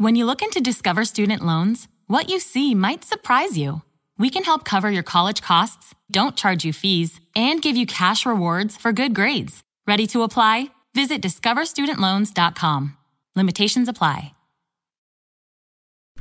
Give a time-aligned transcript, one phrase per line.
[0.00, 3.82] When you look into Discover Student Loans, what you see might surprise you.
[4.16, 8.24] We can help cover your college costs, don't charge you fees, and give you cash
[8.24, 9.60] rewards for good grades.
[9.88, 10.68] Ready to apply?
[10.94, 12.96] Visit discoverstudentloans.com.
[13.34, 14.34] Limitations apply.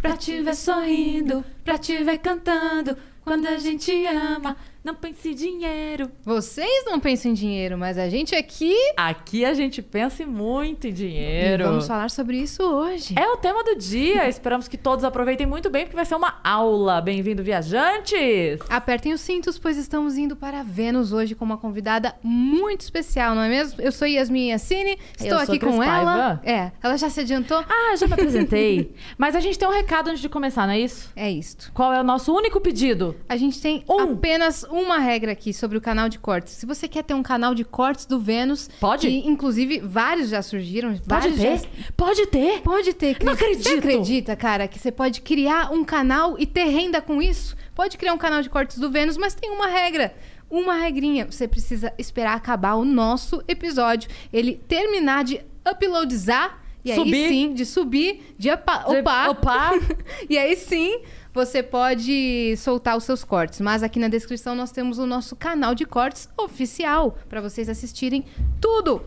[0.02, 5.36] Pra te ver sorrindo, pra te ver cantando, quando a gente ama, não pense em
[5.36, 6.10] dinheiro.
[6.24, 8.74] Vocês não pensam em dinheiro, mas a gente aqui.
[8.96, 11.64] Aqui a gente pensa muito em dinheiro.
[11.64, 13.14] E vamos falar sobre isso hoje.
[13.18, 14.28] É o tema do dia.
[14.30, 17.02] Esperamos que todos aproveitem muito bem, porque vai ser uma aula.
[17.02, 18.60] Bem-vindo, viajantes!
[18.70, 23.42] Apertem os cintos, pois estamos indo para Vênus hoje com uma convidada muito especial, não
[23.42, 23.82] é mesmo?
[23.82, 26.40] Eu sou Yasmin Yassine, estou aqui com ela.
[26.44, 27.58] É, ela já se adiantou?
[27.68, 28.94] Ah, já me apresentei.
[29.18, 31.12] Mas a gente tem um recado antes de começar, não é isso?
[31.16, 31.72] É isto.
[31.74, 33.16] Qual é o nosso único pedido?
[33.28, 34.00] A gente tem Um.
[34.14, 36.54] apenas uma regra aqui sobre o canal de cortes.
[36.54, 39.08] Se você quer ter um canal de cortes do Vênus, Pode?
[39.08, 41.58] que inclusive vários já surgiram, Pode ter?
[41.60, 42.62] já- Pode ter?
[42.62, 43.26] Pode ter, Cris.
[43.26, 43.78] Não Você acredito.
[43.80, 47.56] acredita, cara, que você pode criar um canal e ter renda com isso?
[47.76, 50.14] Pode criar um canal de cortes do Vênus, mas tem uma regra.
[50.50, 51.26] Uma regrinha.
[51.30, 54.10] Você precisa esperar acabar o nosso episódio.
[54.32, 56.62] Ele terminar de uploadizar.
[56.86, 57.28] E aí Subir.
[57.28, 59.30] sim, de subir, de De- upar.
[59.30, 59.74] upar.
[60.30, 61.02] e aí sim,
[61.38, 63.62] você pode soltar os seus cortes.
[63.62, 67.16] Mas aqui na descrição nós temos o nosso canal de cortes oficial.
[67.30, 68.26] Pra vocês assistirem
[68.60, 69.04] tudo.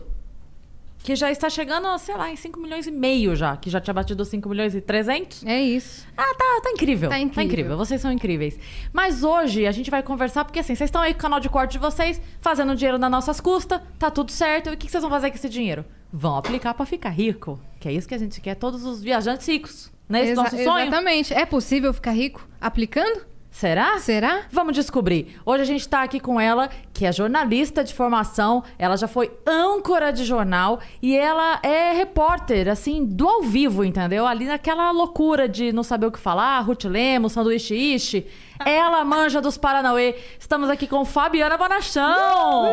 [1.03, 3.57] Que já está chegando, sei lá, em 5 milhões e meio já.
[3.57, 5.45] Que já tinha batido 5 milhões e 300.
[5.45, 6.07] É isso.
[6.15, 7.09] Ah, tá, tá incrível.
[7.09, 7.75] Tá incrível.
[7.75, 8.57] Vocês são incríveis.
[8.93, 11.49] Mas hoje a gente vai conversar, porque assim, vocês estão aí com o canal de
[11.49, 14.69] corte de vocês, fazendo dinheiro nas nossas custas, tá tudo certo.
[14.69, 15.83] E o que que vocês vão fazer com esse dinheiro?
[16.13, 17.59] Vão aplicar pra ficar rico.
[17.79, 19.91] Que é isso que a gente quer, todos os viajantes ricos.
[20.11, 20.87] Não é esse Exa- nosso sonho?
[20.87, 21.33] Exatamente.
[21.33, 23.31] É possível ficar rico aplicando?
[23.49, 23.99] Será?
[23.99, 24.43] Será?
[24.49, 25.37] Vamos descobrir.
[25.45, 29.29] Hoje a gente tá aqui com ela, que é jornalista de formação, ela já foi
[29.45, 34.25] âncora de jornal e ela é repórter, assim, do ao vivo, entendeu?
[34.25, 38.25] Ali naquela loucura de não saber o que falar, Ruth Lemos, sanduíche ishi.
[38.65, 40.15] Ela manja dos Paranauê.
[40.39, 42.71] Estamos aqui com Fabiana Bonachão.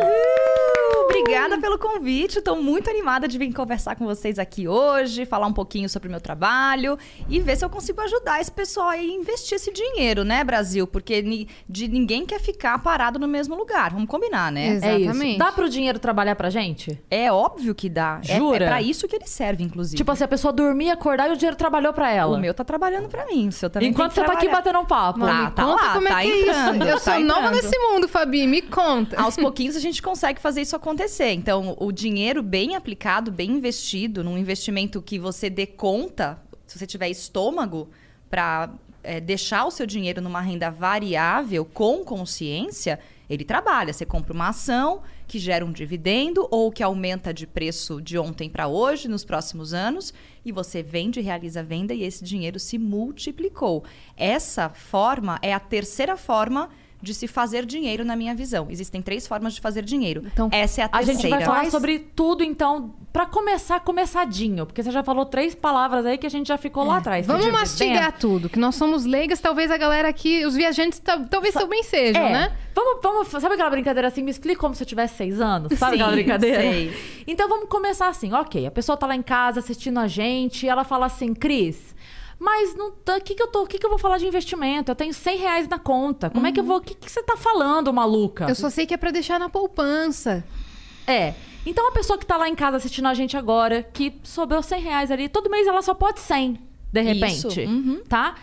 [1.05, 2.37] Obrigada pelo convite.
[2.39, 6.11] Estou muito animada de vir conversar com vocês aqui hoje, falar um pouquinho sobre o
[6.11, 6.97] meu trabalho
[7.27, 10.85] e ver se eu consigo ajudar esse pessoal aí a investir esse dinheiro, né, Brasil?
[10.85, 13.91] Porque ni- de ninguém quer ficar parado no mesmo lugar.
[13.91, 14.67] Vamos combinar, né?
[14.69, 14.85] Exato.
[14.93, 15.03] É isso.
[15.09, 15.37] Exatamente.
[15.39, 17.01] Dá pro dinheiro trabalhar pra gente?
[17.09, 18.21] É óbvio que dá.
[18.27, 18.65] É- Jura?
[18.65, 19.97] É, pra isso que ele serve, inclusive.
[19.97, 22.37] Tipo assim, a pessoa dormir, acordar e o dinheiro trabalhou pra ela.
[22.37, 24.45] o meu tá trabalhando pra mim, o seu também Enquanto tem você que tá aqui
[24.47, 24.63] trabalhar.
[24.63, 25.19] batendo um papo.
[25.19, 26.49] Tá, me tá conta lá, como é tá que é isso.
[26.49, 27.55] entrando, Eu tá sou nova entrando.
[27.63, 28.47] nesse mundo, Fabi.
[28.47, 29.19] Me conta.
[29.21, 31.31] Aos pouquinhos a gente consegue fazer isso acontecer.
[31.33, 36.85] Então, o dinheiro bem aplicado, bem investido, num investimento que você dê conta, se você
[36.85, 37.89] tiver estômago
[38.29, 38.69] para
[39.23, 43.93] deixar o seu dinheiro numa renda variável com consciência, ele trabalha.
[43.93, 48.49] Você compra uma ação que gera um dividendo ou que aumenta de preço de ontem
[48.49, 50.11] para hoje, nos próximos anos,
[50.43, 53.83] e você vende, realiza a venda e esse dinheiro se multiplicou.
[54.17, 56.69] Essa forma é a terceira forma
[57.01, 58.67] de se fazer dinheiro na minha visão.
[58.69, 60.23] Existem três formas de fazer dinheiro.
[60.25, 61.19] Então, essa é a A terceira.
[61.21, 64.65] gente vai falar sobre tudo, então, pra começar, começadinho.
[64.65, 67.25] Porque você já falou três palavras aí que a gente já ficou lá atrás.
[67.25, 71.53] Vamos mastigar tudo, que nós somos leigas, talvez a galera aqui, os viajantes ta- talvez
[71.53, 72.31] também sejam, É.
[72.31, 72.57] né?
[72.75, 74.21] Vamos, vamos, sabe aquela brincadeira assim?
[74.23, 75.77] Me explica como se eu tivesse seis anos.
[75.77, 76.61] Sabe Sim, aquela brincadeira?
[76.61, 76.93] sei.
[77.27, 78.31] Então vamos começar assim.
[78.33, 81.95] Ok, a pessoa tá lá em casa assistindo a gente e ela fala assim, Cris.
[82.39, 84.89] Mas não tá- o que, que eu tô, que, que eu vou falar de investimento?
[84.91, 86.29] Eu tenho 100 reais na conta.
[86.29, 86.77] Como é que eu vou?
[86.77, 88.45] O que, que você tá falando, maluca?
[88.47, 90.43] Eu só sei que é pra deixar na poupança.
[91.05, 91.33] É.
[91.65, 94.81] Então a pessoa que tá lá em casa assistindo a gente agora, que sobrou 100
[94.81, 96.57] reais ali, todo mês ela só pode 100,
[96.93, 97.59] de repente.
[97.61, 98.01] Uhum.
[98.07, 98.35] Tá?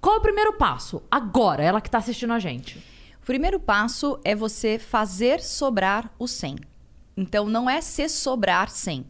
[0.00, 1.00] Qual é o primeiro passo?
[1.08, 2.78] Agora, ela que tá assistindo a gente.
[3.22, 6.56] O primeiro passo é você fazer sobrar o 100.
[7.16, 9.06] Então, não é se sobrar 100.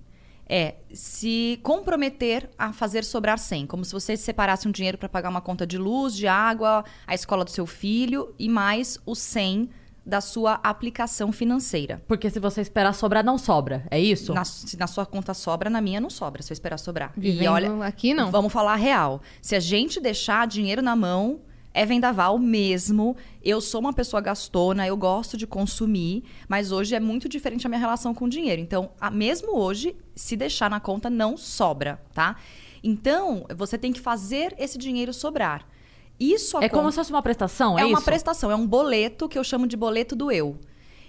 [0.49, 3.67] É se comprometer a fazer sobrar 100.
[3.67, 7.15] Como se você separasse um dinheiro para pagar uma conta de luz, de água, a
[7.15, 9.69] escola do seu filho e mais o 100
[10.07, 12.01] da sua aplicação financeira.
[12.07, 13.85] Porque se você esperar sobrar, não sobra.
[13.91, 14.33] É isso?
[14.33, 17.13] Na, se na sua conta sobra, na minha não sobra, se eu esperar sobrar.
[17.17, 18.31] Vivendo aqui, não.
[18.31, 19.21] Vamos falar real.
[19.43, 21.41] Se a gente deixar dinheiro na mão,
[21.77, 23.17] é vendaval mesmo.
[23.43, 27.69] Eu sou uma pessoa gastona, eu gosto de consumir, mas hoje é muito diferente a
[27.69, 28.61] minha relação com o dinheiro.
[28.63, 32.37] Então, a- mesmo hoje, se deixar na conta, não sobra, tá?
[32.83, 35.67] Então, você tem que fazer esse dinheiro sobrar.
[36.19, 38.05] Isso É como se fosse uma prestação, é, é uma isso?
[38.05, 40.59] prestação, é um boleto que eu chamo de boleto do eu.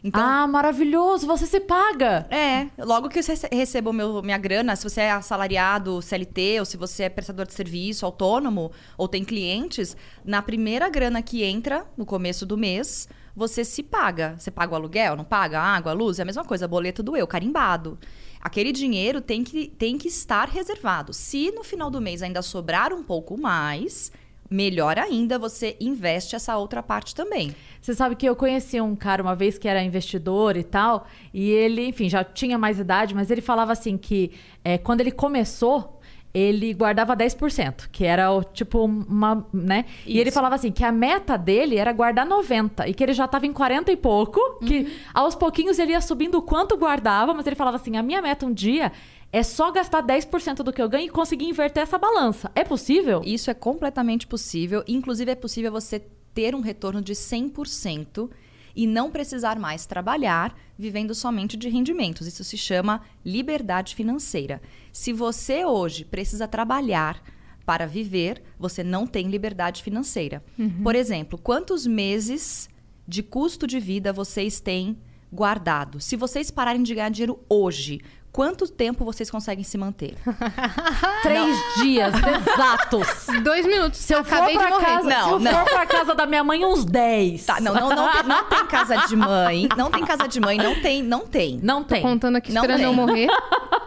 [0.04, 2.28] Então, Ah, maravilhoso, você se paga.
[2.30, 6.66] é, logo que eu rece- recebo meu, minha grana, se você é assalariado CLT, ou
[6.66, 11.86] se você é prestador de serviço, autônomo, ou tem clientes, na primeira grana que entra,
[11.98, 14.36] no começo do mês, você se paga.
[14.38, 15.60] Você paga o aluguel, não paga?
[15.60, 17.98] A água, a luz, é a mesma coisa, boleto do eu, carimbado.
[18.40, 21.12] aquele dinheiro tem que, tem que estar reservado.
[21.14, 24.12] Se no final do mês ainda sobrar um pouco mais,
[24.50, 27.54] melhor ainda, você investe essa outra parte também.
[27.82, 31.50] Você sabe que eu conheci um cara uma vez que era investidor e tal, e
[31.50, 34.32] ele, enfim, já tinha mais idade, mas ele falava assim que
[34.64, 35.94] é, quando ele começou,
[36.34, 39.86] ele guardava 10%, que era o tipo uma, né?
[40.06, 40.36] E ele Isso.
[40.36, 43.54] falava assim que a meta dele era guardar 90 e que ele já tava em
[43.54, 44.90] 40 e pouco, que Uhum.
[45.16, 48.46] aos pouquinhos ele ia subindo o quanto guardava, mas ele falava assim: "A minha meta
[48.46, 48.92] um dia
[49.32, 52.52] é só gastar 10% do que eu ganho e conseguir inverter essa balança.
[52.56, 54.84] É possível?" Isso é completamente possível.
[54.88, 56.00] Inclusive, é possível você
[56.34, 58.30] ter um retorno de 100%
[58.76, 62.28] e não precisar mais trabalhar vivendo somente de rendimentos.
[62.28, 64.62] Isso se chama liberdade financeira.
[64.94, 67.20] Se você hoje precisa trabalhar
[67.66, 70.44] para viver, você não tem liberdade financeira.
[70.84, 72.70] Por exemplo, quantos meses
[73.08, 74.98] de custo de vida vocês têm
[75.34, 76.00] guardado?
[76.00, 78.00] Se vocês pararem de ganhar dinheiro hoje,
[78.32, 80.16] quanto tempo vocês conseguem se manter?
[81.24, 83.08] Três dias exatos.
[83.44, 84.00] Dois minutos.
[84.00, 84.86] Se eu for Acabei de pra morrer.
[84.86, 85.52] casa, Não, se eu não.
[85.54, 87.46] for pra casa da minha mãe uns 10.
[87.46, 89.68] Tá, não, não, não, tem, não tem casa de mãe.
[89.76, 91.60] Não tem casa de mãe, não tem, não tem.
[91.64, 92.02] Não tem.
[92.02, 92.86] Contando aqui, Não esperando tem.
[92.88, 93.28] eu morrer.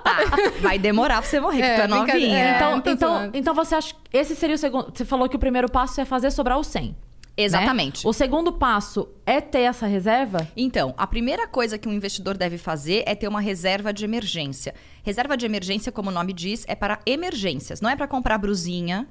[0.02, 0.16] Tá,
[0.62, 2.38] vai demorar pra você morrer, É, que tu é novinha.
[2.38, 3.36] É, Então, tô então, zoando.
[3.36, 4.90] então você acha que esse seria o segundo.
[4.96, 6.96] Você falou que o primeiro passo é fazer sobrar o 100.
[7.40, 7.44] Né?
[7.44, 8.06] Exatamente.
[8.06, 10.48] O segundo passo é ter essa reserva?
[10.56, 14.74] Então, a primeira coisa que um investidor deve fazer é ter uma reserva de emergência.
[15.02, 17.80] Reserva de emergência, como o nome diz, é para emergências.
[17.80, 19.08] Não é para comprar brusinha,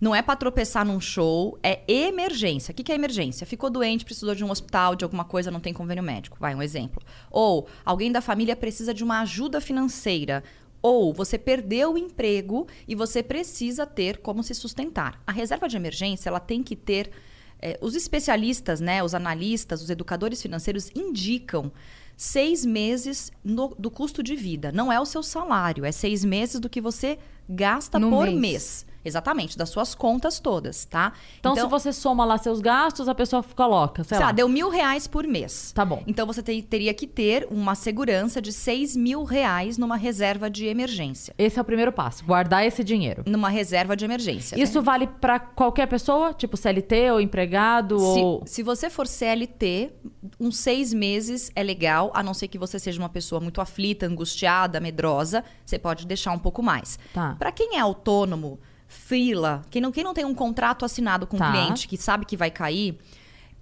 [0.00, 2.72] não é para tropeçar num show, é emergência.
[2.72, 3.46] O que que é emergência?
[3.46, 6.36] Ficou doente, precisou de um hospital, de alguma coisa, não tem convênio médico.
[6.38, 7.02] Vai, um exemplo.
[7.30, 10.44] Ou alguém da família precisa de uma ajuda financeira.
[10.82, 15.20] Ou você perdeu o emprego e você precisa ter como se sustentar.
[15.26, 17.10] A reserva de emergência, ela tem que ter
[17.60, 21.72] é, os especialistas, né, os analistas, os educadores financeiros indicam
[22.16, 24.72] seis meses no- do custo de vida.
[24.72, 27.18] Não é o seu salário, é seis meses do que você
[27.48, 28.38] gasta No por mês.
[28.40, 28.85] mês.
[29.06, 31.12] Exatamente, das suas contas todas, tá?
[31.38, 34.32] Então, se você soma lá seus gastos, a pessoa coloca, sei sei lá, lá.
[34.32, 35.72] deu mil reais por mês.
[35.72, 36.02] Tá bom.
[36.06, 40.66] Então você te- teria que ter uma segurança de seis mil reais numa reserva de
[40.66, 41.34] emergência.
[41.38, 43.22] Esse é o primeiro passo, guardar esse dinheiro.
[43.26, 44.60] Numa reserva de emergência.
[44.60, 46.34] Isso vale pra qualquer pessoa?
[46.34, 48.42] Tipo CLT ou empregado ou...
[48.46, 49.92] Se, se você for CLT,
[50.40, 54.06] uns seis meses é legal, a não ser que você seja uma pessoa muito aflita,
[54.06, 56.98] angustiada, medrosa, você pode deixar um pouco mais.
[57.12, 57.36] Tá.
[57.38, 61.38] Para quem é autônomo, freela, quem não, quem não tem um contrato assinado com o
[61.38, 61.50] Tá.
[61.50, 62.98] cliente, que sabe que vai cair,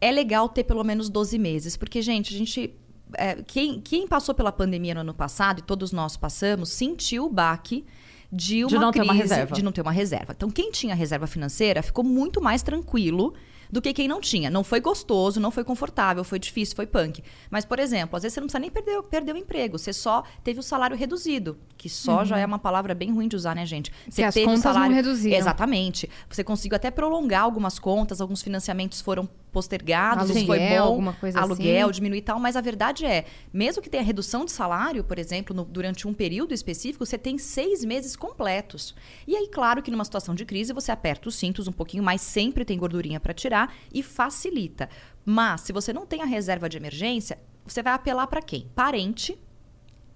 [0.01, 1.77] é legal ter pelo menos 12 meses.
[1.77, 2.75] Porque, gente, a gente.
[3.17, 7.31] é, quem, quem passou pela pandemia no ano passado, e todos nós passamos, sentiu o
[7.31, 7.85] baque
[8.33, 9.55] de uma De não ter crise, uma reserva.
[9.55, 10.33] de não ter uma reserva.
[10.37, 13.33] Então, quem tinha reserva financeira ficou muito mais tranquilo
[13.75, 14.49] do que quem não tinha.
[14.49, 17.25] Não foi gostoso, não foi confortável, foi difícil, foi punk.
[17.51, 20.23] Mas, por exemplo, às vezes você não precisa nem perder, perder o emprego, você só
[20.45, 23.67] teve o salário reduzido, que só já é uma palavra bem ruim de usar, né,
[23.67, 23.91] gente?
[24.09, 24.29] Você Uhum.
[24.29, 25.37] as teve o contas não salário reduziram.
[25.37, 26.09] Exatamente.
[26.31, 30.79] Você conseguiu até prolongar algumas contas, alguns financiamentos foram postergados, Aluguel, foi bom.
[30.83, 31.95] alguma coisa aluguel, assim.
[31.95, 35.55] diminuir e tal, mas a verdade é, mesmo que tenha redução de salário, por exemplo,
[35.57, 38.95] no- durante um período específico, você tem seis meses completos.
[39.27, 42.21] E aí, claro que numa situação de crise, você aperta os cintos um pouquinho mais,
[42.21, 44.89] sempre tem gordurinha para tirar e facilita.
[45.25, 48.69] Mas, se você não tem a reserva de emergência, você vai apelar para quem?
[48.75, 49.39] Parente,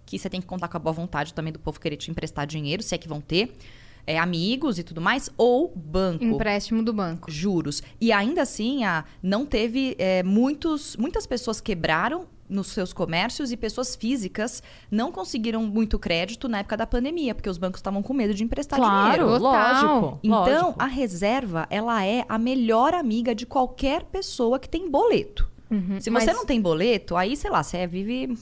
[0.04, 2.46] que você tem que contar com a boa vontade também do povo querer te emprestar
[2.46, 3.54] dinheiro, se é que vão ter,
[4.08, 7.30] é, amigos e tudo mais, ou banco Empréstimo do banco.
[7.30, 7.82] juros.
[8.00, 13.56] E ainda assim, a, não teve é, muitos, muitas pessoas quebraram nos seus comércios e
[13.58, 18.14] pessoas físicas não conseguiram muito crédito na época da pandemia, porque os bancos estavam com
[18.14, 19.42] medo de emprestar Claro, dinheiro.
[19.42, 20.18] Lógico.
[20.22, 20.74] Então, lógico.
[20.82, 25.46] a reserva, ela é a melhor amiga de qualquer pessoa que tem boleto.
[26.00, 28.34] Se você mas- não tem boleto, aí, sei lá, você vive...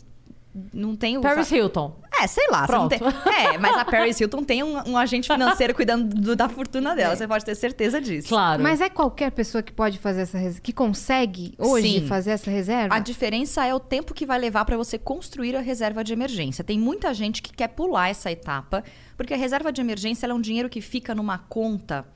[0.72, 1.20] Não tem o...
[1.20, 2.00] Paris Hilton.
[2.18, 2.66] É, sei lá.
[2.66, 3.12] você não Pronto.
[3.24, 6.94] tem- É, mas a Paris Hilton tem um, um agente financeiro cuidando do- da fortuna
[6.96, 7.14] dela.
[7.14, 8.28] Você pode ter certeza disso.
[8.28, 8.62] Claro.
[8.62, 12.06] Mas é qualquer pessoa que pode fazer essa reserva, que consegue hoje Sim.
[12.06, 12.94] fazer essa reserva?
[12.94, 16.64] A diferença é o tempo que vai levar para você construir a reserva de emergência.
[16.64, 18.82] Tem muita gente que quer pular essa etapa,
[19.16, 22.06] porque a reserva de emergência ela é um dinheiro que fica numa conta,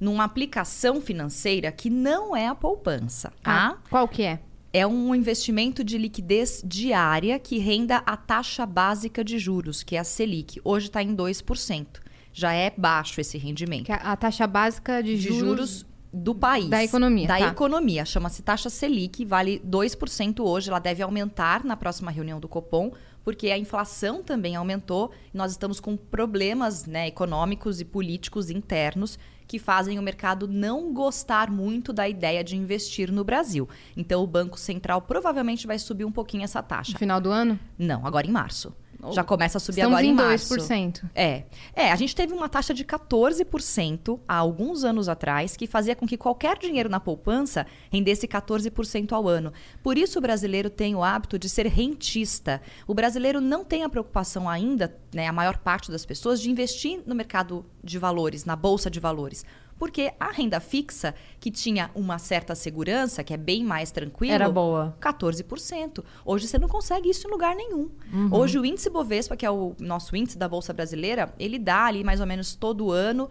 [0.00, 3.76] numa aplicação financeira que não é a poupança, tá?
[3.80, 4.40] Ah, qual que é?
[4.76, 10.00] É um investimento de liquidez diária que renda a taxa básica de juros, que é
[10.00, 10.60] a Selic.
[10.64, 11.86] Hoje está em 2%.
[12.32, 16.34] Já é baixo esse rendimento Que é a taxa básica de, de juros, juros do
[16.34, 16.66] país.
[16.66, 17.46] da economia, Da tá.
[17.46, 18.04] economia.
[18.04, 20.68] Chama-se taxa Selic, vale 2% hoje.
[20.70, 22.90] Ela deve aumentar na próxima reunião do Copom,
[23.22, 25.12] porque a inflação também aumentou.
[25.32, 29.20] Nós estamos com problemas né, econômicos e políticos internos
[29.54, 33.68] que fazem o mercado não gostar muito da ideia de investir no Brasil.
[33.96, 36.90] Então, o Banco Central provavelmente vai subir um pouquinho essa taxa.
[36.90, 37.56] no final do ano?
[37.78, 38.74] Não, agora em março.
[39.12, 40.54] Já começa a subir Estamos agora em em março.
[40.54, 41.02] 2%.
[41.14, 41.44] É.
[41.74, 46.06] É, a gente teve uma taxa de 14% há alguns anos atrás, que fazia com
[46.06, 49.52] que qualquer dinheiro na poupança rendesse 14% ao ano.
[49.82, 52.62] Por isso o brasileiro tem o hábito de ser rentista.
[52.86, 57.02] O brasileiro não tem a preocupação ainda, né, a maior parte das pessoas, de investir
[57.06, 59.44] no mercado de valores, na bolsa de valores.
[59.78, 64.48] Porque a renda fixa, que tinha uma certa segurança, que é bem mais tranquilo, Era
[64.50, 64.96] boa.
[65.00, 66.04] 14%.
[66.24, 67.90] Hoje você não consegue isso em lugar nenhum.
[68.30, 72.04] Hoje o índice Bovespa, que é o nosso índice da Bolsa Brasileira, ele dá ali
[72.04, 73.28] mais ou menos todo ano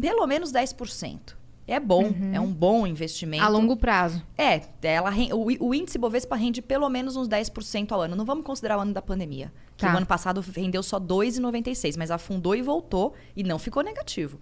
[0.00, 1.34] pelo menos 10%.
[1.68, 3.42] É bom, é um bom investimento.
[3.42, 4.22] A longo prazo.
[4.38, 8.14] É, ela, o, o índice Bovespa rende pelo menos uns 10% ao ano.
[8.14, 9.52] Não vamos considerar o ano da pandemia.
[9.76, 9.92] Que Tá.
[9.92, 14.38] o ano passado rendeu só 2,96, mas afundou e voltou e não ficou negativo.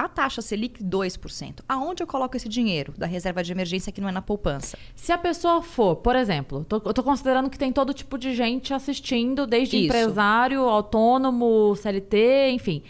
[0.00, 1.60] A taxa Selic, 2%.
[1.68, 4.78] Aonde eu coloco esse dinheiro da reserva de emergência que não é na poupança?
[4.96, 8.34] Se a pessoa for, por exemplo, tô- eu tô considerando que tem todo tipo de
[8.34, 9.84] gente assistindo, desde Isso.
[9.86, 12.82] empresário, autônomo, CLT, enfim.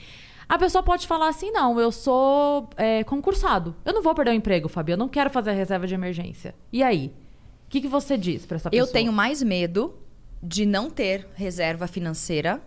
[0.49, 3.75] A pessoa pode falar assim: não, eu sou é, concursado.
[3.85, 4.93] Eu não vou perder o emprego, Fabi.
[4.93, 6.55] Eu não quero fazer a reserva de emergência.
[6.73, 7.13] E aí?
[7.67, 8.89] O que, que você diz pra essa pessoa?
[8.89, 9.95] Eu tenho mais medo
[10.41, 12.63] de não ter reserva financeira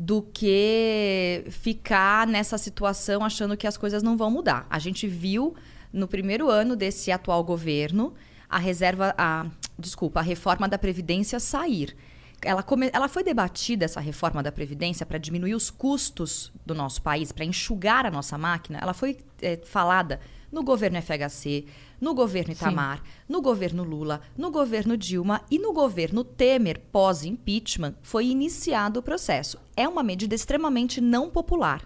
[0.00, 4.64] do que ficar nessa situação achando que as coisas não vão mudar.
[4.70, 5.56] A gente viu
[5.92, 8.14] no primeiro ano desse atual governo
[8.48, 11.96] a reserva, a, desculpa, a reforma da previdência sair.
[12.40, 17.02] Ela, come- ela foi debatida essa reforma da previdência para diminuir os custos do nosso
[17.02, 18.78] país, para enxugar a nossa máquina.
[18.80, 20.20] Ela foi eh, falada
[20.52, 21.66] no governo FHC,
[22.00, 28.26] no governo Itamar, no governo Lula, no governo Dilma e no governo Temer, pós-impeachment, foi
[28.26, 29.58] iniciado o processo.
[29.76, 31.82] É uma medida extremamente não popular.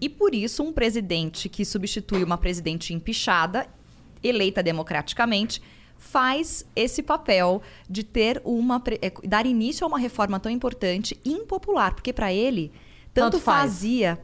[0.00, 3.66] E por isso, um presidente que substitui uma presidente empichada,
[4.22, 5.62] eleita democraticamente,
[5.96, 11.32] faz esse papel de ter uma eh, dar início a uma reforma tão importante e
[11.32, 12.72] impopular, porque para ele
[13.14, 13.70] tanto, Tanto faz.
[13.70, 14.18] fazia.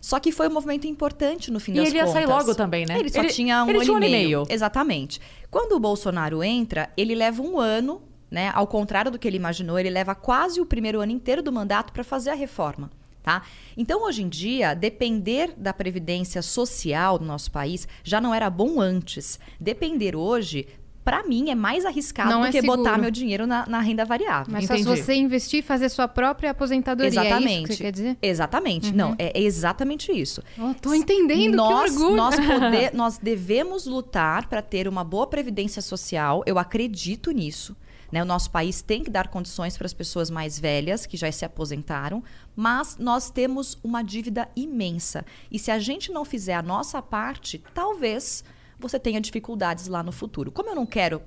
[0.00, 2.12] Só que foi um movimento importante no fim E das ele ia contas.
[2.14, 2.98] sair logo também, né?
[2.98, 4.38] Ele só Ele- tinha um, ele ano, tinha um e ano e meio.
[4.40, 4.46] meio.
[4.50, 5.20] Exatamente.
[5.50, 8.50] Quando o Bolsonaro entra, ele leva um ano, né?
[8.52, 11.92] Ao contrário do que ele imaginou, ele leva quase o primeiro ano inteiro do mandato
[11.92, 12.90] para fazer a reforma.
[13.22, 13.42] Tá?
[13.76, 18.80] Então, hoje em dia, depender da previdência social do nosso país já não era bom
[18.80, 19.38] antes.
[19.60, 20.68] Depender hoje,
[21.06, 23.00] para mim, é mais arriscado Não do é que botar seguro.
[23.02, 24.52] meu dinheiro na, na renda variável.
[24.52, 25.00] Mas só se Entendi.
[25.02, 27.06] você investir e fazer sua própria aposentadoria.
[27.06, 27.66] É isso Exatamente.
[27.68, 28.18] que você quer dizer?
[28.20, 28.92] Exatamente.
[28.92, 30.42] Não, é exatamente isso.
[30.58, 32.16] Oh, tô entendendo, nós, que orgulho.
[32.16, 36.42] Nós, poder- nós devemos lutar para ter uma boa previdência social.
[36.44, 37.76] Eu acredito nisso.
[38.10, 38.20] né?
[38.20, 41.44] O nosso país tem que dar condições para as pessoas mais velhas que já se
[41.44, 42.20] aposentaram,
[42.56, 45.24] mas nós temos uma dívida imensa.
[45.52, 48.42] E se a gente não fizer a nossa parte, talvez
[48.78, 50.50] você tenha dificuldades lá no futuro.
[50.52, 51.22] Como eu não quero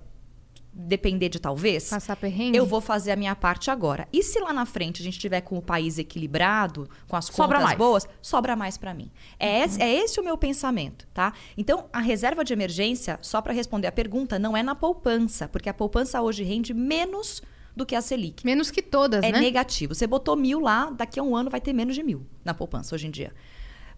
[0.71, 2.55] depender de talvez, Passar perrengue?
[2.55, 4.07] eu vou fazer a minha parte agora.
[4.13, 7.57] E se lá na frente a gente tiver com o país equilibrado, com as Sobra
[7.57, 7.77] contas mais.
[7.77, 9.11] boas, sobra mais para mim.
[9.39, 11.33] É esse, é esse o meu pensamento, tá?
[11.57, 15.69] Então, a reserva de emergência, só para responder a pergunta, não é na poupança, porque
[15.69, 17.41] a poupança hoje rende menos
[17.75, 18.45] do que a Selic.
[18.45, 19.39] Menos que todas, É né?
[19.39, 19.95] negativo.
[19.95, 22.93] Você botou mil lá, daqui a um ano vai ter menos de mil na poupança
[22.93, 23.33] hoje em dia.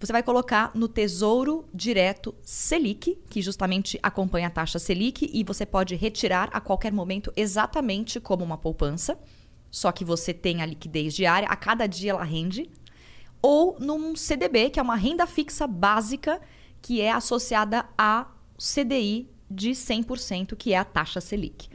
[0.01, 5.63] Você vai colocar no Tesouro Direto Selic, que justamente acompanha a taxa Selic, e você
[5.63, 9.15] pode retirar a qualquer momento exatamente como uma poupança,
[9.69, 12.67] só que você tem a liquidez diária, a cada dia ela rende.
[13.43, 16.41] Ou num CDB, que é uma renda fixa básica,
[16.81, 18.27] que é associada a
[18.57, 21.69] CDI de 100%, que é a taxa Selic.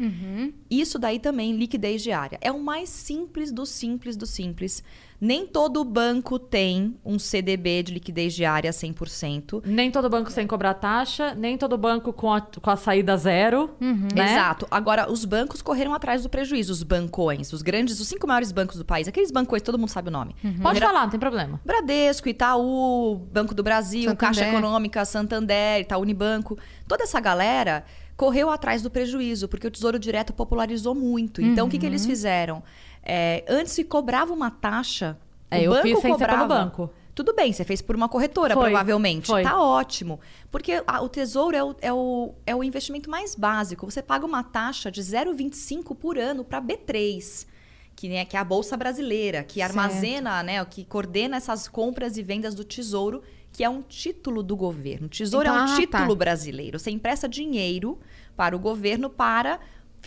[0.68, 2.38] Isso daí também, liquidez diária.
[2.40, 4.82] É o mais simples do simples do simples.
[5.20, 9.62] Nem todo banco tem um CDB de liquidez diária 100%.
[9.64, 13.70] Nem todo banco sem cobrar taxa, nem todo banco com a, com a saída zero.
[13.80, 14.08] Uhum.
[14.14, 14.32] né?
[14.32, 14.66] Exato.
[14.70, 16.72] Agora, os bancos correram atrás do prejuízo.
[16.72, 19.08] Os bancões, os grandes, os cinco maiores bancos do país.
[19.08, 20.36] Aqueles bancões, todo mundo sabe o nome.
[20.62, 21.60] Pode falar, não tem problema.
[21.64, 24.18] Bradesco, Itaú, Banco do Brasil, Santander.
[24.18, 26.58] Caixa Econômica, Santander, Itaú Unibanco.
[26.86, 27.84] Toda essa galera
[28.16, 31.42] correu atrás do prejuízo, porque o Tesouro Direto popularizou muito.
[31.42, 32.62] Então, o que, que eles fizeram?
[33.08, 35.16] É, antes se cobrava uma taxa.
[35.50, 36.64] É, o eu banco fiz sem ser pelo cobrava.
[36.64, 36.90] banco.
[37.14, 39.28] Tudo bem, você fez por uma corretora, Foi, provavelmente.
[39.28, 39.42] foi.
[39.42, 40.20] Tá ótimo.
[40.50, 43.88] Porque a- o tesouro é o, é, o, é o investimento mais básico.
[43.90, 47.46] Você paga uma taxa de 0,25 por ano para B3,
[47.94, 49.70] que, né, que é a Bolsa Brasileira, que Certo.
[49.70, 54.54] armazena, né, que coordena essas compras e vendas do tesouro, que é um título do
[54.54, 55.06] governo.
[55.06, 56.14] O tesouro Então, é um ah, título tá.
[56.14, 56.78] brasileiro.
[56.78, 57.98] Você empresta dinheiro
[58.36, 59.58] para o governo para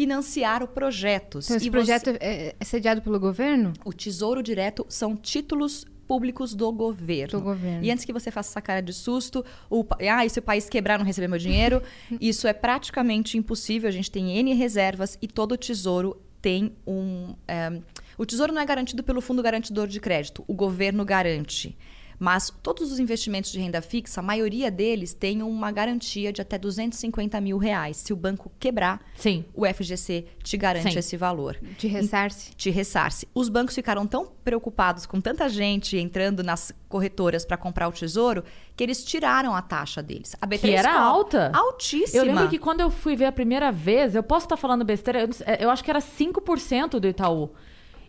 [0.03, 1.45] financiar o projetos.
[1.47, 3.73] Então, esse E projeto você- é, é sediado pelo governo?
[3.83, 7.37] o Tesouro Direto são títulos públicos do governo.
[7.37, 7.83] Do governo.
[7.83, 10.69] E antes que você faça essa cara de susto, o, ah, e se o país
[10.69, 11.83] quebrar não receber meu dinheiro,
[12.21, 13.89] isso é praticamente impossível.
[13.89, 17.81] A gente tem N reservas e todo tesouro tem um, é,
[18.17, 21.77] O tesouro não é garantido pelo fundo garantidor de crédito, o governo garante.
[22.19, 26.57] Mas todos os investimentos de renda fixa, a maioria deles tem uma garantia de até
[26.57, 27.95] 250 mil reais.
[27.97, 29.45] Se o banco quebrar, Sim.
[29.55, 30.99] o FGC te garante Sim.
[30.99, 31.57] esse valor.
[31.77, 32.51] De ressarce.
[32.55, 33.25] Te ressarce.
[33.33, 38.43] Os bancos ficaram tão preocupados com tanta gente entrando nas corretoras para comprar o tesouro
[38.75, 40.35] que eles tiraram a taxa deles.
[40.41, 41.51] A B3 Que era cobra- alta.
[41.53, 42.17] Altíssima.
[42.21, 45.21] Eu lembro que quando eu fui ver a primeira vez, eu posso estar falando besteira,
[45.21, 47.49] eu, sei- eu acho que era 5% do Itaú.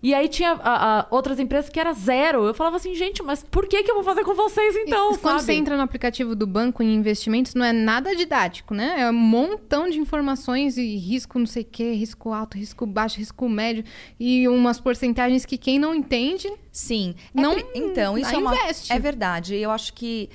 [0.02, 2.44] E aí tinha a- a outras empresas que era zero.
[2.46, 5.12] Eu falava assim, gente, mas por que, que eu vou fazer com vocês então?
[5.12, 8.96] E quando você entra no aplicativo do banco em investimentos, não é nada didático, né?
[9.00, 13.18] É um montão de informações e risco não sei o quê, risco alto, risco baixo,
[13.18, 13.84] risco médio
[14.18, 17.14] e umas porcentagens que quem não entende Sim.
[17.36, 18.92] É Não- pri- então, isso não é, uma, investe.
[18.92, 19.56] é verdade.
[19.56, 20.30] Eu acho que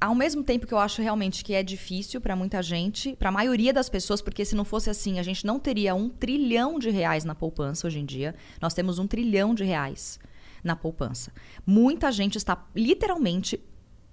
[0.00, 3.32] ao mesmo tempo que eu acho realmente que é difícil para muita gente, para a
[3.32, 6.90] maioria das pessoas, porque se não fosse assim, a gente não teria um trilhão de
[6.90, 8.34] reais na poupança hoje em dia.
[8.60, 10.18] Nós temos um trilhão de reais
[10.62, 11.32] na poupança.
[11.64, 13.60] Muita gente está literalmente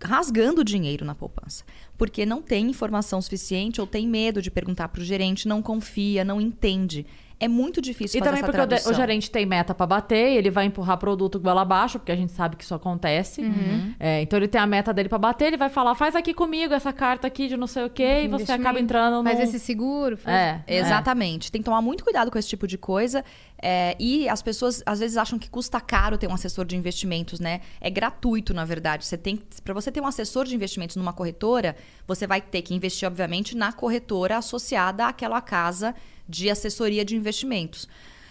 [0.02, 1.64] rasgando dinheiro na poupança,
[1.98, 6.24] porque não tem informação suficiente ou tem medo de perguntar para o gerente, não confia,
[6.24, 7.06] não entende.
[7.40, 8.92] É muito difícil E fazer também essa porque o, de- tradução.
[8.92, 12.16] o gerente tem meta pra bater, e ele vai empurrar produto goela abaixo, porque a
[12.16, 13.42] gente sabe que isso acontece.
[13.42, 13.94] Uhum.
[14.00, 16.74] É, então ele tem a meta dele pra bater, ele vai falar, faz aqui comigo
[16.74, 19.24] essa carta aqui de não sei o quê, e você acaba entrando no...
[19.24, 20.18] Faz esse seguro.
[20.18, 20.36] Faz...
[20.36, 20.78] É, é.
[20.78, 21.52] Exatamente.
[21.52, 23.24] Tem que tomar muito cuidado com esse tipo de coisa.
[23.62, 27.40] é, e as pessoas às vezes acham que custa caro ter um assessor de investimentos,
[27.40, 27.62] né?
[27.82, 29.06] É gratuito, na verdade.
[29.06, 31.76] Você tem para você ter um assessor de investimentos numa corretora,
[32.08, 35.96] você vai ter que investir, obviamente, na corretora associada àquela casa
[36.28, 37.88] de assessoria de investimentos.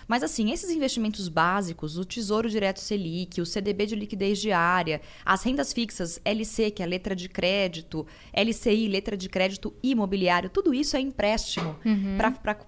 [0.07, 5.43] Mas assim, esses investimentos básicos, o Tesouro Direto Selic, o CDB de liquidez diária, as
[5.43, 10.97] rendas fixas LC, que é letra de crédito, LCI, letra de crédito imobiliário, tudo isso
[10.97, 11.77] é empréstimo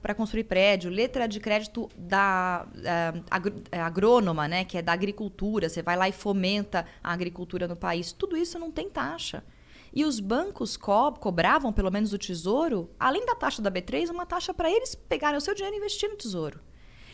[0.00, 5.82] para construir prédio, letra de crédito da eh, agrônoma, né, que é da agricultura, você
[5.82, 9.42] vai lá e fomenta a agricultura no país, tudo isso não tem taxa.
[9.94, 14.26] E os bancos co cobravam, pelo menos o tesouro, além da taxa da B3, uma
[14.26, 16.58] taxa para eles pegarem o seu dinheiro e investir no tesouro.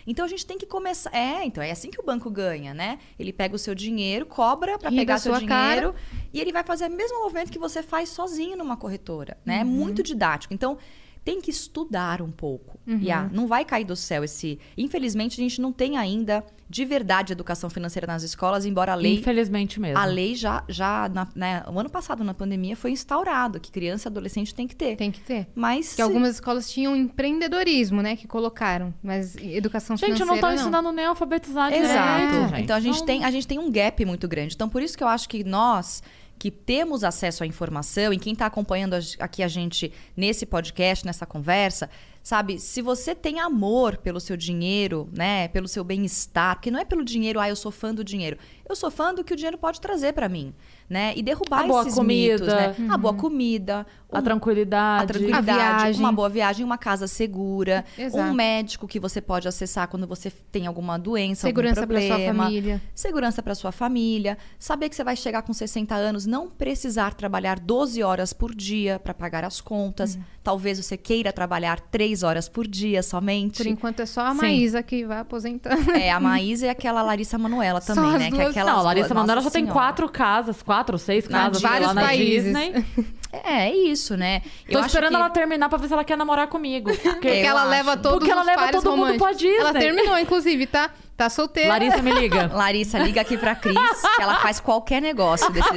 [0.06, 1.14] Então a gente tem que começar.
[1.14, 2.98] É, então é assim que o banco ganha, né?
[3.18, 5.94] Ele pega o seu dinheiro, cobra para pegar seu dinheiro
[6.32, 9.58] e ele vai fazer o mesmo movimento que você faz sozinho numa corretora, né?
[9.58, 10.54] É muito didático.
[10.54, 10.78] Então
[11.22, 12.78] tem que estudar um pouco.
[13.02, 14.58] E ah, não vai cair do céu esse.
[14.76, 19.16] Infelizmente a gente não tem ainda de verdade educação financeira nas escolas, embora a lei
[19.16, 19.98] Infelizmente mesmo.
[19.98, 24.06] a lei já, já na, né, o ano passado, na pandemia, foi instaurado que criança
[24.06, 24.94] e adolescente tem que ter.
[24.94, 25.48] Tem que ter.
[25.52, 28.14] Mas Que algumas escolas tinham empreendedorismo, né?
[28.14, 28.94] Que colocaram.
[29.02, 32.26] Mas educação Gente, financeira não estão ensinando nem alfabetizar Exato.
[32.28, 32.62] direito, gente.
[32.62, 34.54] Então a gente, Não- tem, a gente tem um gap muito grande.
[34.54, 36.04] Então por isso que eu acho que nós
[36.38, 41.26] que temos acesso à informação e quem está acompanhando aqui a gente nesse podcast, nessa
[41.26, 41.90] conversa,
[42.22, 42.58] sabe?
[42.58, 45.48] Se você tem amor pelo seu dinheiro, né?
[45.48, 48.36] Pelo seu bem-estar, porque não é pelo dinheiro, ah, eu sou fã do dinheiro.
[48.68, 50.54] Eu sou fã do que o dinheiro pode trazer para mim,
[50.88, 51.12] né?
[51.16, 52.32] E derrubar A boa esses comida.
[52.34, 52.76] mitos, né?
[52.88, 55.04] A boa comida, A um- tranquilidade.
[55.04, 58.22] a tranquilidade, A uma boa viagem, uma casa segura, Exato.
[58.30, 62.08] um médico que você pode acessar quando você tem alguma doença, Segurança algum para sua
[62.10, 62.82] problema, família.
[62.94, 67.58] segurança para sua família, saber que você vai chegar com 60 anos, não precisar trabalhar
[67.58, 70.14] 12 horas por dia para pagar as contas.
[70.14, 70.22] Uhum.
[70.44, 73.56] Talvez você queira trabalhar 3 horas por dia somente.
[73.58, 74.36] Por enquanto é só a Sim.
[74.42, 75.90] Maísa que vai aposentando.
[75.92, 78.28] É, a Maísa e aquela Larissa Manuela Só também, né?
[78.30, 78.50] Que é duas.
[78.50, 81.88] aquelas Não, a Larissa Manoela já tem quatro casas, quatro ou seis Na casas vários
[81.88, 82.44] lá na países.
[82.44, 82.84] Disney.
[83.32, 84.42] É, é isso, né?
[84.70, 86.90] Tô acho esperando que- ela terminar pra ver se ela quer namorar comigo.
[86.90, 87.70] Porque Porque Eu ela acho.
[87.70, 89.32] leva todos Porque ela leva todo mundo pra.
[89.32, 89.56] Disney.
[89.56, 90.90] Ela terminou, inclusive, tá?
[91.20, 91.68] Tá solteira.
[91.68, 92.46] Larissa, me liga.
[92.56, 93.76] Larissa, liga aqui pra Cris,
[94.16, 95.68] que ela faz qualquer negócio desse.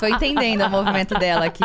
[0.00, 1.62] Tô entendendo o movimento dela aqui.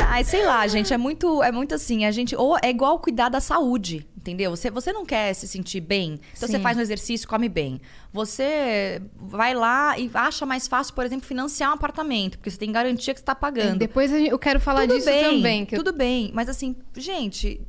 [0.00, 2.34] Ai, sei lá, gente, é muito, é muito assim, a gente.
[2.34, 4.50] Ou é igual cuidar da saúde, entendeu?
[4.50, 6.62] Você, você não quer se sentir bem, então você Sim.
[6.62, 7.80] faz um exercício, come bem.
[8.12, 12.72] Você vai lá e acha mais fácil, por exemplo, financiar um apartamento, porque você tem
[12.72, 13.78] garantia que você tá pagando.
[13.78, 15.64] Depois a gente- eu quero falar tudo disso bem, também.
[15.64, 17.60] que Tudo bem, mas assim, gente,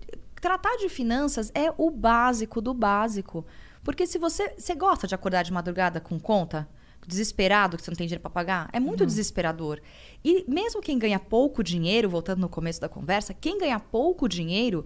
[0.41, 3.45] tratar de finanças é o básico do básico.
[3.87, 6.67] Porque se você, você gosta de acordar de madrugada com conta,
[7.07, 9.79] desesperado que você não tem dinheiro para pagar, é muito desesperador.
[10.25, 14.83] E mesmo quem ganha pouco dinheiro, voltando no começo da conversa, quem ganha pouco dinheiro,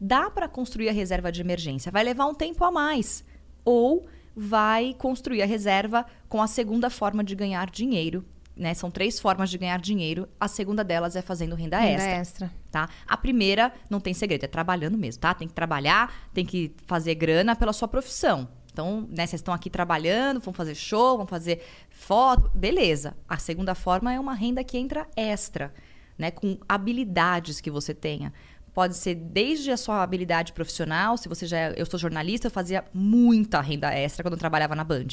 [0.00, 1.90] dá para construir a reserva de emergência.
[1.90, 3.24] Vai levar um tempo a mais.
[3.64, 8.24] Ou vai construir a reserva com a segunda forma de ganhar dinheiro.
[8.56, 8.72] Né?
[8.74, 10.28] São três formas de ganhar dinheiro.
[10.38, 12.52] A segunda delas é fazendo renda, Renda extra extra.
[12.70, 12.88] tá?
[13.06, 15.34] A primeira não tem segredo, é trabalhando mesmo, tá?
[15.34, 18.48] Tem que trabalhar, tem que fazer grana pela sua profissão.
[18.72, 23.16] Então, né, vocês estão aqui trabalhando, vão fazer show, vão fazer foto, beleza.
[23.28, 25.72] A segunda forma é uma renda que entra extra,
[26.18, 28.32] né, com habilidades que você tenha.
[28.74, 32.50] Pode ser desde a sua habilidade profissional, se você já é, eu sou jornalista, eu
[32.50, 35.06] fazia muita renda extra quando eu trabalhava na Band.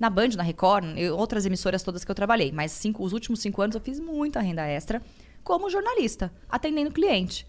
[0.00, 3.38] Na Band, na Record, eu, outras emissoras todas que eu trabalhei, mas cinco, os últimos
[3.38, 5.00] cinco anos eu fiz muita renda extra
[5.44, 7.46] como jornalista, atendendo cliente.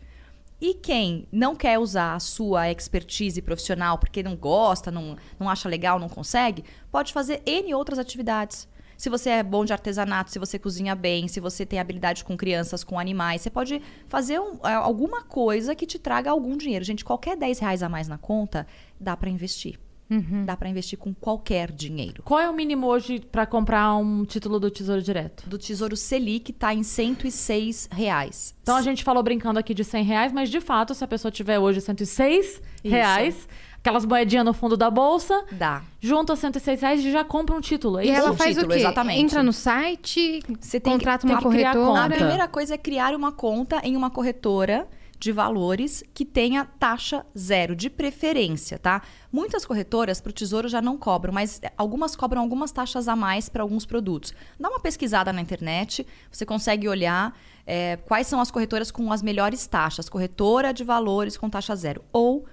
[0.61, 5.67] E quem não quer usar a sua expertise profissional porque não gosta, não, não acha
[5.67, 8.67] legal, não consegue, pode fazer N outras atividades.
[8.97, 12.35] Se você é bom de artesanato, se você cozinha bem, se você tem habilidade com
[12.37, 16.83] crianças, com animais, você pode fazer um, é, alguma coisa que te traga algum dinheiro.
[16.85, 18.65] Gente, qualquer 10 reais a mais na conta,
[18.99, 19.79] dá para investir.
[20.09, 20.45] Uhum.
[20.45, 22.21] Dá para investir com qualquer dinheiro.
[22.23, 25.49] Qual é o mínimo hoje para comprar um título do Tesouro Direto?
[25.49, 28.55] Do Tesouro Selic tá em 106 reais.
[28.61, 31.31] Então a gente falou brincando aqui de 100 reais, mas de fato, se a pessoa
[31.31, 33.47] tiver hoje 106 reais,
[33.85, 35.83] aquelas moedinhas no fundo da bolsa, Dá.
[36.01, 37.99] junta os 106 reais e já compra um título.
[37.99, 38.19] É E isso?
[38.19, 38.79] ela o faz título, o quê?
[38.79, 39.21] exatamente.
[39.21, 42.03] Entra no site, Você tem que- contrata tem uma que criar corretora.
[42.03, 44.87] A primeira coisa é criar uma conta em uma corretora
[45.19, 49.03] de valores que tenha taxa zero, de preferência, tá?
[49.31, 53.47] Muitas corretoras para o Tesouro já não cobram, mas algumas cobram algumas taxas a mais
[53.47, 54.33] para alguns produtos.
[54.59, 59.21] Dá uma pesquisada na internet, você consegue olhar é, quais são as corretoras com as
[59.23, 60.09] melhores taxas.
[60.09, 62.03] Corretora de valores com taxa zero.
[62.11, 62.45] Ou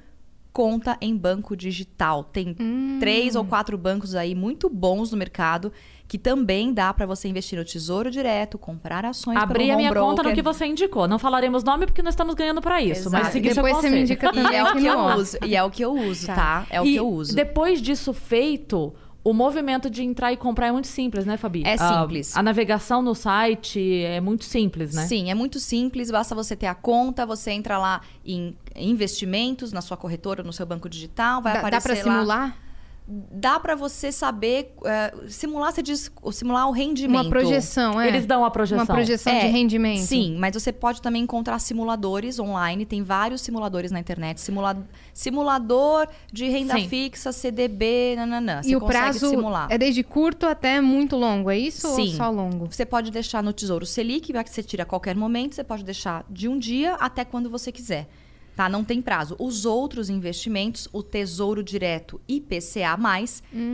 [0.52, 2.24] conta em banco digital.
[2.24, 2.54] Tem
[3.00, 5.72] três ou quatro bancos aí muito bons no mercado
[6.06, 9.90] que também dá para você investir no Tesouro Direto, comprar ações Abrir pelo a minha
[9.90, 10.34] home conta no broker.
[10.34, 11.08] que você indicou.
[11.08, 13.24] Não falaremos nome porque nós estamos ganhando para isso, Exato.
[13.24, 15.38] mas seguir seu Depois você me indica E também é o que eu no uso.
[15.42, 16.34] E é o que eu uso, Tá.
[16.34, 16.66] tá?
[16.68, 17.34] É o e que eu uso.
[17.34, 18.92] Depois disso feito,
[19.24, 21.62] o movimento de entrar e comprar é muito simples, né, Fabi?
[21.64, 22.36] É A- simples.
[22.36, 25.06] A, navegação no site é muito simples, né?
[25.06, 29.80] Sim, é muito simples, basta você ter a conta, você entra lá em investimentos na
[29.80, 32.18] sua corretora, no seu banco digital, vai Dá, dá aparecer pra lá.
[32.18, 32.56] simular?
[33.04, 37.22] Dá para você saber é, simular, você diz, simular o rendimento.
[37.22, 38.06] Uma projeção, é.
[38.06, 38.84] Eles dão a projeção.
[38.84, 40.02] Uma projeção de É, rendimento.
[40.02, 42.86] Sim, mas você pode também encontrar simuladores online.
[42.86, 44.40] Tem vários simuladores na internet.
[44.40, 44.86] Simula...
[45.12, 46.88] Simulador de renda Sim.
[46.88, 48.62] fixa, CDB, nananã.
[48.62, 49.66] Você E o prazo simular.
[49.68, 52.14] é desde curto até muito longo, é isso ou Sim.
[52.16, 52.66] só longo?
[52.70, 55.56] Você pode deixar no Tesouro Selic, vai que você tira a qualquer momento.
[55.56, 58.08] Você pode deixar de um dia até quando você quiser.
[58.54, 58.68] Tá?
[58.68, 59.34] Não tem prazo.
[59.38, 62.98] Os outros investimentos, o Tesouro Direto IPCA+,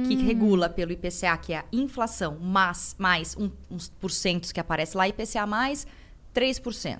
[0.06, 4.96] que regula pelo IPCA, que é a inflação, mais, mais um, uns porcentos que aparece
[4.96, 5.86] lá, IPCA+, mais
[6.34, 6.98] 3%.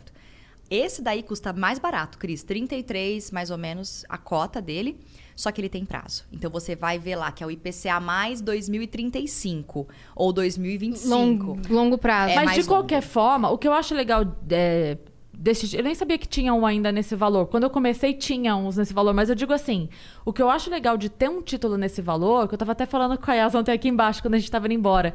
[0.71, 2.43] Esse daí custa mais barato, Cris.
[2.43, 5.01] 33, mais ou menos, a cota dele.
[5.35, 6.25] Só que ele tem prazo.
[6.33, 11.09] Então, você vai ver lá que é o IPCA mais 2035 ou 2025.
[11.09, 12.33] Longo, longo prazo.
[12.33, 14.99] É Mas de qualquer forma, o que eu acho legal é,
[15.39, 15.77] desse.
[15.77, 17.47] Eu nem sabia que tinha um ainda nesse valor.
[17.47, 19.15] Quando eu comecei, tinha uns nesse valor.
[19.15, 19.89] Mas eu digo assim:
[20.25, 22.85] o que eu acho legal de ter um título nesse valor, que eu tava até
[22.85, 25.15] falando com a Yas ontem aqui embaixo, quando a gente tava indo embora.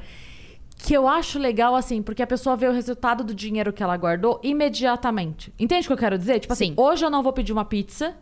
[0.75, 3.95] Que eu acho legal, assim, porque a pessoa vê o resultado do dinheiro que ela
[3.95, 5.53] guardou imediatamente.
[5.59, 6.39] Entende o que eu quero dizer?
[6.39, 6.73] Tipo assim, Sim.
[6.75, 8.15] hoje eu não vou pedir uma pizza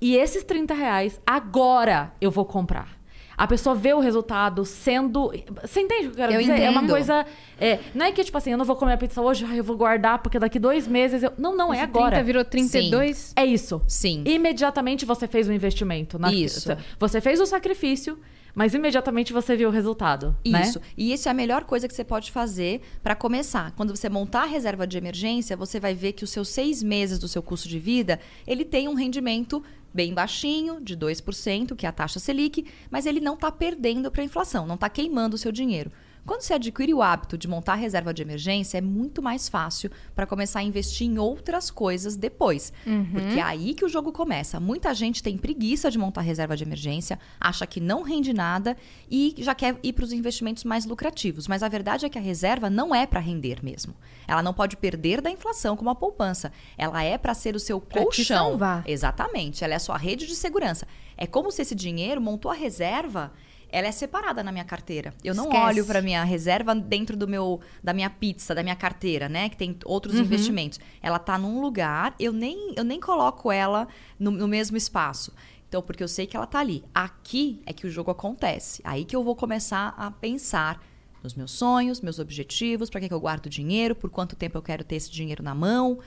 [0.00, 3.01] e esses 30 reais, agora eu vou comprar.
[3.42, 5.32] A pessoa vê o resultado sendo.
[5.62, 6.60] Você entende o que eu quero Eu dizer?
[6.60, 6.90] É uma entendo.
[6.90, 7.26] coisa.
[7.58, 9.76] é, não é que, tipo assim, eu não vou comer a pizza hoje, eu vou
[9.76, 11.32] guardar, porque daqui dois meses eu.
[11.36, 12.10] Não, não, é agora.
[12.10, 13.32] 30 virou 32?
[13.34, 13.82] É isso.
[13.88, 14.22] Sim.
[14.24, 16.20] Imediatamente você fez o investimento.
[16.20, 16.32] Na...
[16.32, 16.70] Isso.
[17.00, 18.16] Você fez o sacrifício,
[18.54, 20.36] mas imediatamente você viu o resultado.
[20.46, 20.62] né?
[20.62, 20.80] Isso.
[20.96, 23.72] E isso é a melhor coisa que você pode fazer para começar.
[23.72, 27.18] Quando você montar a reserva de emergência, você vai ver que os seus seis meses
[27.18, 31.88] do seu custo de vida, ele tem um rendimento bem baixinho, de 2%, que é
[31.88, 35.38] a taxa Selic, mas ele não está perdendo para a inflação, não está queimando o
[35.38, 35.90] seu dinheiro.
[36.24, 40.26] Quando você adquire o hábito de montar reserva de emergência, é muito mais fácil para
[40.26, 42.72] começar a investir em outras coisas depois.
[43.12, 44.60] Porque é aí que o jogo começa.
[44.60, 48.76] Muita gente tem preguiça de montar reserva de emergência, acha que não rende nada
[49.10, 51.48] e já quer ir para os investimentos mais lucrativos.
[51.48, 53.94] Mas a verdade é que a reserva não é para render mesmo.
[54.26, 56.52] Ela não pode perder da inflação como a poupança.
[56.78, 58.52] Ela é para ser o seu Pra colchão.
[58.86, 59.64] Exatamente.
[59.64, 60.86] Ela é a sua rede de segurança.
[61.16, 63.32] É como se esse dinheiro montou a reserva.
[63.72, 65.14] Ela é separada na minha carteira.
[65.24, 65.64] Eu não Esquece.
[65.64, 69.56] olho para minha reserva dentro do meu da minha pizza, da minha carteira, né, que
[69.56, 70.78] tem outros investimentos.
[71.02, 75.32] Ela tá num lugar, eu nem eu nem coloco ela no, no mesmo espaço.
[75.66, 76.84] Então, porque eu sei que ela tá ali.
[76.94, 78.82] Aqui é que o jogo acontece.
[78.84, 80.84] Aí que eu vou começar a pensar
[81.22, 84.62] nos meus sonhos, meus objetivos, para que, que eu guardo dinheiro, por quanto tempo eu
[84.62, 85.98] quero ter esse dinheiro na mão,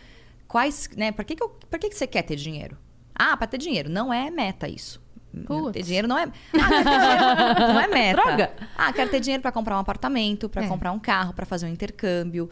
[0.47, 2.78] quais, né, para que que eu, que que você quer ter dinheiro?
[3.13, 5.01] Ah, para ter dinheiro, não é meta isso.
[5.45, 5.74] Putz.
[5.74, 6.24] Ter dinheiro não é.
[6.54, 7.74] Ah, quero ter dinheiro.
[7.74, 8.21] Não é meta.
[8.21, 8.52] Droga.
[8.78, 10.67] Ah, quero ter dinheiro para comprar um apartamento, para É.
[10.67, 12.50] comprar um carro, para fazer um intercâmbio,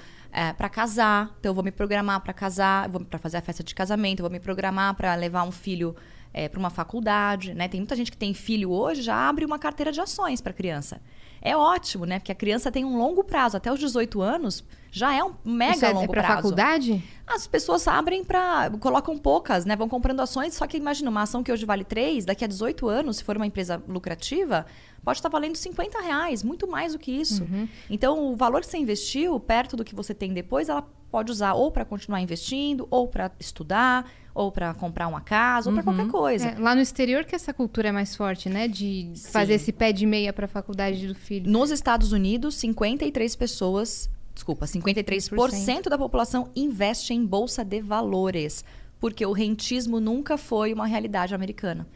[0.58, 1.32] para casar.
[1.40, 4.30] Então eu vou me programar para casar, vou para fazer a festa de casamento, vou
[4.32, 5.96] me programar para levar um filho
[6.52, 7.68] para uma faculdade, né?
[7.68, 11.00] Tem muita gente que tem filho hoje já abre uma carteira de ações para criança.
[11.46, 12.20] É ótimo, né?
[12.20, 15.76] Porque a criança tem um longo prazo, até os 18 anos já é um mega
[15.76, 16.36] Isso é, longo é pra prazo.
[16.38, 17.04] faculdade?
[17.28, 19.76] As pessoas abrem para colocam poucas, né?
[19.76, 22.88] Vão comprando ações, só que imagina uma ação que hoje vale 3, daqui a 18
[22.88, 24.66] anos, se for uma empresa lucrativa,
[25.04, 27.46] pode estar valendo 50 reais, muito mais do que isso.
[27.90, 31.54] Então, o valor que você investiu, perto do que você tem depois, ela pode usar
[31.54, 36.08] ou para continuar investindo, ou para estudar, ou para comprar uma casa, ou para qualquer
[36.08, 36.48] coisa.
[36.48, 38.68] É, lá no exterior que essa cultura é mais forte, né?
[38.68, 41.52] De fazer esse pé de meia pra faculdade do filho.
[41.52, 48.66] Nos Estados Unidos, 53 pessoas, desculpa, 53% da população investe em bolsa de valores,
[49.00, 51.88] porque o rentismo nunca foi uma realidade americana.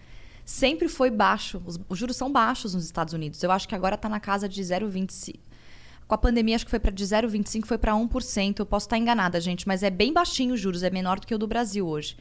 [0.45, 3.41] Sempre foi baixo, os, os juros são baixos nos Estados Unidos.
[3.41, 5.39] Eu acho que agora está na casa de 0,25.
[6.08, 8.60] Com a pandemia, acho que foi para de 0,25 foi para 1%.
[8.60, 11.36] Eu posso estar enganada, gente, mas é bem baixinho os juros, é menor do que
[11.36, 12.15] o do Brasil hoje.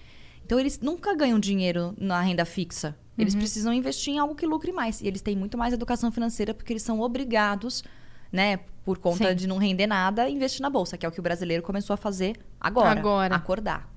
[0.45, 2.97] Então eles nunca ganham dinheiro na renda fixa.
[3.19, 5.01] Eles precisam investir em algo que lucre mais.
[5.01, 7.83] E eles têm muito mais educação financeira porque eles são obrigados,
[8.31, 9.35] né, por conta Sim.
[9.35, 11.95] de não render nada, a investir na bolsa, que é o que o brasileiro começou
[11.95, 12.99] a fazer agora.
[13.01, 13.35] Agora.
[13.35, 13.96] Acordar.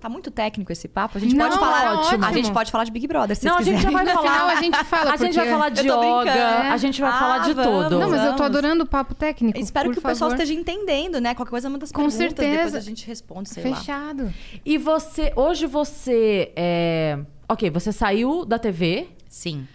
[0.00, 1.18] Tá muito técnico esse papo.
[1.18, 1.84] A gente Não, pode falar.
[1.84, 2.24] é ótimo.
[2.24, 4.30] A gente pode falar de Big Brother, se Não, a gente já vai No falar.
[4.32, 6.72] final a gente fala, A gente vai falar de yoga, brincando.
[6.72, 7.84] a gente vai Ah, falar de vamos.
[7.84, 7.98] tudo.
[7.98, 9.58] Não, mas eu tô adorando o papo técnico.
[9.58, 10.42] Espero por que o pessoal favor.
[10.42, 11.34] esteja entendendo, né?
[11.34, 12.50] Qualquer coisa manda as Com perguntas, certeza.
[12.56, 13.76] depois a gente responde, sei lá.
[13.76, 14.32] Fechado.
[14.64, 17.18] E você, hoje você é...
[17.48, 19.08] Ok, você saiu da TV.
[19.28, 19.66] Sim.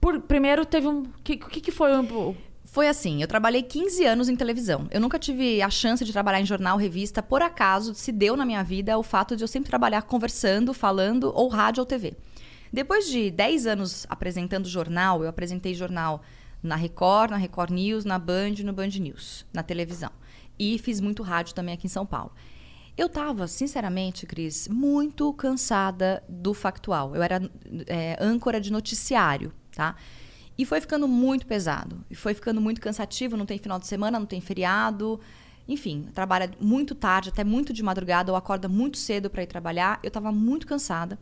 [0.00, 1.00] Por, primeiro teve um...
[1.02, 2.34] O que, que, que foi um...
[2.72, 4.88] Foi assim, eu trabalhei 15 anos em televisão.
[4.90, 7.22] Eu nunca tive a chance de trabalhar em jornal, revista.
[7.22, 11.30] Por acaso, se deu na minha vida o fato de eu sempre trabalhar conversando, falando,
[11.34, 12.16] ou rádio ou TV.
[12.72, 16.22] Depois de 10 anos apresentando jornal, eu apresentei jornal
[16.62, 20.10] na Record, na Record News, na Band no Band News, na televisão.
[20.58, 22.32] E fiz muito rádio também aqui em São Paulo.
[22.96, 27.14] Eu tava, sinceramente, Cris, muito cansada do factual.
[27.14, 27.38] Eu era
[27.86, 29.94] é, âncora de noticiário, tá?
[30.62, 32.04] E foi ficando muito pesado.
[32.10, 33.36] E foi ficando muito cansativo.
[33.36, 35.18] Não tem final de semana, não tem feriado.
[35.68, 39.98] Enfim, trabalha muito tarde, até muito de madrugada, ou acorda muito cedo para ir trabalhar.
[40.02, 41.18] Eu estava muito cansada.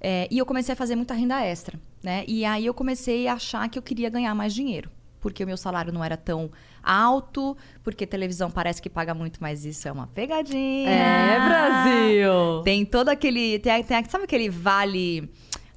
[0.00, 2.24] É, e eu comecei a fazer muita renda extra, né?
[2.28, 4.90] E aí eu comecei a achar que eu queria ganhar mais dinheiro.
[5.20, 6.50] Porque o meu salário não era tão
[6.82, 10.88] alto, porque televisão parece que paga muito, mas isso é uma pegadinha.
[10.88, 12.62] É, Brasil!
[12.62, 13.58] Tem todo aquele.
[13.58, 15.28] Tem, tem- sabe aquele vale.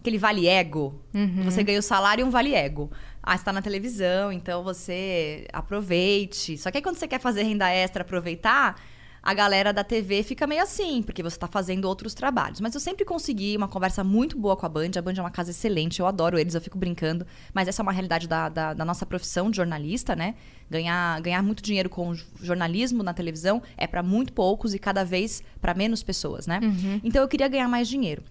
[0.09, 0.99] Aquele vale ego?
[1.43, 2.89] Você ganha o salário e um vale ego.
[3.21, 6.57] Ah, você tá na televisão, então você aproveite.
[6.57, 8.81] Só que aí quando você quer fazer renda extra, aproveitar,
[9.21, 12.59] a galera da TV fica meio assim, porque você tá fazendo outros trabalhos.
[12.59, 14.89] Mas eu sempre consegui uma conversa muito boa com a Band.
[14.97, 17.23] A Band é uma casa excelente, eu adoro eles, eu fico brincando.
[17.53, 20.33] Mas essa é uma realidade da, da, da nossa profissão de jornalista, né?
[20.71, 25.43] Ganhar, ganhar muito dinheiro com jornalismo na televisão é para muito poucos e cada vez
[25.61, 26.59] para menos pessoas, né?
[27.03, 28.23] Então eu queria ganhar mais dinheiro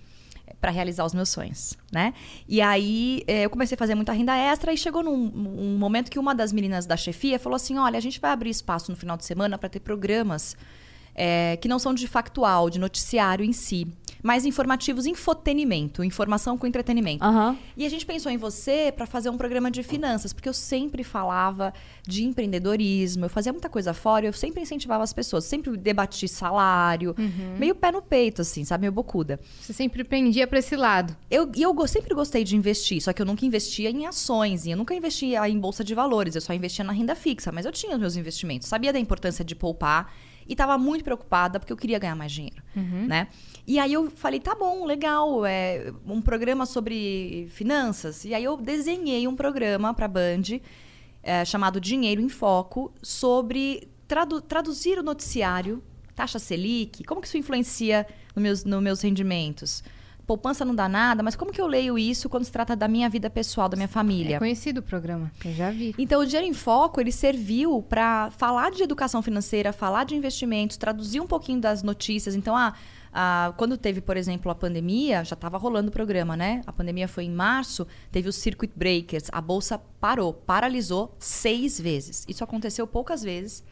[0.60, 2.12] para realizar os meus sonhos, né?
[2.48, 6.10] E aí eh, eu comecei a fazer muita renda extra e chegou num um momento
[6.10, 8.96] que uma das meninas da chefia falou assim: olha, a gente vai abrir espaço no
[8.96, 10.56] final de semana para ter programas
[11.14, 13.86] eh, que não são de factual, de noticiário em si,
[14.28, 17.24] mas informativos, infotenimento, informação com entretenimento.
[17.24, 17.56] Aham.
[17.74, 21.02] E a gente pensou em você para fazer um programa de finanças, porque eu sempre
[21.02, 21.72] falava
[22.06, 27.14] de empreendedorismo, eu fazia muita coisa fora, eu sempre incentivava as pessoas, sempre debati salário,
[27.58, 28.82] meio pé no peito, assim, sabe?
[28.82, 29.40] Meio bocuda.
[29.62, 31.16] Você sempre pendia pra esse lado.
[31.30, 34.72] Eu, e eu sempre gostei de investir, só que eu nunca investia em ações, e
[34.72, 37.72] eu nunca investia em bolsa de valores, eu só investia na renda fixa, mas eu
[37.72, 40.12] tinha os meus investimentos, sabia da importância de poupar
[40.46, 42.62] e estava muito preocupada porque eu queria ganhar mais dinheiro,
[43.06, 43.28] né?
[43.68, 48.24] E aí eu falei, tá bom, legal, é um programa sobre finanças.
[48.24, 50.58] E aí eu desenhei um programa para Band
[51.22, 55.82] é, chamado Dinheiro em Foco sobre tradu- traduzir o noticiário,
[56.16, 59.84] taxa Selic, como que isso influencia nos meus, nos meus rendimentos?
[60.26, 63.08] Poupança não dá nada, mas como que eu leio isso quando se trata da minha
[63.10, 64.36] vida pessoal, da minha família?
[64.36, 65.94] É conhecido o programa, eu já vi.
[65.98, 70.76] Então, o Dinheiro em Foco, ele serviu para falar de educação financeira, falar de investimentos,
[70.78, 72.34] traduzir um pouquinho das notícias.
[72.34, 72.74] Então, ah,
[73.12, 76.62] ah, quando teve, por exemplo, a pandemia, já estava rolando o programa, né?
[76.66, 82.24] A pandemia foi em março, teve os circuit breakers, a bolsa parou, paralisou seis vezes.
[82.28, 83.64] Isso aconteceu poucas vezes.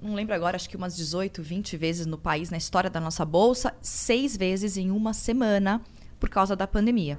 [0.00, 3.24] Não lembro agora, acho que umas 18, 20 vezes no país, na história da nossa
[3.24, 5.82] bolsa, seis vezes em uma semana
[6.20, 7.18] por causa da pandemia.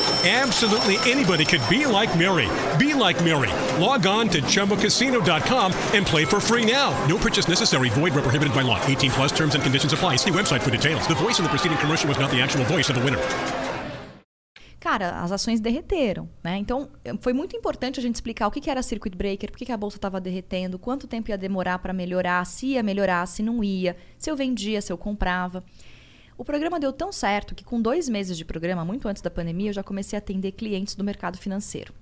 [0.23, 2.47] Absolutely anybody could be like Mary.
[2.77, 3.49] Be like Mary.
[3.81, 6.91] Log on to chumbacasino.com and play for free now.
[7.07, 7.89] No purchase necessary.
[7.89, 8.79] Void where prohibited by law.
[8.85, 10.17] 18 plus terms and conditions apply.
[10.17, 11.07] See website for details.
[11.07, 13.17] The voice in the preceding commercial was not the actual voice of the winner.
[14.81, 16.57] cara, as ações derreteram, né?
[16.57, 16.89] Então,
[17.21, 19.97] foi muito importante a gente explicar o que, era circuit breaker, por que a bolsa
[19.97, 24.29] estava derretendo, quanto tempo ia demorar para melhorar, se ia melhorar, se não ia, se
[24.29, 25.63] eu vendia, se eu comprava.
[26.41, 29.69] O programa deu tão certo que, com dois meses de programa, muito antes da pandemia,
[29.69, 31.93] eu já comecei a atender clientes do mercado financeiro.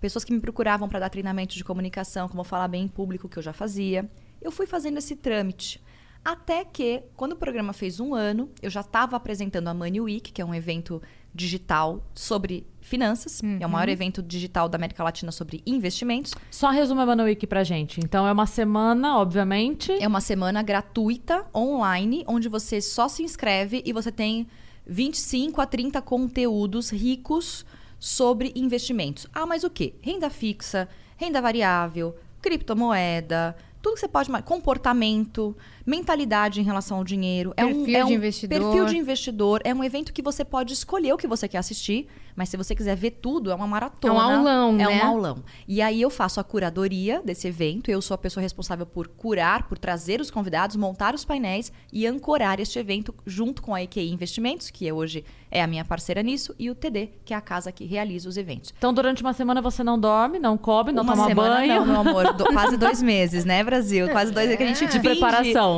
[0.00, 3.36] Pessoas que me procuravam para dar treinamento de comunicação, como falar bem em público, que
[3.36, 4.10] eu já fazia.
[4.40, 5.78] Eu fui fazendo esse trâmite.
[6.24, 10.32] Até que, quando o programa fez um ano, eu já estava apresentando a Money Week,
[10.32, 11.02] que é um evento
[11.34, 13.42] digital sobre finanças.
[13.60, 16.34] É o maior evento digital da América Latina sobre investimentos.
[16.50, 18.00] Só resume a Manowiki pra gente.
[18.00, 19.92] Então é uma semana, obviamente.
[19.92, 24.46] É uma semana gratuita, online, onde você só se inscreve e você tem
[24.86, 27.66] 25 a 30 conteúdos ricos
[27.98, 29.26] sobre investimentos.
[29.34, 29.94] Ah, mas o quê?
[30.00, 34.30] Renda fixa, renda variável, criptomoeda, tudo que você pode.
[34.42, 37.54] Comportamento, mentalidade em relação ao dinheiro.
[37.56, 38.58] é um, Perfil é de um investidor.
[38.60, 39.60] Perfil de investidor.
[39.64, 42.74] É um evento que você pode escolher o que você quer assistir, mas se você
[42.74, 44.12] quiser ver tudo, é uma maratona.
[44.12, 44.88] É um aulão, É né?
[45.04, 45.44] um aulão.
[45.66, 47.90] E aí eu faço a curadoria desse evento.
[47.90, 52.06] Eu sou a pessoa responsável por curar, por trazer os convidados, montar os painéis e
[52.06, 56.54] ancorar este evento junto com a EQI Investimentos, que hoje é a minha parceira nisso,
[56.58, 58.74] e o TD, que é a casa que realiza os eventos.
[58.76, 61.74] Então durante uma semana você não dorme, não come, não Uma toma semana banho.
[61.76, 62.32] não, meu amor.
[62.34, 64.08] Do- quase dois meses, né, Brasil?
[64.10, 65.20] Quase dois meses que a gente De finge-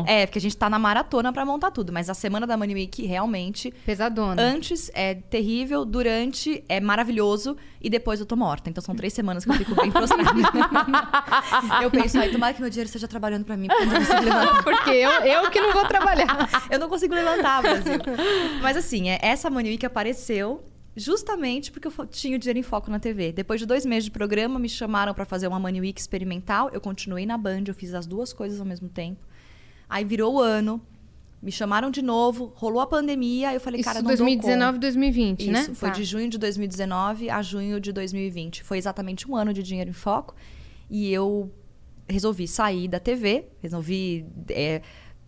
[0.03, 0.05] preparação.
[0.07, 1.93] É, porque a gente tá na maratona pra montar tudo.
[1.93, 4.41] Mas a semana da Money Week realmente Pesadona.
[4.41, 8.69] Antes é terrível, durante é maravilhoso e depois eu tô morta.
[8.71, 10.31] Então são três semanas que eu fico bem prostrada.
[11.83, 13.89] eu penso, ai, tomara que meu dinheiro esteja trabalhando pra mim, porque.
[14.79, 16.49] Porque eu, eu que não vou trabalhar.
[16.71, 17.99] Eu não consigo levantar, Brasil.
[18.61, 20.63] Mas assim, é, essa Money Week apareceu
[20.99, 23.33] justamente porque eu tinha o dinheiro em foco na TV.
[23.33, 26.71] Depois de dois meses de programa, me chamaram pra fazer uma Money Week experimental.
[26.73, 29.28] Eu continuei na Band, eu fiz as duas coisas ao mesmo tempo.
[29.89, 30.81] Aí virou o ano.
[31.41, 34.79] Me chamaram de novo, rolou a pandemia, eu falei, Isso cara, não dou 2019 conta.
[34.81, 35.61] 2020, né?
[35.61, 35.95] Isso, foi Tá.
[35.95, 38.65] de junho de 2019 a junho de 2020.
[38.65, 40.35] Foi exatamente um ano de dinheiro em foco.
[40.91, 41.49] E eu
[42.09, 44.83] resolvi sair da TV, resolvi é,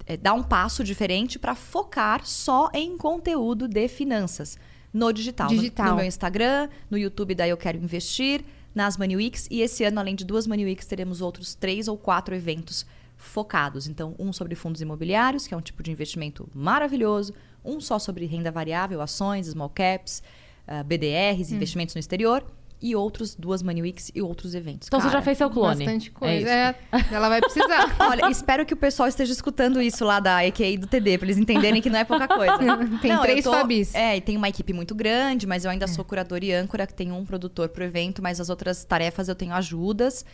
[0.04, 4.58] é, dar um passo diferente para focar só em conteúdo de finanças
[4.92, 5.48] no digital.
[5.48, 5.90] No- Digital.
[5.90, 8.42] No, meu Instagram, no YouTube da Eu Quero Investir,
[8.74, 9.46] nas Money Weeks.
[9.48, 12.84] E esse ano, além de duas Money Weeks, teremos outros três ou quatro eventos
[13.20, 13.86] focados.
[13.86, 17.34] Então, um sobre fundos imobiliários, que é um tipo de investimento maravilhoso.
[17.64, 20.22] Um só sobre renda variável, ações, small caps,
[20.66, 22.42] ah, BDRs, investimentos no exterior.
[22.82, 24.88] E outros, duas Money Weeks e outros eventos.
[24.88, 25.84] Então você já Cara, fez seu clone.
[25.84, 26.34] Bastante É coisa.
[26.40, 26.48] isso.
[26.48, 26.74] É,
[27.14, 27.94] ela vai precisar.
[28.00, 31.36] Olha, espero que o pessoal esteja escutando isso lá da EQI do TD, pra eles
[31.36, 32.56] entenderem que não é pouca coisa.
[33.02, 33.94] Tem Não, três Fabis.
[33.94, 36.94] É, e tem uma equipe muito grande, mas eu ainda sou curadora e âncora, que
[36.94, 40.24] tem um produtor pro evento, mas as outras tarefas eu tenho ajudas.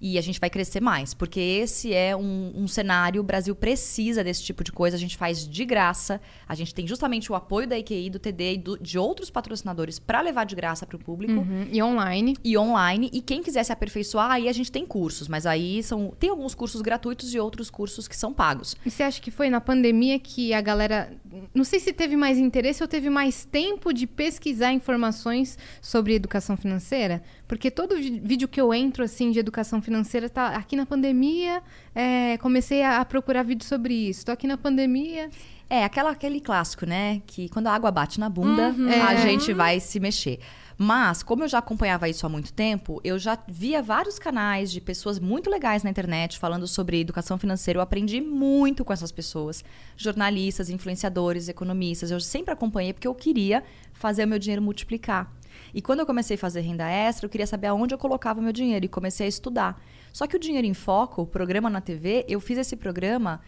[0.00, 4.22] E a gente vai crescer mais, porque esse é um, um cenário, o Brasil precisa
[4.22, 6.20] desse tipo de coisa, a gente faz de graça.
[6.46, 9.98] A gente tem justamente o apoio da EQI, do TD e do- de outros patrocinadores
[9.98, 12.36] para levar de graça para o público Uhum, E online.
[12.44, 13.08] e online.
[13.12, 15.28] E quem quiser se aperfeiçoar, aí a gente tem cursos.
[15.28, 16.12] Mas aí são.
[16.18, 18.76] Tem alguns cursos gratuitos e outros cursos que são pagos.
[18.84, 21.10] E você acha que foi na pandemia que a galera.
[21.54, 26.56] Não sei se teve mais interesse ou teve mais tempo de pesquisar informações sobre educação
[26.56, 27.22] financeira?
[27.46, 31.62] Porque todo vídeo que eu entro, assim, de educação financeira, tá aqui na pandemia,
[31.94, 34.26] é, comecei a, a procurar vídeo sobre isso.
[34.26, 35.30] Tô aqui na pandemia.
[35.68, 37.20] É, aquela, aquele clássico, né?
[37.26, 39.00] Que quando a água bate na bunda, É.
[39.00, 40.38] a gente vai se mexer.
[40.78, 44.78] Mas, como eu já acompanhava isso há muito tempo, eu já via vários canais de
[44.80, 47.78] pessoas muito legais na internet falando sobre educação financeira.
[47.78, 49.64] Eu aprendi muito com essas pessoas.
[49.96, 52.10] Jornalistas, influenciadores, economistas.
[52.10, 55.32] Eu sempre acompanhei porque eu queria fazer o meu dinheiro multiplicar.
[55.74, 58.42] E quando eu comecei a fazer renda extra, eu queria saber aonde eu colocava o
[58.42, 59.82] meu dinheiro e comecei a estudar.
[60.12, 63.40] Só que o Dinheiro em Foco, o programa na TV, eu fiz esse programa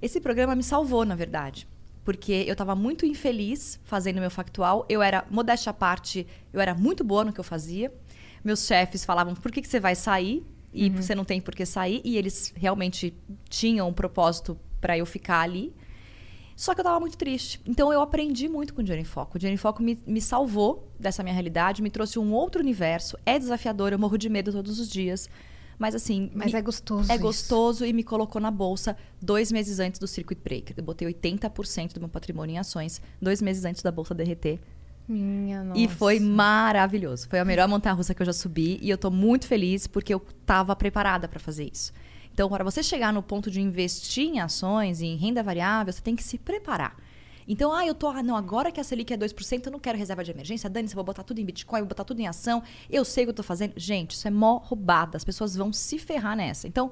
[0.00, 1.66] esse programa me salvou, na verdade.
[2.04, 4.84] Porque eu estava muito infeliz fazendo meu factual.
[4.88, 7.92] Eu era, modéstia à parte, eu era muito boa no que eu fazia.
[8.44, 10.44] Meus chefes falavam, por que, que você vai sair?
[10.72, 12.02] E você não tem por que sair.
[12.04, 13.14] E eles realmente
[13.48, 15.72] tinham um propósito para eu ficar ali.
[16.56, 17.60] Só que eu estava muito triste.
[17.66, 19.36] Então eu aprendi muito com o Dinheiro em Foco.
[19.36, 23.18] O Dinheiro em Foco me, me salvou dessa minha realidade, me trouxe um outro universo.
[23.26, 25.28] É desafiador, eu morro de medo todos os dias.
[25.78, 26.30] Mas assim.
[26.34, 27.10] Mas me- é gostoso.
[27.10, 27.22] é isso.
[27.22, 30.74] gostoso e me colocou na bolsa dois meses antes do Circuit Breaker.
[30.76, 34.60] Eu botei 80% do meu patrimônio em ações, dois meses antes da bolsa derreter.
[35.06, 35.78] Minha nossa.
[35.78, 37.28] E foi maravilhoso.
[37.28, 40.20] Foi a melhor montanha-russa que eu já subi e eu tô muito feliz porque eu
[40.46, 41.92] tava preparada para fazer isso.
[42.32, 46.16] Então, para você chegar no ponto de investir em ações, em renda variável, você tem
[46.16, 46.96] que se preparar.
[47.46, 49.98] Então, ah, eu tô, ah, não, agora que a Selic é 2%, eu não quero
[49.98, 50.68] reserva de emergência.
[50.70, 52.62] Dani, você vou botar tudo em Bitcoin, vou botar tudo em ação.
[52.88, 53.74] Eu sei o que eu tô fazendo.
[53.76, 55.16] Gente, isso é mó roubada.
[55.16, 56.66] As pessoas vão se ferrar nessa.
[56.66, 56.90] Então,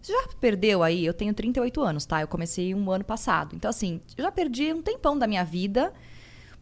[0.00, 1.04] você já perdeu aí?
[1.04, 2.20] Eu tenho 38 anos, tá?
[2.20, 3.56] Eu comecei um ano passado.
[3.56, 5.92] Então, assim, eu já perdi um tempão da minha vida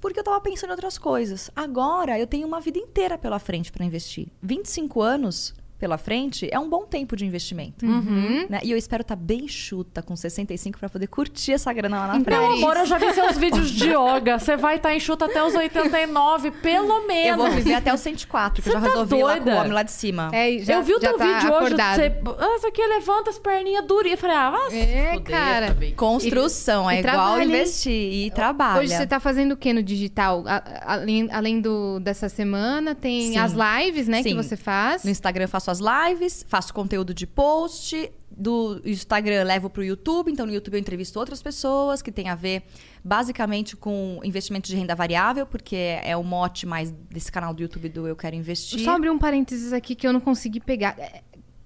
[0.01, 1.51] Porque eu tava pensando em outras coisas.
[1.55, 4.29] Agora eu tenho uma vida inteira pela frente para investir.
[4.43, 7.85] 25 anos pela frente é um bom tempo de investimento.
[7.85, 8.47] Uhum.
[8.49, 8.61] né?
[8.63, 12.17] E eu espero estar bem chuta com 65 para poder curtir essa grana lá na
[12.19, 12.65] Então, Meu frente.
[12.65, 14.39] amor, eu já vi seus vídeos de yoga.
[14.39, 17.27] Você vai estar enxuta até os 89, pelo menos.
[17.29, 19.57] Eu vou viver até os 104, que eu Você já tá resolvi lá com doida?
[19.57, 20.31] o homem lá de cima.
[20.33, 21.99] É, já, eu vi o teu tá vídeo acordado.
[22.01, 22.09] hoje.
[22.09, 24.13] Você, ah, isso aqui levanta as perninhas duras.
[24.13, 25.67] Eu falei, ah, se É, cara.
[25.69, 25.95] também.
[25.95, 28.81] Construção, E- é e igual trabalha, investir e trabalha.
[28.81, 30.45] Hoje você tá fazendo o que no digital?
[30.83, 33.39] Além além do, dessa semana, tem Sim.
[33.39, 34.37] as lives, né, que Sim.
[34.37, 35.05] você faz.
[35.05, 38.13] No Instagram eu faço as lives, faço conteúdo de post.
[38.39, 42.35] Do Instagram levo pro YouTube, então no YouTube eu entrevisto outras pessoas que tem a
[42.35, 42.65] ver
[43.03, 47.89] basicamente com investimento de renda variável, porque é o mote mais desse canal do YouTube
[47.89, 48.81] do Eu Quero Investir.
[48.81, 50.97] Só abrir um parênteses aqui que eu não consegui pegar.
[50.99, 51.23] É,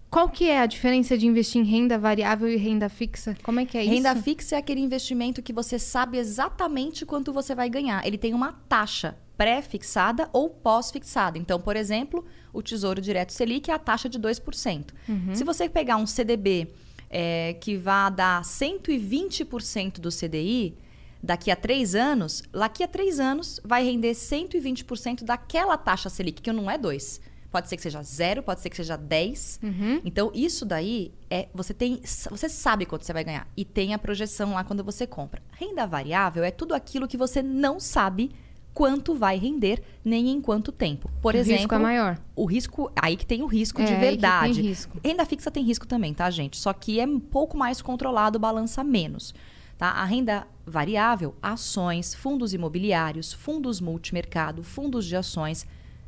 [0.09, 3.36] Qual que é a diferença de investir em renda variável e renda fixa?
[3.42, 4.22] Como é que é Renda isso?
[4.22, 8.07] fixa é aquele investimento que você sabe exatamente quanto você vai ganhar.
[8.07, 11.38] Ele tem uma taxa pré-fixada ou pós-fixada.
[11.38, 14.90] Então, por exemplo, o Tesouro Direto Selic é a taxa de 2%.
[15.34, 16.68] Se você pegar um CDB
[17.09, 20.76] é, que vá dar 120% do CDI,
[21.22, 26.53] daqui a três anos, daqui a três anos vai render 120% daquela taxa Selic, que
[26.53, 27.20] não é 2%.
[27.51, 29.61] Pode ser que seja zero, pode ser que seja 10.
[30.05, 31.48] Então, isso daí é.
[31.53, 32.01] Você tem.
[32.30, 33.48] Você sabe quanto você vai ganhar.
[33.57, 35.42] E tem a projeção lá quando você compra.
[35.51, 38.30] Renda variável é tudo aquilo que você não sabe
[38.73, 41.11] quanto vai render, nem em quanto tempo.
[41.21, 41.59] Por O exemplo.
[41.62, 42.18] risco é maior.
[42.37, 42.91] O risco.
[42.97, 44.61] Aí que tem o risco É, de verdade.
[44.62, 44.99] risco.
[45.05, 46.57] Renda fixa tem risco também, tá, gente?
[46.57, 49.35] Só que é um pouco mais controlado, balança menos.
[49.77, 49.89] Tá?
[49.91, 55.66] A renda variável, ações, fundos imobiliários, fundos multimercado, fundos de ações,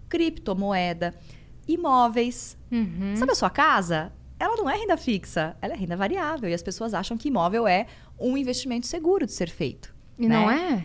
[0.09, 1.15] criptomoeda,
[1.67, 2.57] imóveis.
[2.71, 3.17] Uhum.
[3.17, 4.13] Sabe a sua casa?
[4.39, 6.49] Ela não é renda fixa, ela é renda variável.
[6.51, 7.87] E as pessoas acham que imóvel é
[8.19, 9.95] um investimento seguro de ser feito.
[10.19, 10.35] E né?
[10.37, 10.85] não é?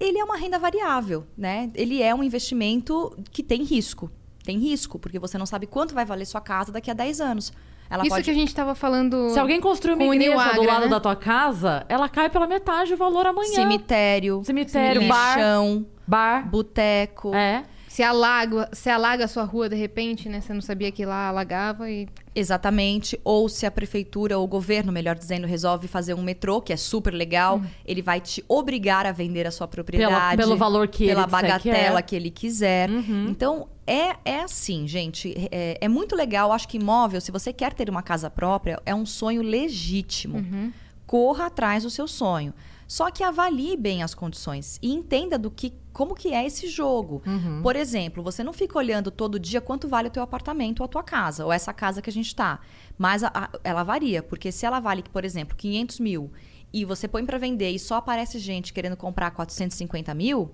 [0.00, 1.70] Ele é uma renda variável, né?
[1.74, 4.10] Ele é um investimento que tem risco.
[4.44, 7.52] Tem risco, porque você não sabe quanto vai valer sua casa daqui a 10 anos.
[7.90, 8.24] Ela Isso pode...
[8.24, 9.30] que a gente tava falando.
[9.30, 10.88] Se alguém construir uma igreja do Niagra, lado né?
[10.88, 13.54] da tua casa, ela cai pela metade do valor amanhã.
[13.54, 15.36] Cemitério, Cemitério, bar.
[15.36, 16.48] lixão, Bar.
[16.48, 17.34] boteco.
[17.34, 17.64] É.
[17.98, 20.40] Se alaga, se alaga a sua rua de repente, né?
[20.40, 22.06] Você não sabia que lá alagava e.
[22.32, 23.20] Exatamente.
[23.24, 26.76] Ou se a prefeitura ou o governo, melhor dizendo, resolve fazer um metrô, que é
[26.76, 30.36] super legal, ele vai te obrigar a vender a sua propriedade.
[30.36, 32.02] pelo valor que Pela ele que bagatela é.
[32.02, 32.88] que ele quiser.
[33.28, 35.34] Então, é, é assim, gente.
[35.50, 36.52] É, é muito legal.
[36.52, 40.72] Acho que imóvel, se você quer ter uma casa própria, é um sonho legítimo.
[41.04, 42.54] Corra atrás do seu sonho.
[42.88, 47.22] Só que avalie bem as condições e entenda do que como que é esse jogo.
[47.62, 50.88] Por exemplo, você não fica olhando todo dia quanto vale o teu apartamento ou a
[50.88, 52.60] tua casa, ou essa casa que a gente está.
[52.96, 56.32] Mas a- a- ela varia, porque se ela vale, por exemplo, 500 mil
[56.72, 60.50] e você põe para vender e só aparece gente querendo comprar 450 mil,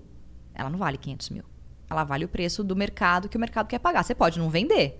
[0.53, 1.43] ela não vale 500 mil.
[1.89, 4.03] Ela vale o preço do mercado que o mercado quer pagar.
[4.03, 4.99] Você pode não vender.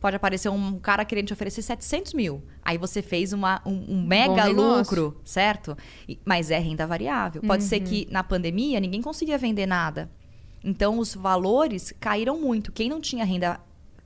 [0.00, 2.42] Pode aparecer um cara querendo te oferecer 700 mil.
[2.64, 4.44] Aí você fez uma, um, um mega
[4.78, 5.76] lucro, certo?
[6.08, 7.42] E- mas é renda variável.
[7.42, 10.10] Pode ser que na pandemia ninguém conseguia vender nada.
[10.64, 12.72] Então os valores caíram muito.
[12.72, 13.60] Quem não tinha renda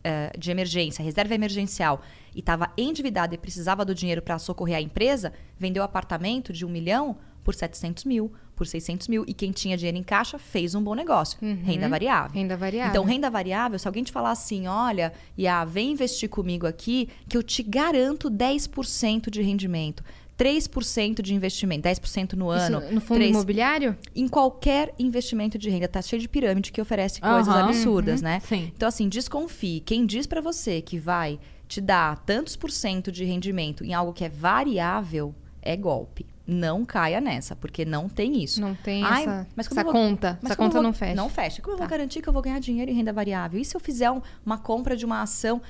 [0.05, 2.03] eh, de emergência, reserva emergencial,
[2.35, 6.69] e estava endividado e precisava do dinheiro para socorrer a empresa, vendeu apartamento de um
[6.69, 8.31] milhão por 700 mil,
[8.61, 9.25] por 600 mil.
[9.27, 11.39] E quem tinha dinheiro em caixa fez um bom negócio.
[11.65, 12.31] Renda variável.
[12.35, 12.91] Renda variável.
[12.91, 17.39] Então, renda variável, se alguém te falar assim, olha, Iá, vem investir comigo aqui, que
[17.39, 20.05] eu te garanto 10% de rendimento.
[20.39, 22.81] 3% de investimento, 10% no Isso ano.
[22.81, 23.97] no, no fundo 3 imobiliário?
[24.15, 25.89] em qualquer investimento de renda.
[25.89, 27.65] Tá cheio de pirâmide que oferece coisas Aham.
[27.65, 28.41] absurdas, né?
[28.41, 28.71] Sim.
[28.77, 29.81] Então, assim, desconfie.
[29.81, 34.13] Quem diz pra você que vai te dar tantos por cento de rendimento em algo
[34.13, 36.27] que é variável, é golpe.
[36.51, 38.61] Não caia nessa, porque não tem isso.
[38.61, 40.39] Não tem Ai, essa, mas como essa vou- conta.
[40.43, 41.15] mas essa conta vou- não fecha.
[41.15, 41.63] Não fecha.
[41.63, 41.91] Como eu vou Tá.
[41.91, 43.61] garantir que eu vou ganhar dinheiro em renda variável?
[43.61, 45.63] E se eu fizer um- uma compra de uma ação?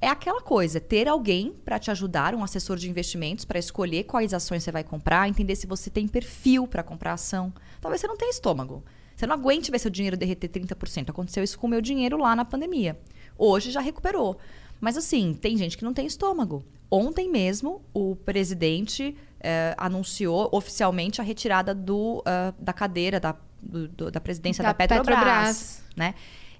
[0.00, 4.34] É aquela coisa, ter alguém para te ajudar, um assessor de investimentos, para escolher quais
[4.34, 7.52] ações você vai comprar, entender se você tem perfil para comprar ação.
[7.80, 8.84] Talvez você não tenha estômago.
[9.14, 11.08] Você não aguente ver seu dinheiro derreter 30%.
[11.10, 12.98] Aconteceu isso com o meu dinheiro lá na pandemia.
[13.38, 14.36] Hoje já recuperou.
[14.78, 16.62] Mas assim, tem gente que não tem estômago.
[16.90, 19.16] Ontem mesmo, o presidente
[19.46, 24.70] eh, anunciou oficialmente a retirada do, ah, da cadeira da, do- do- da presidência da,
[24.70, 25.14] Da Petrobras.
[25.16, 25.82] Petrobras.
[25.96, 26.14] Né?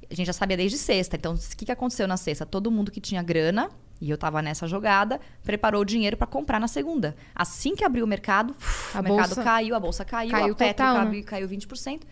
[0.09, 1.17] A gente já sabia desde sexta.
[1.17, 2.47] Então, o que, que aconteceu na sexta?
[2.47, 3.69] Todo mundo que tinha grana,
[4.01, 7.17] e eu tava nessa jogada, preparou o dinheiro para comprar na segunda.
[7.35, 8.51] Assim que abriu o mercado,
[8.95, 11.23] o mercado bolsa caiu, a bolsa caiu, caiu a Petro total, né?
[11.23, 12.03] caiu, caiu 20%.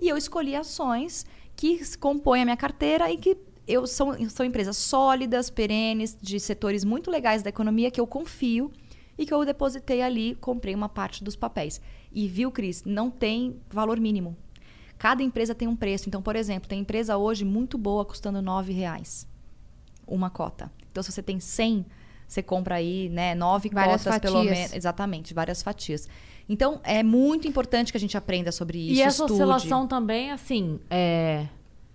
[0.00, 3.36] E eu escolhi ações que compõem a minha carteira e que
[3.68, 8.72] eu são, são empresas sólidas, perenes, de setores muito legais da economia que eu confio
[9.22, 11.80] e que eu depositei ali, comprei uma parte dos papéis.
[12.12, 14.36] E viu, Cris, não tem valor mínimo.
[14.98, 16.08] Cada empresa tem um preço.
[16.08, 19.26] Então, por exemplo, tem empresa hoje muito boa custando 9 reais
[20.06, 20.70] uma cota.
[20.90, 21.86] Então, se você tem 100,
[22.26, 24.58] você compra aí, né, nove Várias cotas pelo fatias.
[24.58, 24.72] menos.
[24.74, 26.08] Exatamente, várias fatias.
[26.48, 28.94] Então, é muito importante que a gente aprenda sobre isso.
[28.94, 29.32] E essa estude.
[29.32, 31.46] oscilação também, assim, é...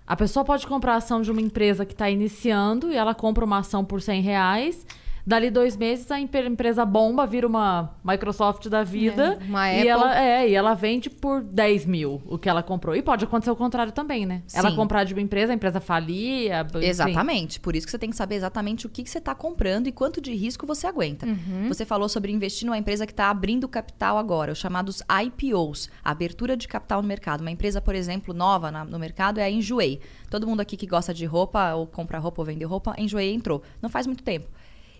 [0.05, 3.43] A pessoa pode comprar a ação de uma empresa que está iniciando e ela compra
[3.43, 4.87] uma ação por 100 reais.
[5.27, 9.37] Dali dois meses, a empresa bomba, vira uma Microsoft da vida.
[9.41, 9.89] É, uma e Apple.
[9.89, 12.95] ela É, e ela vende por 10 mil o que ela comprou.
[12.95, 14.41] E pode acontecer o contrário também, né?
[14.53, 14.75] Ela Sim.
[14.77, 16.65] comprar de uma empresa, a empresa falia.
[16.81, 17.59] Exatamente.
[17.59, 19.91] Por isso que você tem que saber exatamente o que, que você está comprando e
[19.91, 21.25] quanto de risco você aguenta.
[21.25, 21.67] Uhum.
[21.67, 26.55] Você falou sobre investir numa empresa que está abrindo capital agora, os chamados IPOs, abertura
[26.55, 27.41] de capital no mercado.
[27.41, 29.99] Uma empresa, por exemplo, nova na- no mercado é a Enjoei.
[30.29, 33.61] Todo mundo aqui que gosta de roupa, ou compra roupa ou vende roupa, Enjoei entrou.
[33.81, 34.47] Não faz muito tempo.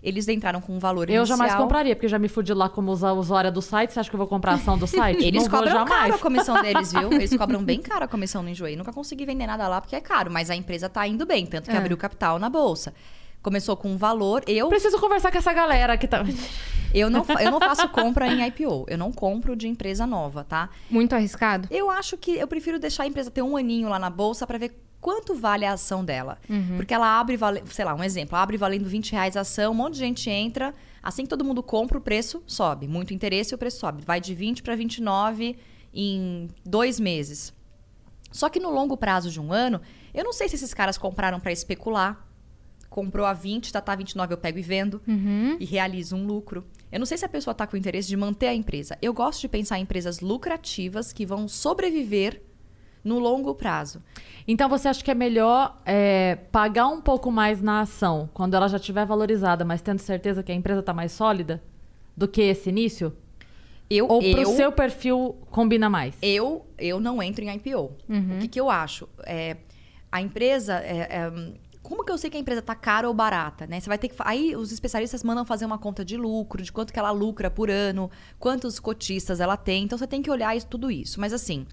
[0.02, 1.36] Eles entraram com um valor Eu inicial.
[1.38, 3.92] jamais compraria, porque já me fudi lá como usuária do site.
[3.92, 5.24] Você acha que eu vou comprar a ação do site?
[5.24, 7.12] Eles Não vou cobram caro a comissão deles, viu?
[7.12, 8.76] Eles cobram bem caro a comissão no Enjoei.
[8.76, 11.68] Nunca consegui vender nada lá porque é caro, mas a empresa tá indo bem, tanto
[11.70, 11.78] que É.
[11.78, 12.94] abriu capital na bolsa.
[13.42, 16.24] Começou com um valor, eu Preciso conversar com essa galera que tá.
[16.92, 18.84] Eu não, eu não faço compra em IPO.
[18.88, 20.70] Eu não compro de empresa nova, tá?
[20.90, 21.68] Muito arriscado?
[21.70, 24.58] Eu acho que eu prefiro deixar a empresa ter um aninho lá na bolsa para
[24.58, 26.38] ver quanto vale a ação dela.
[26.76, 29.74] Porque ela abre, vale, sei lá, um exemplo, abre valendo 20 reais a ação, um
[29.74, 32.86] monte de gente entra, assim que todo mundo compra, o preço sobe.
[32.88, 34.02] Muito interesse, o preço sobe.
[34.04, 35.56] Vai de 20 para 29
[35.92, 37.52] em dois meses.
[38.30, 39.80] Só que no longo prazo de um ano,
[40.12, 42.26] eu não sei se esses caras compraram para especular.
[42.90, 45.00] Comprou a 20, tá, tá 29, eu pego e vendo
[45.60, 46.66] e realizo um lucro.
[46.90, 48.96] Eu não sei se a pessoa está com interesse de manter a empresa.
[49.00, 52.42] Eu gosto de pensar em empresas lucrativas que vão sobreviver
[53.04, 54.02] no longo prazo.
[54.46, 58.68] Então você acha que é melhor é, pagar um pouco mais na ação quando ela
[58.68, 61.62] já estiver valorizada, mas tendo certeza que a empresa está mais sólida
[62.16, 63.12] do que esse início?
[63.90, 66.14] Eu, Ou pro eu, seu perfil combina mais?
[66.20, 67.90] eu, eu não entro em IPO.
[68.08, 69.08] O que, que eu acho?
[69.24, 69.56] É,
[70.12, 70.74] a empresa.
[70.80, 73.80] é, é, como que eu sei que a empresa tá cara ou barata, né?
[73.80, 74.14] Você vai ter que.
[74.18, 77.70] Aí os especialistas mandam fazer uma conta de lucro, de quanto que ela lucra por
[77.70, 79.84] ano, quantos cotistas ela tem.
[79.84, 81.18] Então você tem que olhar isso- tudo isso.
[81.18, 81.66] Mas assim,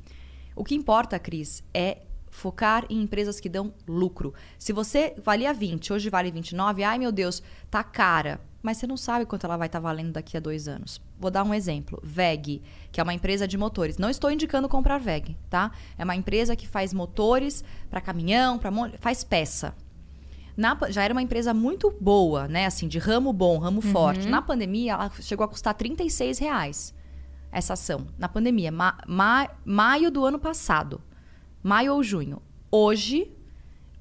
[0.55, 1.99] o que importa, Cris, é
[2.29, 4.33] focar em empresas que dão lucro.
[4.59, 8.39] Se você valia 20, hoje vale 29, ai meu Deus, tá cara.
[8.61, 10.99] Mas você não sabe quanto ela vai estar valendo daqui a dois anos.
[11.19, 12.01] Vou dar um exemplo.
[12.03, 13.99] VEG, que é uma empresa de motores.
[13.99, 15.71] Não estou indicando comprar VEG, tá?
[15.97, 19.75] É uma empresa que faz motores para caminhão, para faz peça.
[20.57, 22.65] Na já era uma empresa muito boa, né?
[22.65, 24.27] Assim, de ramo bom, ramo forte.
[24.27, 26.94] Na pandemia, ela chegou a custar 36 reais
[27.57, 28.07] essa ação.
[28.17, 31.01] Na pandemia, ma- ma- maio do ano passado.
[31.63, 32.41] Maio ou junho.
[32.71, 33.31] Hoje,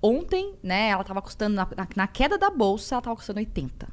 [0.02, 0.88] ontem, né?
[0.88, 3.88] Ela estava custando, na, na- queda da bolsa, ela estava custando 80.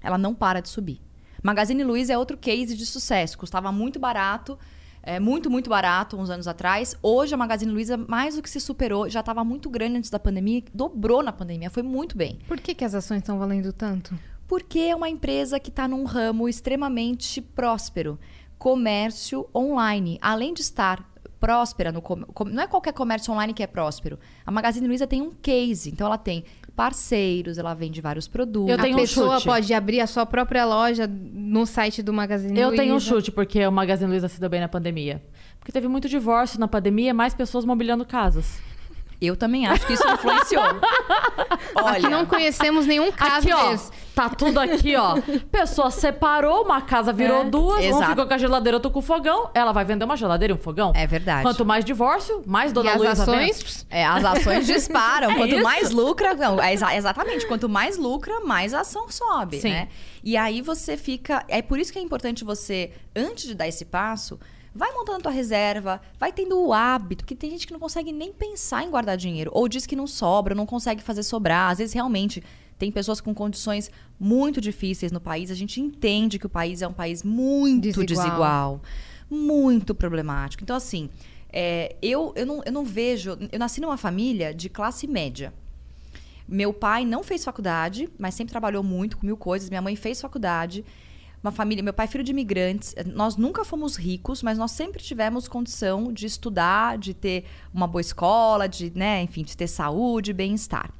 [0.00, 1.00] Ela não para de subir.
[1.42, 3.36] Magazine Luiza é outro case de sucesso.
[3.38, 4.58] Custava muito barato,
[5.02, 6.96] é, muito, muito barato uns anos atrás.
[7.02, 9.08] Hoje a Magazine Luiza mais do que se superou.
[9.08, 11.68] Já estava muito grande antes da pandemia, dobrou na pandemia.
[11.70, 12.38] Foi muito bem.
[12.48, 14.16] Por que, que as ações estão valendo tanto?
[14.46, 18.18] Porque é uma empresa que está num ramo extremamente próspero.
[18.62, 20.18] Comércio online.
[20.22, 21.04] Além de estar
[21.40, 24.16] próspera no com- não é qualquer comércio online que é próspero.
[24.46, 26.44] A Magazine Luiza tem um case, então ela tem
[26.76, 28.70] parceiros, ela vende vários produtos.
[28.70, 29.46] Eu tenho a um pessoa chute.
[29.46, 33.06] pode abrir a sua própria loja no site do Magazine Eu tenho um Luiza.
[33.08, 35.20] chute, porque o Magazine Luiza se deu bem na pandemia.
[35.58, 38.60] Porque teve muito divórcio na pandemia, mais pessoas mobiliando casas.
[39.24, 40.62] Eu também acho que isso influenciou.
[41.76, 43.70] Olha, Aqui não conhecemos nenhum caso Aqui, ó.
[43.70, 43.90] desse.
[44.14, 45.14] Tá tudo aqui, ó.
[45.50, 48.10] Pessoa separou, uma casa virou É, duas, um exato.
[48.10, 49.48] ficou com a geladeira, outro com o fogão.
[49.54, 50.92] Ela vai vender uma geladeira e um fogão.
[50.94, 51.42] É verdade.
[51.42, 53.62] Quanto mais divórcio, mais E Dona as Luiza ações?
[53.62, 53.86] vende.
[53.88, 55.30] É, as ações disparam.
[55.32, 55.62] É Quanto isso?
[55.62, 56.34] mais lucra.
[56.34, 57.46] Não, é exa- exatamente.
[57.46, 59.70] Quanto mais lucra, mais a ação sobe, Sim.
[59.70, 59.88] né?
[60.22, 61.42] E aí você fica.
[61.48, 64.38] É por isso que é importante você, antes de dar esse passo,
[64.74, 68.32] vai montando tua reserva, vai tendo o hábito, que tem gente que não consegue nem
[68.32, 69.50] pensar em guardar dinheiro.
[69.54, 71.70] Ou diz que não sobra, não consegue fazer sobrar.
[71.70, 72.42] Às vezes, realmente.
[72.78, 75.52] Tem pessoas com condições muito difíceis no país.
[75.52, 78.26] A gente entende que o país é um país muito Desigual.
[78.26, 78.80] desigual
[79.32, 80.62] muito problemático.
[80.62, 81.08] Então, assim,
[81.50, 83.38] é, eu, eu, não, eu não vejo.
[83.50, 85.52] Eu nasci numa família de classe média.
[86.46, 89.70] Meu pai não fez faculdade, mas sempre trabalhou muito com mil coisas.
[89.70, 90.84] Minha mãe fez faculdade.
[91.42, 92.94] Uma família, meu pai é filho de imigrantes.
[93.06, 98.00] Nós nunca fomos ricos, mas nós sempre tivemos condição de estudar, de ter uma boa
[98.00, 100.92] escola, de, né, enfim, de ter saúde, bem-estar.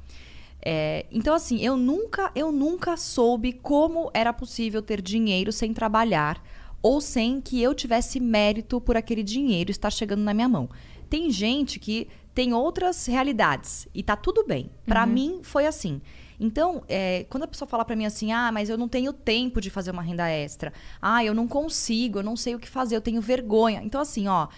[0.65, 6.41] É, então, assim, eu nunca, eu nunca soube como era possível ter dinheiro sem trabalhar
[6.81, 10.69] ou sem que eu tivesse mérito por aquele dinheiro estar chegando na minha mão.
[11.09, 14.69] Tem gente que tem outras realidades e tá tudo bem.
[14.85, 16.01] Pra mim foi assim.
[16.43, 19.61] Então, é, quando a pessoa fala pra mim assim, ah, mas eu não tenho tempo
[19.61, 22.97] de fazer uma renda extra, ah, eu não consigo, eu não sei o que fazer,
[22.97, 23.81] eu tenho vergonha.
[23.81, 24.49] Então, assim, ó,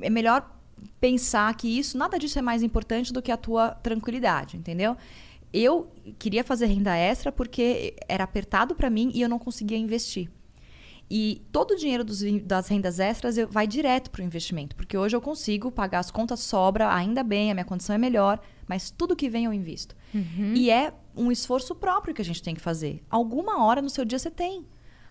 [0.00, 0.48] é melhor
[1.00, 4.96] pensar que isso, nada disso é mais importante do que a tua tranquilidade, entendeu?
[5.52, 10.30] Eu queria fazer renda extra porque era apertado para mim e eu não conseguia investir.
[11.10, 14.96] E todo o dinheiro dos, das rendas extras eu, vai direto para o investimento, porque
[14.96, 18.90] hoje eu consigo pagar as contas, sobra, ainda bem, a minha condição é melhor, mas
[18.90, 19.94] tudo que vem eu invisto.
[20.54, 23.02] E é um esforço próprio que a gente tem que fazer.
[23.10, 24.64] Alguma hora no seu dia você tem.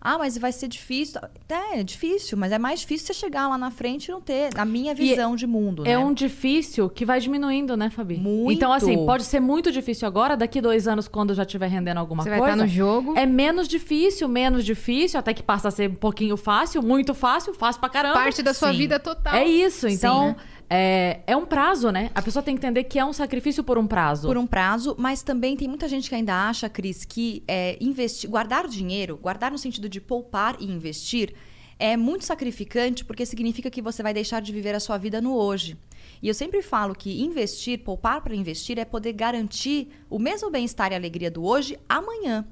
[0.05, 1.21] Ah, mas vai ser difícil.
[1.47, 4.49] É, é difícil, mas é mais difícil você chegar lá na frente e não ter
[4.57, 5.83] a minha visão de mundo.
[5.85, 5.97] É né?
[5.97, 8.17] um difícil que vai diminuindo, né, Fabi?
[8.17, 8.51] Muito.
[8.51, 12.21] Então, assim, pode ser muito difícil agora, daqui dois anos, quando já estiver rendendo alguma
[12.23, 12.53] Você vai coisa.
[12.53, 13.13] estar no jogo.
[13.15, 17.53] É menos difícil, menos difícil, até que passa a ser um pouquinho fácil, muito fácil,
[17.53, 18.15] fácil pra caramba.
[18.15, 18.77] Parte da sua Sim.
[18.79, 19.35] vida total.
[19.35, 20.27] É isso, então.
[20.27, 20.35] né?
[20.75, 22.09] É, é um prazo, né?
[22.15, 24.27] A pessoa tem que entender que é um sacrifício por um prazo.
[24.27, 28.27] Por um prazo, mas também tem muita gente que ainda acha, Cris, que é, investir,
[28.27, 31.35] guardar dinheiro, guardar no sentido de poupar e investir,
[31.77, 35.35] é muito sacrificante porque significa que você vai deixar de viver a sua vida no
[35.35, 35.77] hoje.
[36.23, 40.91] E eu sempre falo que investir, poupar para investir, é poder garantir o mesmo bem-estar
[40.91, 42.47] e alegria do hoje amanhã.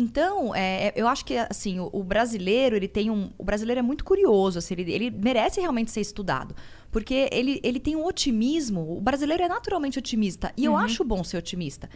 [0.00, 3.32] Então, é, eu acho que assim, o, o brasileiro, ele tem um.
[3.36, 6.54] O brasileiro é muito curioso, assim, ele, ele merece realmente ser estudado.
[6.88, 8.96] Porque ele, ele tem um otimismo.
[8.96, 10.52] O brasileiro é naturalmente otimista.
[10.56, 11.90] E eu acho bom ser otimista.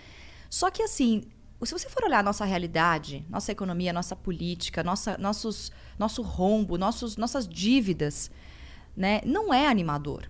[0.51, 1.23] Só que, assim,
[1.63, 6.77] se você for olhar a nossa realidade, nossa economia, nossa política, nossa, nossos, nosso rombo,
[6.77, 8.33] nossos, nossas dívidas,
[8.97, 10.29] né, não é animador.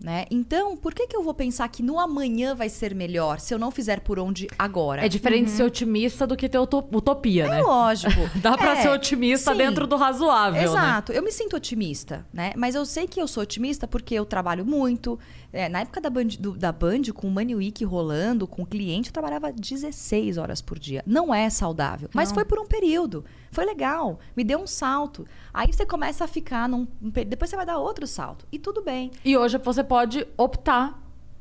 [0.00, 0.26] Né?
[0.30, 3.58] Então, por que, que eu vou pensar que no amanhã vai ser melhor se eu
[3.58, 5.04] não fizer por onde agora?
[5.04, 7.58] É diferente ser otimista do que ter uto- utopia, né?
[7.58, 8.12] É lógico.
[8.40, 9.58] Dá pra É, ser otimista sim.
[9.58, 10.64] dentro do razoável, né?
[10.68, 11.10] Exato.
[11.10, 12.52] Eu me sinto otimista, né?
[12.56, 15.18] Mas eu sei que eu sou otimista porque eu trabalho muito.
[15.52, 18.66] É, na época da Band, do- da Band, com o Money Week rolando, com o
[18.66, 21.02] cliente, eu trabalhava 16 horas por dia.
[21.04, 22.08] Não é saudável.
[22.14, 23.24] Mas foi por um período.
[23.50, 24.18] Foi legal.
[24.36, 25.26] Me deu um salto.
[25.52, 26.86] Aí você começa a ficar num...
[27.02, 28.46] um Depois você vai dar outro salto.
[28.50, 29.10] E tudo bem.
[29.24, 31.00] E hoje você pode optar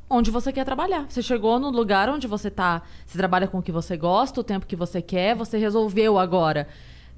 [0.09, 1.05] onde você quer trabalhar.
[1.09, 4.43] Você chegou no lugar onde você tá, você trabalha com o que você gosta, o
[4.43, 6.67] tempo que você quer, você resolveu agora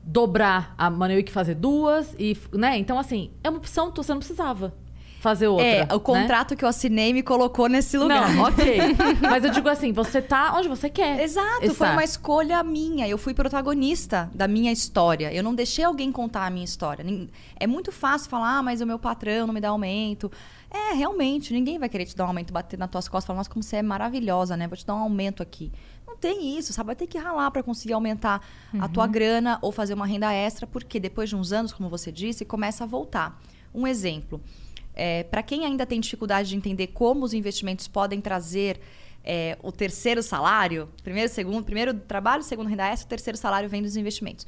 [0.03, 2.77] dobrar a Money Week fazer duas e, né?
[2.77, 4.73] Então assim, é uma opção que você não precisava
[5.19, 5.65] fazer outra.
[5.65, 5.99] é, o né?
[5.99, 8.33] contrato que eu assinei me colocou nesse lugar.
[8.33, 8.79] Não, ok.
[9.21, 11.21] Mas eu digo assim, você tá onde você quer.
[11.21, 11.91] Exato, foi estar.
[11.91, 13.07] uma escolha minha.
[13.07, 15.31] Eu fui protagonista da minha história.
[15.33, 17.05] Eu não deixei alguém contar a minha história.
[17.59, 20.31] É muito fácil falar, ah, mas o meu patrão não me dá aumento.
[20.71, 23.37] É, realmente, ninguém vai querer te dar um aumento, bater nas tuas costas e falar,
[23.39, 24.67] nossa, como você é maravilhosa, né?
[24.67, 25.71] Vou te dar um aumento aqui.
[26.07, 26.87] Não tem isso, sabe?
[26.87, 28.41] Vai ter que ralar para conseguir aumentar
[28.79, 32.11] a tua grana ou fazer uma renda extra, porque depois de uns anos, como você
[32.11, 33.39] disse, começa a voltar.
[33.73, 34.41] Um exemplo.
[35.01, 38.81] É, para quem ainda tem dificuldade de entender como os investimentos podem trazer
[39.23, 43.81] é, o terceiro salário, primeiro, segundo, primeiro trabalho, segundo renda extra, o terceiro salário vem
[43.81, 44.45] dos investimentos.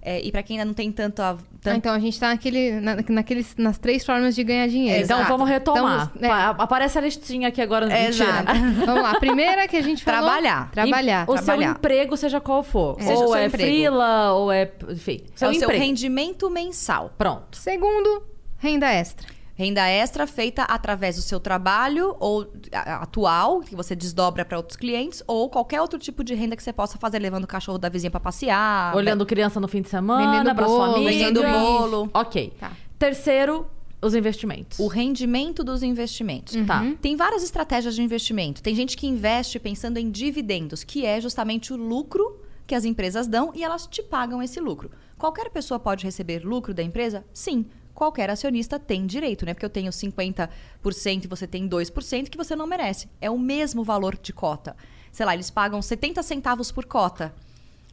[0.00, 2.28] É, e para quem ainda não tem tanto a, Ah, tanto- então a gente tá
[2.28, 5.02] naquele, na, naqueles, nas três formas de ganhar dinheiro.
[5.02, 5.32] Então Exato.
[5.32, 6.12] vamos retomar.
[6.16, 6.28] Então, é.
[6.54, 7.86] Pa- Aparece a listinha aqui agora.
[7.86, 8.08] Mentira.
[8.08, 8.52] Exato.
[8.84, 9.18] Vamos lá.
[9.18, 10.20] Primeira que a gente falou.
[10.28, 10.70] Trabalhar.
[10.72, 11.24] Trabalhar.
[11.28, 11.70] O seu trabalhar.
[11.70, 12.98] emprego, seja qual for.
[13.00, 13.66] O ou seu é emprego.
[13.70, 14.70] freela, ou é.
[14.90, 15.20] Enfim.
[15.24, 15.82] é o seu emprego.
[15.84, 17.14] rendimento mensal.
[17.16, 17.56] Pronto.
[17.56, 18.22] Segundo,
[18.58, 19.26] renda extra.
[19.56, 25.22] Renda extra feita através do seu trabalho ou atual, que você desdobra para outros clientes,
[25.28, 28.10] ou qualquer outro tipo de renda que você possa fazer, levando o cachorro da vizinha
[28.10, 28.94] para passear.
[28.96, 31.10] Olhando criança no fim de semana, pra sua amiga.
[31.10, 32.10] vendendo bolo.
[32.12, 32.52] Ok.
[32.58, 32.72] Tá.
[32.98, 33.66] Terceiro,
[34.02, 34.78] os investimentos.
[34.80, 36.54] O rendimento dos investimentos.
[36.66, 36.84] Tá.
[37.00, 38.60] Tem várias estratégias de investimento.
[38.60, 43.26] Tem gente que investe pensando em dividendos, que é justamente o lucro que as empresas
[43.26, 44.90] dão e elas te pagam esse lucro.
[45.16, 47.24] Qualquer pessoa pode receber lucro da empresa?
[47.32, 47.66] Sim.
[47.94, 49.54] Qualquer acionista tem direito, né?
[49.54, 53.08] Porque eu tenho 50% e você tem 2% que você não merece.
[53.20, 54.76] É o mesmo valor de cota.
[55.12, 57.32] Sei lá, eles pagam 70 centavos por cota.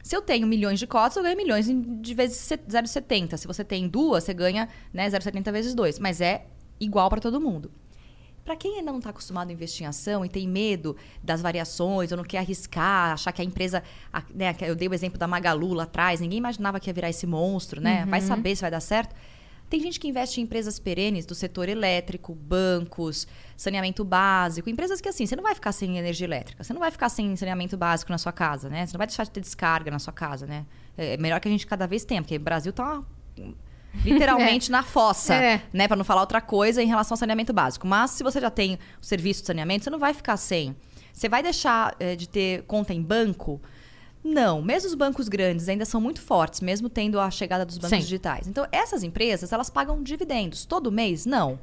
[0.02, 3.36] Se eu tenho milhões de cotas, eu ganho milhões de vezes se- 0,70.
[3.36, 6.00] Se você tem duas, você ganha né, 0,70 vezes 2.
[6.00, 6.46] Mas é
[6.80, 7.70] igual para todo mundo.
[8.44, 12.10] Para quem ainda não está acostumado a investir em ação e tem medo das variações,
[12.10, 13.84] ou não quer arriscar, achar que a empresa.
[14.34, 17.24] né, eu dei o exemplo da Magalu lá atrás, ninguém imaginava que ia virar esse
[17.24, 18.04] monstro, né?
[18.10, 19.14] Vai saber se vai dar certo.
[19.72, 25.08] Tem gente que investe em empresas perenes do setor elétrico, bancos, saneamento básico, empresas que
[25.08, 28.12] assim, você não vai ficar sem energia elétrica, você não vai ficar sem saneamento básico
[28.12, 28.84] na sua casa, né?
[28.84, 30.66] Você não vai deixar de ter descarga na sua casa, né?
[30.94, 33.02] É melhor que a gente cada vez tenha, porque o Brasil tá
[34.04, 35.62] literalmente na fossa, É.
[35.72, 35.88] né?
[35.88, 37.86] Para não falar outra coisa em relação ao saneamento básico.
[37.86, 40.76] Mas se você já tem o serviço de saneamento, você não vai ficar sem.
[41.14, 43.58] Você vai deixar eh, de ter conta em banco?
[44.24, 47.90] Não, mesmo os bancos grandes ainda são muito fortes, mesmo tendo a chegada dos bancos
[47.98, 48.02] Sim.
[48.04, 48.46] digitais.
[48.46, 51.26] Então, essas empresas, elas pagam dividendos todo mês?
[51.26, 51.58] Não.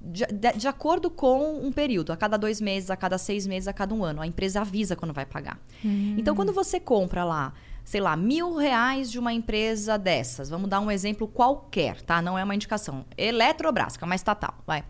[0.00, 3.68] De, de- de acordo com um período, a cada dois meses, a cada seis meses,
[3.68, 4.20] a cada um ano.
[4.22, 5.58] A empresa avisa quando vai pagar.
[5.84, 7.52] Então, quando você compra lá,
[7.84, 12.20] sei lá, mil reais de uma empresa dessas, vamos dar um exemplo qualquer, tá?
[12.22, 13.04] Não é uma indicação.
[13.16, 14.82] Eletrobras, que é uma estatal, vai.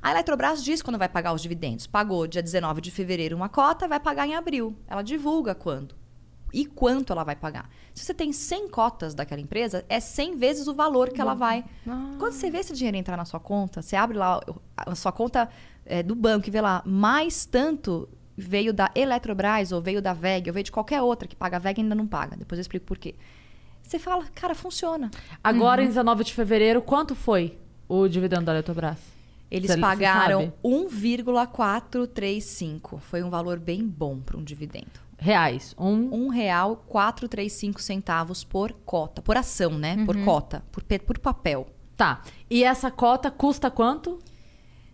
[0.00, 1.86] A Eletrobras diz quando vai pagar os dividendos.
[1.86, 4.74] Pagou dia 19 de fevereiro uma cota, vai pagar em abril.
[4.86, 5.94] Ela divulga quando.
[6.54, 7.68] E quanto ela vai pagar.
[7.92, 11.64] Se você tem 100 cotas daquela empresa, é 100 vezes o valor que ela vai.
[12.16, 14.40] Quando você vê esse dinheiro entrar na sua conta, você abre lá
[14.76, 15.48] a sua conta
[15.84, 20.48] é, do banco e vê lá, mais tanto veio da Eletrobras, ou veio da VEG,
[20.48, 22.36] ou veio de qualquer outra que paga a VEG e ainda não paga.
[22.36, 23.16] Depois eu explico por quê.
[23.82, 25.10] Você fala, cara, funciona.
[25.42, 28.98] Agora, em 19 de fevereiro, quanto foi o dividendo da Eletrobras?
[29.50, 30.52] Eles Você- pagaram sabe?
[30.64, 32.98] 1,435.
[32.98, 35.03] Foi um valor bem bom para um dividendo.
[35.24, 35.74] Reais.
[35.78, 36.26] Um.
[36.26, 40.04] Um real 435 centavos por cota, por ação, né?
[40.04, 41.66] Por cota, por, por papel.
[41.96, 42.20] Tá.
[42.50, 44.18] E essa cota custa quanto?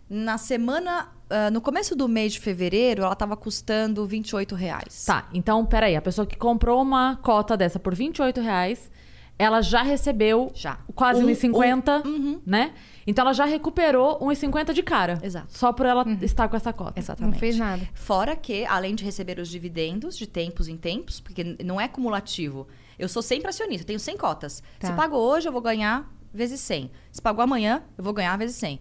[0.09, 5.03] Na semana, ah, no começo do mês de fevereiro, ela estava custando 28 reais.
[5.05, 5.97] Tá, então, peraí.
[5.97, 8.89] A pessoa que comprou uma cota dessa por 28 reais,
[9.37, 10.77] ela já recebeu Já.
[10.95, 12.73] quase Um- 1,50, um- né?
[13.05, 15.19] Então, ela já recuperou 1,50 de cara.
[15.21, 15.47] Exato.
[15.49, 16.99] Só por ela estar com essa cota.
[16.99, 17.33] Exatamente.
[17.33, 17.87] Não fez nada.
[17.93, 22.67] Fora que, além de receber os dividendos de tempos em tempos, porque não é cumulativo.
[22.97, 24.63] Eu sou sempre acionista, eu tenho 100 cotas.
[24.79, 24.87] Tá.
[24.87, 26.91] Se pago hoje, eu vou ganhar vezes 100.
[27.11, 28.79] Se pagou amanhã, eu vou ganhar vezes 100.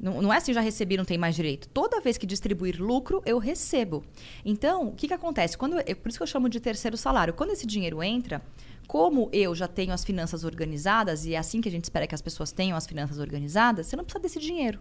[0.00, 1.68] Não, não é assim, já recebi, não tem mais direito.
[1.68, 4.02] Toda vez que distribuir lucro, eu recebo.
[4.44, 5.58] Então, o que, que acontece?
[5.58, 7.34] Quando eu- por isso que eu chamo de terceiro salário.
[7.34, 8.40] Quando esse dinheiro entra,
[8.88, 12.14] como eu já tenho as finanças organizadas, e é assim que a gente espera que
[12.14, 14.80] as pessoas tenham as finanças organizadas, você não precisa desse dinheiro.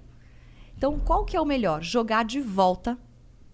[0.77, 1.83] Então, qual que é o melhor?
[1.83, 2.97] Jogar de volta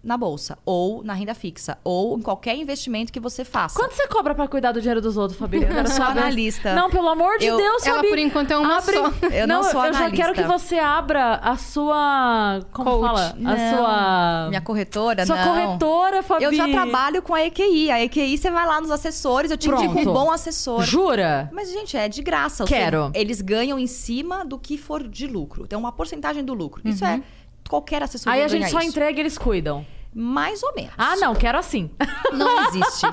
[0.06, 3.74] na bolsa, ou na renda fixa, ou em qualquer investimento que você faça.
[3.78, 5.62] Quanto você cobra pra cuidar do dinheiro dos outros, Fabi?
[5.64, 6.74] Eu não sou analista.
[6.76, 8.08] Não, pelo amor de Eu- Deus, Ela, Fabi.
[8.08, 9.12] por enquanto, é uma Abre- só.
[9.32, 10.16] Eu não sou eu já analista.
[10.24, 12.60] quero que você abra a sua...
[12.72, 13.00] Como Coach.
[13.04, 13.30] fala?
[13.30, 13.76] A Não.
[13.76, 14.46] sua...
[14.48, 15.44] Minha corretora, Sua não.
[15.48, 16.44] corretora, Fabi.
[16.44, 17.90] Eu já trabalho com a EQI.
[17.90, 20.10] A EQI, você vai lá nos assessores, eu te indico Pronto.
[20.10, 20.82] um bom assessor.
[20.84, 21.50] Jura?
[21.52, 22.64] Mas, gente, é de graça.
[22.64, 23.10] Quero.
[23.12, 25.64] eles ganham em cima do que for de lucro.
[25.64, 26.80] Então, uma porcentagem do lucro.
[26.84, 27.20] Isso é...
[27.68, 28.88] Qualquer assessor Aí a gente só isso.
[28.90, 29.84] entrega e eles cuidam.
[30.18, 30.94] Mais ou menos.
[30.96, 31.90] Ah, não, quero assim.
[32.32, 33.04] Não existe.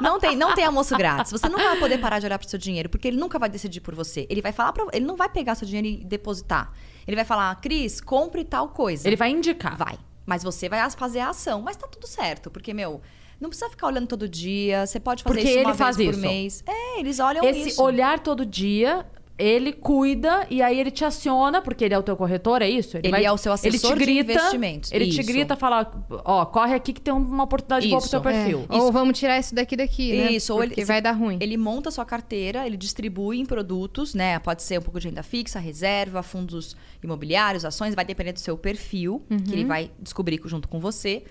[0.00, 1.30] Não tem, não tem almoço grátis.
[1.30, 3.80] Você nunca vai poder parar de olhar pro seu dinheiro, porque ele nunca vai decidir
[3.80, 4.26] por você.
[4.28, 6.72] Ele vai falar para, ele não vai pegar seu dinheiro e depositar.
[7.06, 9.06] Ele vai falar: "Cris, compre tal coisa".
[9.08, 9.76] Ele vai indicar.
[9.76, 9.96] Vai.
[10.26, 13.00] Mas você vai fazer a ação, mas tá tudo certo, porque meu,
[13.40, 16.10] não precisa ficar olhando todo dia, você pode fazer Porque isso uma ele faz vez
[16.10, 16.20] isso.
[16.20, 16.64] por mês.
[16.66, 17.82] É, eles olham Esse isso.
[17.82, 19.06] olhar todo dia,
[19.38, 22.96] ele cuida e aí ele te aciona, porque ele é o teu corretor, é isso?
[23.00, 24.90] Ele é o seu ele te assessor de grita, investimentos.
[24.90, 25.30] Ele te Isso.
[25.30, 25.92] grita, fala,
[26.24, 28.10] ó, corre aqui que tem uma oportunidade boa pro Isso.
[28.10, 28.66] teu perfil.
[28.68, 28.74] É.
[28.74, 30.32] Ou vamos tirar isso daqui daqui, né?
[30.32, 31.38] Isso, ou ele- Porque vai dar ruim.
[31.40, 34.40] Ele monta a sua carteira, ele distribui em produtos, né?
[34.40, 38.58] Pode ser um pouco de renda fixa, reserva, fundos imobiliários, ações, vai depender do seu
[38.58, 41.22] perfil, que ele vai descobrir junto com você.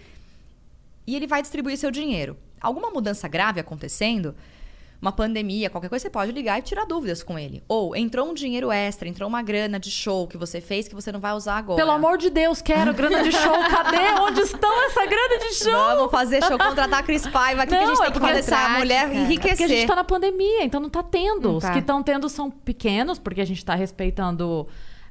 [1.05, 2.37] E ele vai distribuir seu dinheiro.
[2.61, 4.33] Alguma mudança grave acontecendo,
[5.01, 7.63] uma pandemia, qualquer coisa, você pode ligar e tirar dúvidas com ele.
[7.67, 11.11] Ou entrou um dinheiro extra, entrou uma grana de show que você fez que você
[11.11, 11.77] não vai usar agora.
[11.77, 13.53] Pelo amor de Deus, quero grana de show.
[13.69, 13.97] Cadê?
[14.21, 15.71] Onde estão essa grana de show?
[15.71, 18.27] Vamos fazer show, contratar a Cris Paiva aqui, que a gente é tem que porque
[18.27, 18.77] fazer essa prática.
[18.79, 19.57] mulher É porque a enriquecer.
[19.57, 21.47] Porque a gente tá na pandemia, então não tá tendo.
[21.49, 21.73] Não Os tá.
[21.73, 24.67] que estão tendo são pequenos, porque a gente tá respeitando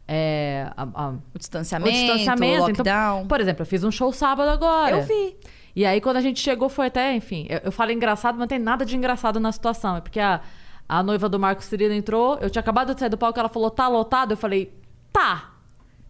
[0.08, 2.62] é, a- a- O distanciamento, o distanciamento.
[2.64, 3.16] o lockdown.
[3.18, 4.96] Então, por exemplo, eu fiz um show sábado agora.
[4.98, 5.36] Eu vi.
[5.76, 8.46] E aí, quando a gente chegou, foi até, enfim, eu, eu falo engraçado, mas não
[8.46, 9.98] tem nada de engraçado na situação.
[9.98, 10.40] É porque a,
[10.88, 13.70] a noiva do Marcos Cirilo entrou, eu tinha acabado de sair do palco, ela falou,
[13.70, 14.32] tá lotado?
[14.32, 14.72] Eu falei,
[15.12, 15.52] tá.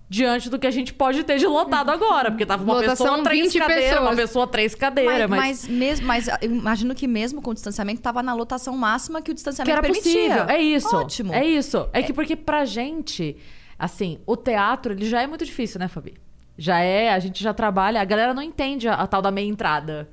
[0.09, 2.31] Diante do que a gente pode ter de lotado agora.
[2.31, 4.17] Porque tava uma Lotação, pessoa, três 20 cadeiras, uma pessoas.
[4.17, 5.29] pessoa, três cadeiras.
[5.29, 8.77] Mas, Mas, mas mesmo, mas eu imagino que mesmo com o distanciamento tava na lotação
[8.77, 10.13] máxima que o que distanciamento era permitia.
[10.13, 10.45] possível.
[10.49, 10.97] É isso.
[10.97, 11.35] Ótimo.
[11.35, 11.89] É isso.
[11.93, 13.37] É, que porque pra gente,
[13.77, 16.15] assim, o teatro, ele já é muito difícil, né, Fabi?
[16.59, 19.49] Já é, a gente já trabalha, a galera não entende a, a tal da meia
[19.49, 20.09] entrada.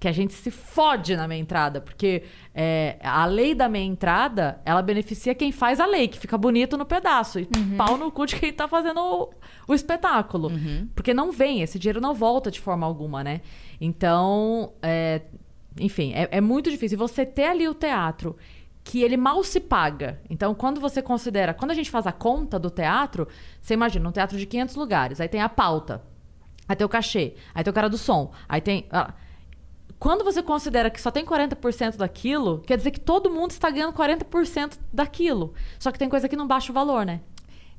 [0.00, 2.22] Que a gente se fode na meia entrada, porque
[2.54, 6.76] é, a lei da meia entrada, ela beneficia quem faz a lei, que fica bonito
[6.76, 7.40] no pedaço.
[7.40, 9.30] E pau no cu de quem tá fazendo o,
[9.66, 10.50] o espetáculo.
[10.94, 13.40] Porque não vem, esse dinheiro não volta de forma alguma, né?
[13.80, 15.22] Então, é,
[15.80, 16.94] enfim, é, é muito difícil.
[16.94, 18.36] E você ter ali o teatro
[18.88, 20.18] que ele mal se paga.
[20.30, 21.52] Então, quando você considera...
[21.52, 23.28] Quando a gente faz a conta do teatro,
[23.60, 25.20] você imagina um teatro de 500 lugares.
[25.20, 26.02] Aí tem a pauta.
[26.66, 27.34] Aí tem o cachê.
[27.54, 28.32] Aí tem o cara do som.
[28.48, 28.86] Aí tem...
[28.90, 29.12] ah,
[29.98, 33.92] Quando você considera que só tem 40% daquilo, quer dizer que todo mundo está ganhando
[33.92, 35.52] 40% daquilo.
[35.78, 37.20] Só que tem coisa que não baixa o valor, né?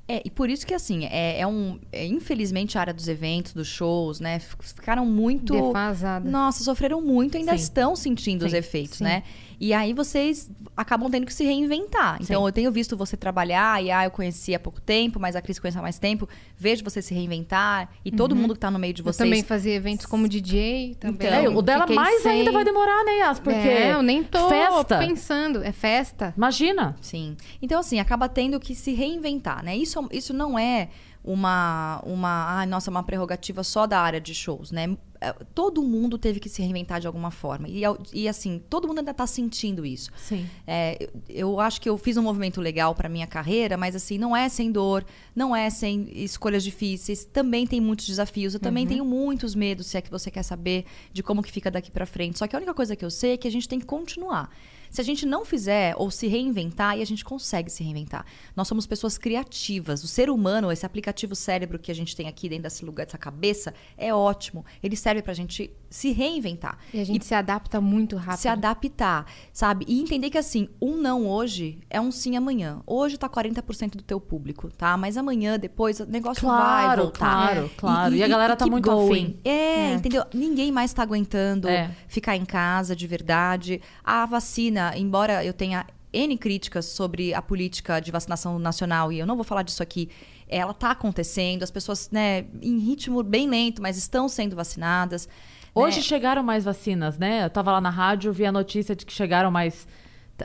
[0.08, 1.80] É, e por isso que, assim, é, é um.
[1.92, 4.40] é, infelizmente, a área dos eventos, dos shows, né?
[4.40, 5.54] Ficaram muito.
[5.54, 6.28] Defasada.
[6.28, 7.64] Nossa, sofreram muito, ainda Sim.
[7.64, 9.04] estão sentindo os Sim, efeitos, sim.
[9.04, 9.22] né?
[9.60, 12.16] E aí vocês acabam tendo que se reinventar.
[12.22, 12.48] Então Sim.
[12.48, 15.60] eu tenho visto você trabalhar, e ah, eu conheci há pouco tempo, mas a Cris
[15.60, 16.30] conhece há mais tempo.
[16.58, 17.90] Vejo você se reinventar.
[18.06, 19.10] E todo mundo que tá no meio de Uhum.
[19.10, 19.28] Eu vocês.
[19.30, 20.96] também fazia eventos como DJ.
[21.00, 21.28] Também.
[21.28, 23.40] Então, É, o dela mais sem- ainda vai demorar, né, Yas?
[23.40, 24.98] Porque É, eu nem tô festa.
[25.00, 25.62] pensando.
[25.64, 26.34] É festa.
[26.38, 26.96] Imagina.
[27.02, 27.36] Sim.
[27.62, 29.76] Então, assim, acaba tendo que se reinventar, né?
[29.76, 30.88] Isso, isso não é
[31.22, 34.96] uma, uma, ai, nossa, uma prerrogativa só da área de shows, né?
[35.22, 37.68] É, Todo mundo teve que se reinventar de alguma forma.
[37.68, 37.82] E,
[38.14, 40.10] e assim, todo mundo ainda tá sentindo isso.
[40.18, 40.48] Sim.
[40.66, 40.98] É,
[41.28, 44.36] eu, eu acho que eu fiz um movimento legal para minha carreira, mas assim, não
[44.36, 45.06] é sem dor,
[45.36, 49.98] não é sem escolhas difíceis, também tem muitos desafios, eu também tenho muitos medos, se
[49.98, 52.40] é que você quer saber de como que fica daqui para frente.
[52.40, 54.50] Só que a única coisa que eu sei é que a gente tem que continuar.
[54.90, 58.26] Se a gente não fizer ou se reinventar, aí a gente consegue se reinventar.
[58.56, 60.04] Nós somos pessoas criativas.
[60.04, 63.18] O ser humano, esse aplicativo cérebro que a gente tem aqui dentro desse lugar, dessa
[63.18, 64.66] cabeça, é ótimo.
[64.82, 68.42] Ele serve pra gente se reinventar E a gente se adapta muito rápido.
[68.42, 69.86] se adaptar, sabe?
[69.88, 72.82] E entender que assim, um não hoje é um sim amanhã.
[72.86, 74.96] Hoje tá 40% do teu público, tá?
[74.98, 77.18] Mas amanhã, depois, o negócio vai Claro, voltar.
[77.20, 78.16] claro, claro.
[78.16, 79.24] E a galera tá muito going.
[79.24, 79.40] afim.
[79.44, 80.24] É, entendeu?
[80.34, 81.90] Ninguém mais tá aguentando É.
[82.08, 83.82] ficar em casa de verdade.
[84.04, 89.26] A vacina, embora eu tenha N críticas sobre a política de vacinação nacional, e eu
[89.28, 90.10] não vou falar disso aqui,
[90.48, 95.30] ela tá acontecendo, as pessoas, né, em ritmo bem lento, mas estão sendo vacinadas.
[95.74, 96.04] Hoje né?
[96.04, 97.46] chegaram mais vacinas, né?
[97.46, 99.88] Eu tava lá na rádio, vi a notícia de que chegaram mais.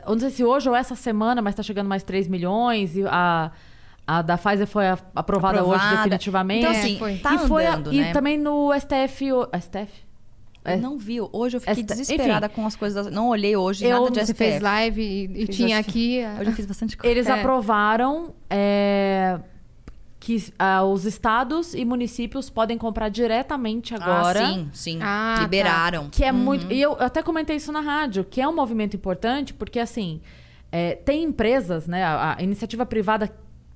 [0.05, 2.95] Eu não sei se hoje ou essa semana, mas tá chegando mais 3 milhões.
[2.95, 3.51] E a,
[4.05, 5.95] a da Pfizer foi a- aprovada, hoje Aprovada.
[5.97, 6.59] definitivamente.
[6.65, 7.17] Então, É, assim, foi.
[7.17, 8.11] tá e foi a- andando, E né?
[8.13, 9.25] também no STF.
[9.59, 10.05] STF?
[10.67, 10.73] É.
[10.73, 11.19] Eu não vi.
[11.21, 13.05] Hoje eu fiquei Esta- desesperada com as coisas.
[13.05, 14.37] da- Não olhei hoje Eu- nada de Você STF.
[14.51, 16.21] fez live e, e tinha aqui.
[16.41, 17.11] Hoje eu fiz bastante coisa.
[17.11, 17.33] Eles É.
[17.39, 19.39] aprovaram é,
[20.25, 24.41] que ah, os estados e municípios podem comprar diretamente agora.
[24.41, 24.99] Ah, sim, sim.
[24.99, 25.43] Ah, tá.
[25.43, 26.09] Liberaram.
[26.09, 26.37] Que é Uhum.
[26.39, 26.73] muito.
[26.73, 30.19] E eu até comentei isso na rádio, que é um movimento importante, porque assim,
[30.71, 32.03] é, tem empresas, né?
[32.03, 33.31] A, a iniciativa privada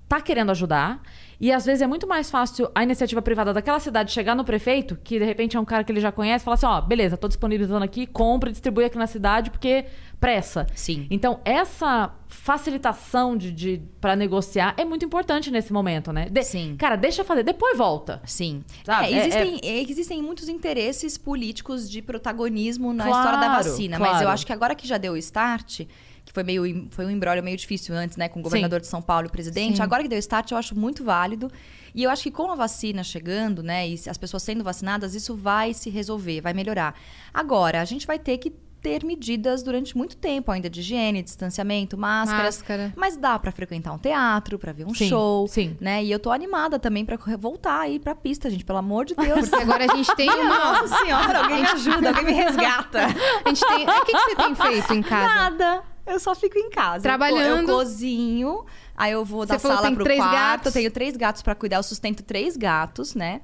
[0.08, 1.00] tá querendo ajudar.
[1.40, 4.98] E às vezes é muito mais fácil a iniciativa privada daquela cidade chegar no prefeito,
[5.04, 7.16] que de repente é um cara que ele já conhece, e falar assim: ó, beleza,
[7.16, 9.86] tô disponibilizando aqui, compra e distribui aqui na cidade, porque
[10.20, 10.68] pressa.
[10.76, 11.08] Sim.
[11.10, 16.28] Então, essa facilitação de, de para negociar é muito importante nesse momento, né?
[16.30, 16.76] De- Sim.
[16.78, 18.22] Cara, deixa fazer, depois volta.
[18.26, 18.64] Sim.
[18.84, 23.56] Sabe, É, é- existem, é, existem muitos interesses políticos de protagonismo na Claro, história da
[23.56, 24.00] vacina.
[24.00, 24.26] Mas claro.
[24.26, 25.82] eu acho que agora que já deu o start,
[26.26, 28.28] que foi meio foi um embrólio meio difícil antes, né?
[28.30, 29.78] Com o governador de São Paulo e o presidente.
[29.78, 29.82] Sim.
[29.84, 31.50] Agora que deu o start, eu acho muito válido.
[31.96, 33.88] E eu acho que com a vacina chegando, né?
[33.90, 36.94] E as pessoas sendo vacinadas, isso vai se resolver, vai melhorar.
[37.34, 41.98] Agora, a gente vai ter que ter medidas durante muito tempo ainda de higiene, distanciamento,
[41.98, 42.58] máscaras.
[42.60, 42.94] Máscara.
[42.96, 45.76] Mas dá pra frequentar um teatro, pra ver um Sim, show, sim.
[45.82, 46.04] né?
[46.04, 49.50] E eu tô animada também pra voltar aí pra pista, gente, pelo amor de Deus.
[49.50, 50.58] Porque agora a gente tem uma.
[50.82, 53.00] Nossa senhora, alguém me ajuda, alguém me resgata.
[53.46, 53.88] A gente tem.
[53.90, 55.34] O que, que você tem feito em casa?
[55.34, 55.84] Nada.
[56.06, 57.04] Eu só fico em casa.
[57.04, 57.70] Trabalhando.
[57.70, 58.66] Eu, eu cozinho,
[58.98, 60.34] aí eu vou Você da falou que sala tem pro três quarto.
[60.34, 60.66] gatos.
[60.68, 63.42] Eu tenho três gatos pra cuidar, eu sustento três gatos, né?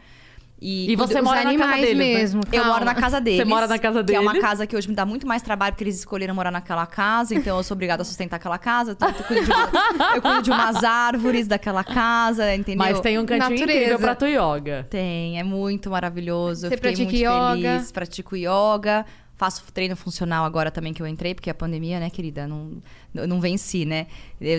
[0.68, 2.04] E você Os mora na casa deles, né?
[2.16, 2.42] mesmo.
[2.52, 3.40] Eu moro na casa deles.
[3.40, 5.74] Você mora na casa Que é uma casa que hoje me dá muito mais trabalho,
[5.74, 8.94] porque eles escolheram morar naquela casa, então eu sou obrigada a sustentar aquela casa.
[8.94, 12.80] Então eu, cuido de uma- eu cuido de umas árvores daquela casa, entendeu?
[12.86, 13.72] Mas tem um cantinho Natureza.
[13.80, 14.88] incrível pra tu yoga.
[14.90, 16.66] Tem, é muito maravilhoso.
[16.66, 17.74] Eu Você fiquei pratica muito yoga?
[17.78, 17.92] feliz.
[17.92, 19.06] Pratico yoga.
[19.38, 23.05] Faço treino funcional agora também que eu entrei, porque a pandemia, né, querida, não, eu
[23.28, 24.08] não venci, né?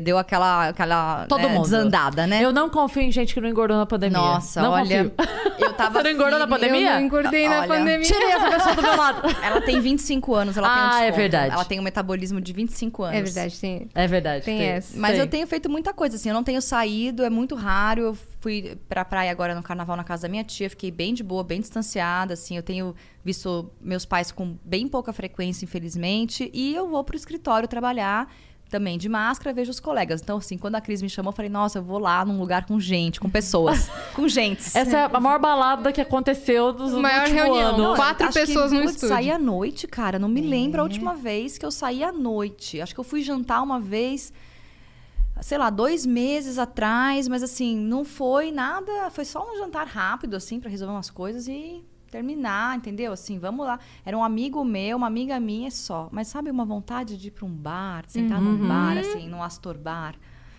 [0.02, 1.62] Deu aquela, aquela Todo né, mundo.
[1.64, 2.42] desandada, né?
[2.42, 4.16] Eu não confio em gente que não engordou na pandemia.
[4.18, 5.12] Nossa, não olha, confio.
[5.58, 6.88] eu tava Você não engordou na pandemia?
[6.88, 8.00] Eu não engordei na Olha, pandemia.
[8.06, 9.28] Tirei essa pessoa do meu lado.
[9.42, 11.16] Ela tem 25 anos, ela tem um Ah, é desconto.
[11.20, 11.52] verdade.
[11.54, 13.18] Ela tem um metabolismo de 25 anos.
[13.18, 13.88] É verdade, sim.
[13.94, 14.44] É verdade.
[14.46, 14.98] Tem essa.
[14.98, 15.20] Mas Tem.
[15.20, 18.00] eu tenho feito muita coisa, assim, eu não tenho saído, é muito raro.
[18.00, 21.22] Eu fui pra praia agora no carnaval na casa da minha tia, fiquei bem de
[21.22, 22.56] boa, bem distanciada, assim.
[22.56, 26.50] Eu tenho visto meus pais com bem pouca frequência, infelizmente.
[26.54, 28.32] E eu vou pro escritório trabalhar
[28.68, 30.20] também de máscara, vejo os colegas.
[30.20, 32.66] Então, assim, quando a Cris me chamou, eu falei, nossa, eu vou lá num lugar
[32.66, 34.74] com gente, com pessoas, com gentes.
[34.74, 37.68] Essa é a maior balada que aconteceu dos Maior reunião.
[37.68, 37.78] ano.
[37.78, 39.08] Não, Quatro pessoas que, no estúdio.
[39.08, 40.18] Saí à noite, cara.
[40.18, 42.80] Não me lembro a última vez que eu saí à noite.
[42.80, 44.32] Acho que eu fui jantar uma vez,
[45.40, 49.10] sei lá, dois meses atrás, mas assim, não foi nada.
[49.10, 51.84] Foi só um jantar rápido, assim, pra resolver umas coisas e
[52.16, 53.12] terminar, entendeu?
[53.12, 53.78] Assim, vamos lá.
[54.04, 56.08] Era um amigo meu, uma amiga minha só.
[56.10, 58.52] Mas sabe, uma vontade de ir pra um bar, de sentar Uhum.
[58.56, 60.14] num bar, assim, num Astor Bar.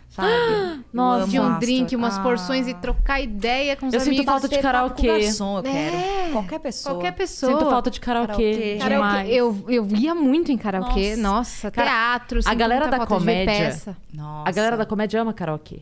[0.10, 0.30] Sabe?
[0.32, 1.60] Eu Nossa, De um Astor.
[1.60, 2.24] drink, umas Ah.
[2.24, 4.26] porções e trocar ideia com os Eu sinto amigos.
[4.26, 5.24] falta de Bater papo com karaokê.
[5.26, 5.96] garçom, eu quero.
[5.98, 6.30] É.
[6.32, 6.96] Qualquer pessoa.
[6.96, 7.52] Qualquer pessoa.
[7.52, 8.78] Sinto falta de karaokê.
[8.80, 9.28] Karaokê.
[9.34, 11.16] Eu, eu ia muito em karaokê.
[11.18, 11.68] Nossa.
[11.68, 12.40] Nossa, teatro.
[12.40, 13.98] a sinto galera da falta de comédia- peça.
[14.14, 14.50] Nossa.
[14.50, 15.82] A galera da comédia ama karaokê.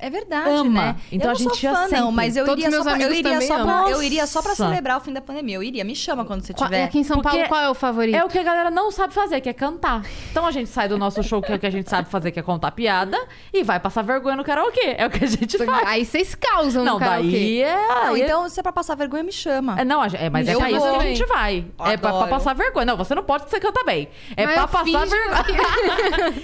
[0.00, 0.82] É verdade, Ama.
[0.82, 0.96] né?
[1.12, 2.10] Então eu a gente fã, não, sempre.
[2.12, 4.54] mas eu Todos iria, meus só pra, eu iria só pra, eu iria só pra
[4.54, 5.56] celebrar o fim da pandemia.
[5.56, 6.84] Eu iria, me chama quando você Qual- tiver.
[6.84, 8.14] aqui em São Porque Paulo, qual é o favorito?
[8.16, 10.02] É o que a galera não sabe fazer, que é cantar.
[10.30, 12.30] Então a gente sai do nosso show, que é o que a gente sabe fazer,
[12.32, 13.18] que é contar piada,
[13.52, 14.94] e vai passar vergonha no karaokê.
[14.96, 15.86] É o que a gente faz.
[15.86, 17.30] Aí vocês causam Não, no karaokê.
[17.30, 17.88] daí é.
[17.88, 19.78] Não, aí é- então, se é pra passar vergonha, me chama.
[19.80, 21.64] É, não, é, mas é pra isso que a gente vai.
[21.80, 22.30] É pra, pra Adoro.
[22.30, 22.86] passar vergonha.
[22.86, 24.08] Não, você não pode porque você canta bem.
[24.36, 25.34] É Mas pra passar vergonha.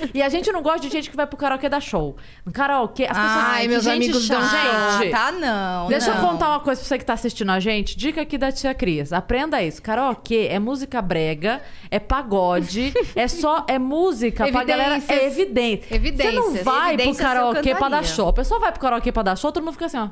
[0.13, 2.17] e a gente não gosta de gente que vai pro karaokê dar show.
[2.45, 3.46] No karaokê, as pessoas.
[3.47, 5.03] Ai, meus gente amigos dão chata.
[5.03, 5.11] show.
[5.11, 5.89] Tá, não.
[5.89, 6.29] Deixa eu não.
[6.29, 7.97] contar uma coisa pra você que tá assistindo a gente.
[7.97, 9.13] Dica aqui da tia Cris.
[9.13, 9.81] Aprenda isso.
[9.83, 15.03] Karaokê é música brega, é pagode, é só é música pra galera.
[15.09, 15.87] É evidente.
[15.93, 16.35] Evidências.
[16.35, 18.29] Você não vai Evidências pro karaokê eu pra dar show.
[18.29, 20.09] A pessoa vai pro karaokê pra dar show, todo mundo fica assim, ó.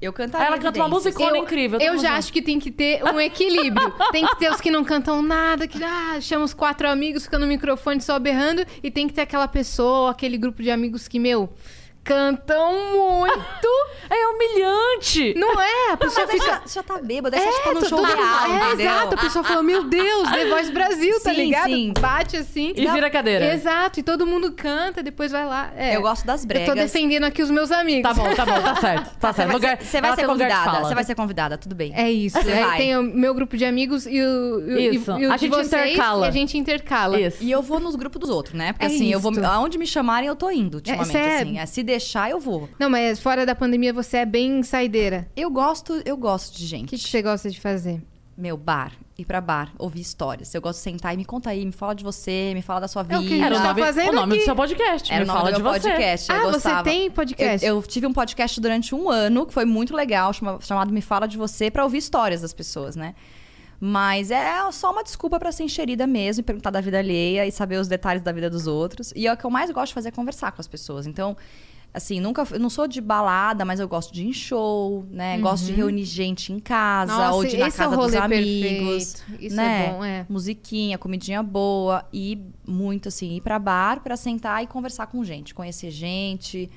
[0.00, 1.80] Eu cantaria ela canta uma musicona incrível.
[1.80, 3.92] Eu mundo já acho que tem que ter um equilíbrio.
[4.12, 7.38] tem que ter os que não cantam nada, que ah, chama os quatro amigos, fica
[7.38, 11.18] no microfone só berrando, e tem que ter aquela pessoa, aquele grupo de amigos que,
[11.18, 11.52] meu,
[12.08, 13.68] cantam muito.
[14.10, 15.34] É humilhante.
[15.36, 15.92] Não é?
[15.92, 16.46] A pessoa aí fica.
[16.46, 18.80] já, já tá bêbado, aí você tá todo show real, é, entendeu?
[18.86, 21.66] exato, a pessoa fala, meu Deus, The Voice Brasil, tá Sim, ligado?
[21.68, 21.92] sim.
[22.00, 22.72] Bate assim.
[22.74, 23.52] E vira a cadeira.
[23.52, 25.70] Exato, e todo mundo canta, depois vai lá.
[25.76, 25.94] É.
[25.94, 26.68] Eu gosto das Eu bregas.
[26.68, 28.02] tô defendendo aqui os meus amigos.
[28.02, 29.16] Tá bom, tá bom, tá certo.
[29.18, 29.60] Tá Você certo.
[29.60, 31.92] vai, você vai ela ser de convidada, você vai ser convidada, tudo bem.
[31.94, 32.38] É isso.
[32.42, 32.78] Vai.
[32.78, 35.18] tem o meu grupo de amigos e o, e Isso.
[35.18, 36.24] e o A gente vocês, intercala.
[36.24, 37.20] E a gente intercala.
[37.20, 37.44] Isso.
[37.44, 38.72] E eu vou nos grupos dos outros, né?
[38.72, 39.32] Porque É assim, eu vou.
[39.44, 41.14] Aonde me chamarem, eu tô indo, ultimamente.
[41.14, 41.58] é- assim.
[41.58, 42.68] É, se deixar, eu vou.
[42.78, 45.28] Não, mas fora da pandemia você é bem saideira.
[45.36, 46.88] Eu gosto, eu gosto de O gente.
[46.88, 48.02] que, que você gosta de fazer?
[48.36, 48.92] Meu, bar.
[49.18, 50.54] Ir pra bar, ouvir histórias.
[50.54, 52.86] Eu gosto de sentar e me conta aí, me fala de você, me fala da
[52.86, 53.20] sua É vida.
[53.20, 54.42] o que Era o tá nome, fazendo o nome aqui.
[54.42, 55.12] do seu podcast.
[55.12, 55.80] Era Me o nome fala do de meu você.
[55.90, 56.30] podcast.
[56.30, 56.84] eu Ah, você gostava.
[56.84, 57.66] tem podcast?
[57.66, 61.02] Eu, eu tive um podcast durante um ano, que foi muito legal, chama- chamado Me
[61.02, 63.16] Fala de Você, pra ouvir histórias das pessoas, né?
[63.80, 67.50] Mas é só uma desculpa pra ser enxerida mesmo, e perguntar da vida alheia e
[67.50, 69.12] saber os detalhes da vida dos outros.
[69.16, 71.08] E é o que eu mais gosto de fazer é conversar com as pessoas.
[71.08, 71.36] Então,
[71.98, 75.38] assim, nunca eu não sou de balada, mas eu gosto de ir em show, né?
[75.38, 77.18] Gosto de reunir gente em casa Uhum.
[77.18, 79.14] Nossa, ou de ir na é casa dos rolê amigos.
[79.14, 79.44] perfeito.
[79.44, 79.86] Isso né?
[79.86, 80.26] é bom, é.
[80.28, 85.54] Musiquinha, comidinha boa e muito assim, ir pra bar pra sentar e conversar com gente,
[85.54, 86.70] conhecer gente,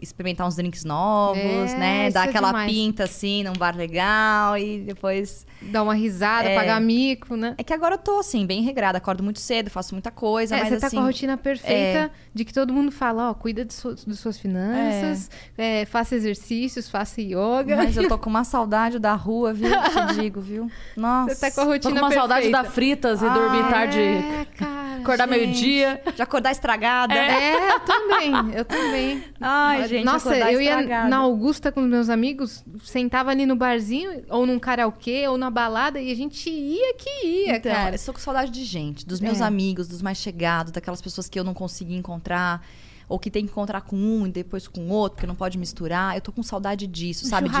[0.00, 2.10] experimentar uns drinks novos, É, né?
[2.10, 2.70] Dar é aquela demais.
[2.72, 5.46] pinta assim num bar legal e depois.
[5.60, 6.54] Dar uma risada, É.
[6.54, 7.54] pagar mico, né?
[7.58, 10.60] É que agora eu tô assim, bem regrada, acordo muito cedo, faço muita coisa, É,
[10.60, 10.96] mas você tá assim.
[10.96, 14.38] com a rotina perfeita de que todo mundo fala, ó, cuida de, su- de suas
[14.38, 17.76] finanças, é, faça exercícios, faça yoga.
[17.76, 19.68] Mas eu tô com uma saudade da rua, viu?
[19.70, 20.70] Te digo, viu?
[20.96, 21.34] Nossa.
[21.34, 22.62] Você tá com a Tô rotina com uma saudade perfeita.
[22.62, 23.98] da fritas e dormir Ah, tarde.
[24.00, 24.78] É, cara.
[24.98, 26.02] Acordar meio-dia.
[26.14, 27.14] De acordar estragada.
[27.14, 29.24] É, eu também, eu também.
[29.40, 31.08] Ai, gente, Nossa, eu ia estragada.
[31.08, 35.50] na Augusta com os meus amigos, sentava ali no barzinho, ou num karaokê, ou na
[35.50, 37.94] balada, e a gente ia que ia, Então, cara.
[37.94, 39.44] eu sou com saudade de gente, dos meus É.
[39.44, 42.64] amigos, dos mais chegados, daquelas pessoas que eu não consegui encontrar.
[43.08, 46.14] Ou que tem que encontrar com um e depois com outro, porque não pode misturar.
[46.14, 47.48] Eu tô com saudade disso, Um sabe?
[47.48, 47.56] De,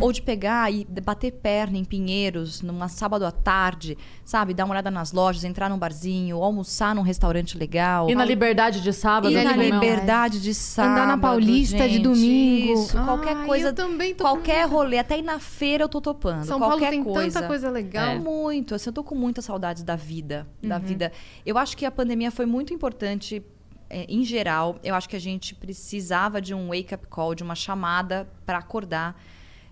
[0.00, 4.54] ou de pegar e bater perna em Pinheiros, numa sábado à tarde, sabe?
[4.54, 8.08] Dar uma olhada nas lojas, entrar num barzinho, almoçar num restaurante legal.
[8.08, 9.30] E na liberdade de sábado.
[9.32, 10.92] E ali na liberdade de sábado.
[10.92, 12.72] Andar na Paulista de gente, domingo.
[12.82, 13.68] Isso, qualquer Ai, coisa.
[13.68, 16.44] eu também tô qualquer com- rolê, até ir na feira eu tô topando.
[16.44, 17.34] São Paulo qualquer tem coisa.
[17.34, 18.08] tanta coisa legal.
[18.08, 18.18] É.
[18.18, 20.68] Muito, assim, eu tô com muitas saudades da vida, Uhum.
[20.70, 21.12] da vida.
[21.44, 23.42] Eu acho que a pandemia foi muito importante é,
[23.90, 24.78] em geral.
[24.82, 28.58] Eu acho que a gente precisava de um wake up call, de uma chamada para
[28.58, 29.20] acordar.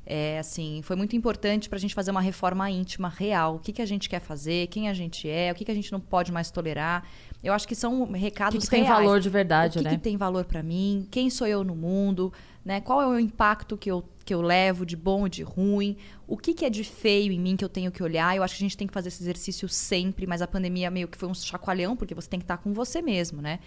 [0.07, 3.57] É, assim, foi muito importante para a gente fazer uma reforma íntima real.
[3.57, 5.75] O que, que a gente quer fazer, quem a gente é, o que, que a
[5.75, 7.05] gente não pode mais tolerar.
[7.43, 9.97] Eu acho que são recados O que que tem valor de verdade, o que né?
[9.97, 11.07] que tem valor para mim?
[11.11, 12.33] Quem sou eu no mundo?
[12.65, 12.81] Né?
[12.81, 15.97] Qual é o impacto que eu, que eu levo de bom e de ruim?
[16.27, 18.37] O que, que é de feio em mim que eu tenho que olhar?
[18.37, 21.09] Eu acho que a gente tem que fazer esse exercício sempre, mas a pandemia meio
[21.09, 23.59] que foi um chacoalhão, porque você tem que estar com você mesmo, né?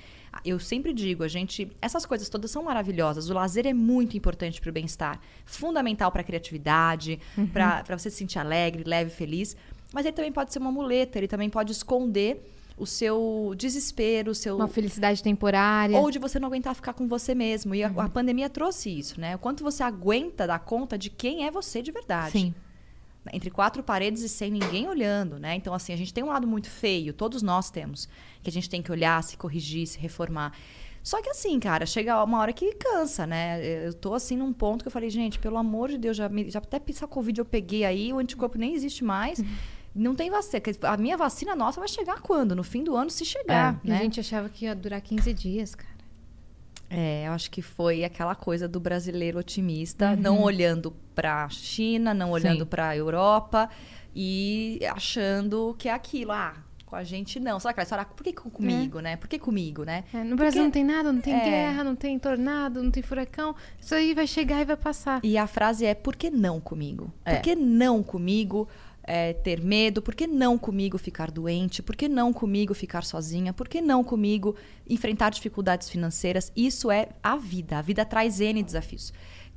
[0.45, 1.71] Eu sempre digo, a gente.
[1.81, 3.29] Essas coisas todas são maravilhosas.
[3.29, 5.19] O lazer é muito importante para o bem-estar.
[5.45, 7.19] Fundamental para a criatividade,
[7.53, 9.55] para para você se sentir alegre, leve, feliz.
[9.93, 14.35] Mas ele também pode ser uma muleta, ele também pode esconder o seu desespero, o
[14.35, 15.97] seu Uma felicidade temporária.
[15.97, 17.73] ou de você não aguentar ficar com você mesmo.
[17.73, 19.35] E a, a pandemia trouxe isso, né?
[19.35, 22.31] O quanto você aguenta dar conta de quem é você de verdade.
[22.31, 22.53] Sim.
[23.33, 25.55] Entre quatro paredes e sem ninguém olhando, né?
[25.55, 28.07] Então, assim, a gente tem um lado muito feio, todos nós temos,
[28.41, 30.53] que a gente tem que olhar, se corrigir, se reformar.
[31.03, 33.65] Só que assim, cara, chega uma hora que cansa, né?
[33.87, 36.49] Eu tô assim num ponto que eu falei, gente, pelo amor de Deus, já, me-
[36.49, 39.41] já até essa Covid eu peguei aí, o anticorpo nem existe mais.
[39.95, 40.61] Não tem vacina.
[40.83, 42.53] A minha vacina nossa vai chegar quando?
[42.55, 43.79] No fim do ano, se chegar.
[43.85, 43.99] E né?
[43.99, 45.96] a gente achava que ia durar 15 dias, cara.
[46.89, 52.13] É, eu acho que foi aquela coisa do brasileiro otimista, não olhando para a China,
[52.13, 53.69] não olhando para a Europa
[54.15, 56.31] e achando que é aquilo.
[56.31, 56.53] Ah,
[56.85, 57.59] Com a gente não.
[57.59, 59.17] Sabe aquela história, "Ah, por que com- comigo, né?
[59.17, 60.05] Por que comigo, né?
[60.13, 61.43] É, no Brasil não tem nada, não tem É.
[61.43, 63.53] guerra, não tem tornado, não tem furacão.
[63.77, 65.19] Isso aí vai chegar e vai passar.
[65.21, 67.11] E a frase é: por que não comigo?
[67.25, 67.33] É.
[67.35, 68.69] Por que não comigo
[69.07, 70.01] é, ter medo?
[70.01, 71.81] Por que não comigo ficar doente?
[71.81, 73.53] Por que não comigo ficar sozinha?
[73.53, 74.55] Por que não comigo
[74.87, 76.51] enfrentar dificuldades financeiras?
[76.55, 77.79] Isso é a vida.
[77.79, 79.11] A vida traz N desafios.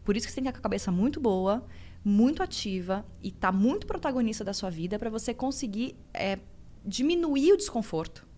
[0.04, 1.66] Por isso que você tem que com a cabeça muito boa,
[2.02, 6.38] muito ativa e estar muito protagonista da sua vida para você conseguir é,
[6.86, 8.30] diminuir o desconforto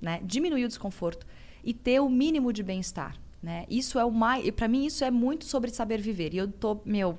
[0.00, 0.20] né?
[0.24, 1.26] Diminuir o desconforto
[1.64, 3.64] e ter o mínimo de bem-estar, né?
[3.68, 6.34] Isso é o mais, para mim isso é muito sobre saber viver.
[6.34, 7.18] E eu tô, meu,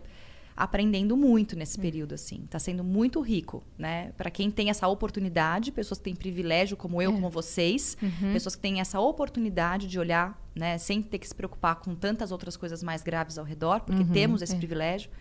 [0.57, 2.47] aprendendo muito nesse período assim.
[2.49, 4.11] Tá sendo muito rico, né?
[4.17, 7.95] Para quem tem essa oportunidade, pessoas que têm privilégio como eu, como vocês,
[8.33, 12.31] pessoas que têm essa oportunidade de olhar, né, sem ter que se preocupar com tantas
[12.31, 15.11] outras coisas mais graves ao redor, porque temos esse privilégio.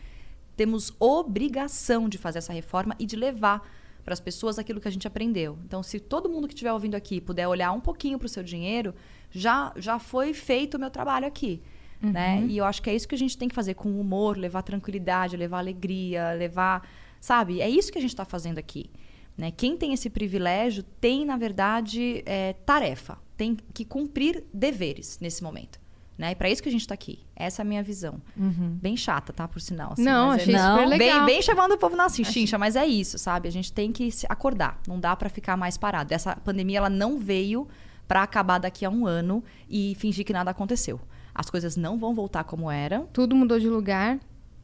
[0.57, 3.69] Temos obrigação de fazer essa reforma e de levar
[4.03, 5.59] para as pessoas aquilo que a gente aprendeu.
[5.67, 8.43] Então, se todo mundo que estiver ouvindo aqui puder olhar um pouquinho para o seu
[8.43, 8.95] dinheiro,
[9.31, 11.61] já, já foi feito o meu trabalho aqui.
[12.01, 12.45] Né?
[12.49, 14.63] E eu acho que é isso que a gente tem que fazer com humor, levar
[14.63, 16.87] tranquilidade, levar alegria, levar.
[17.21, 17.61] Sabe?
[17.61, 18.91] É isso que a gente está fazendo aqui.
[19.37, 19.51] Né?
[19.51, 25.79] Quem tem esse privilégio tem, na verdade, é, tarefa, tem que cumprir deveres nesse momento.
[26.17, 26.31] Né?
[26.31, 27.19] E para isso que a gente está aqui.
[27.35, 28.21] Essa é a minha visão.
[28.35, 29.47] Bem chata, tá?
[29.47, 29.93] Por sinal.
[29.93, 30.77] assim, Não, é- achei Não.
[30.79, 31.19] super legal.
[31.27, 33.49] Bem, bem chamando o povo na chincha, mas é isso, sabe?
[33.49, 34.81] A gente tem que se acordar.
[34.89, 36.15] Não dá pra ficar mais parado.
[36.15, 37.69] Essa pandemia ela não veio
[38.09, 40.99] pra acabar daqui a um ano e fingir que nada aconteceu.
[41.39, 44.19] As coisas não vão voltar como eram, Tudo mudou de lugar.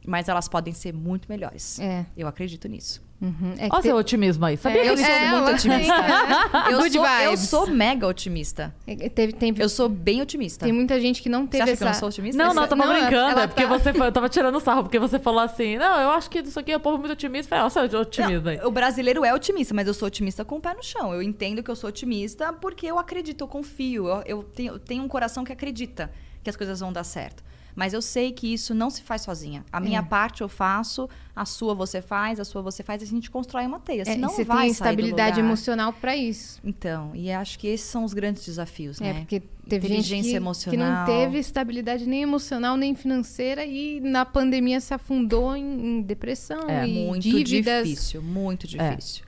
[0.05, 1.79] mas elas podem ser muito melhores.
[1.79, 2.05] É.
[2.17, 3.01] Eu acredito nisso.
[3.21, 3.53] Uhum.
[3.57, 4.57] É Olha te- seu otimismo aí.
[4.57, 5.93] Sabia É, que Eu sou É, muito ela- otimista.
[6.71, 8.75] eu, Good sou, eu sou mega otimista.
[8.85, 10.65] é, teve, tem, Eu sou bem otimista.
[10.65, 11.77] tem muita gente que não Você teve acha essa...
[11.77, 12.43] que eu não sou otimista?
[12.43, 13.31] Não, não, eu tava Não, brincando.
[13.31, 16.01] ela é porque tá- você foi, eu tava tirando sarro, porque você falou assim: Não,
[16.01, 17.45] eu acho que isso aqui é um povo muito otimista.
[17.45, 18.59] Eu falei, olha o seu otimismo aí.
[18.65, 21.13] O brasileiro é otimista, mas eu sou otimista com o pé no chão.
[21.13, 24.05] Eu entendo que eu sou otimista porque eu acredito, eu confio.
[24.09, 26.11] Eu, eu tenho, eu tenho um coração que acredita
[26.43, 27.43] que as coisas vão dar certo.
[27.75, 29.65] Mas eu sei que isso não se faz sozinha.
[29.71, 33.07] A minha parte eu faço, a sua você faz, a sua você faz, e a
[33.07, 34.03] gente constrói uma teia.
[34.03, 36.59] É, Senão e você vai tem estabilidade emocional pra isso.
[36.63, 39.19] Então, e acho que esses são os grandes desafios, É, né?
[39.21, 40.87] porque teve Inteligência que, que emocional.
[40.99, 45.63] não teve estabilidade nem emocional, nem financeira e na pandemia se afundou em,
[45.97, 47.87] em depressão É, e muito dívidas.
[47.87, 49.23] difícil, muito difícil.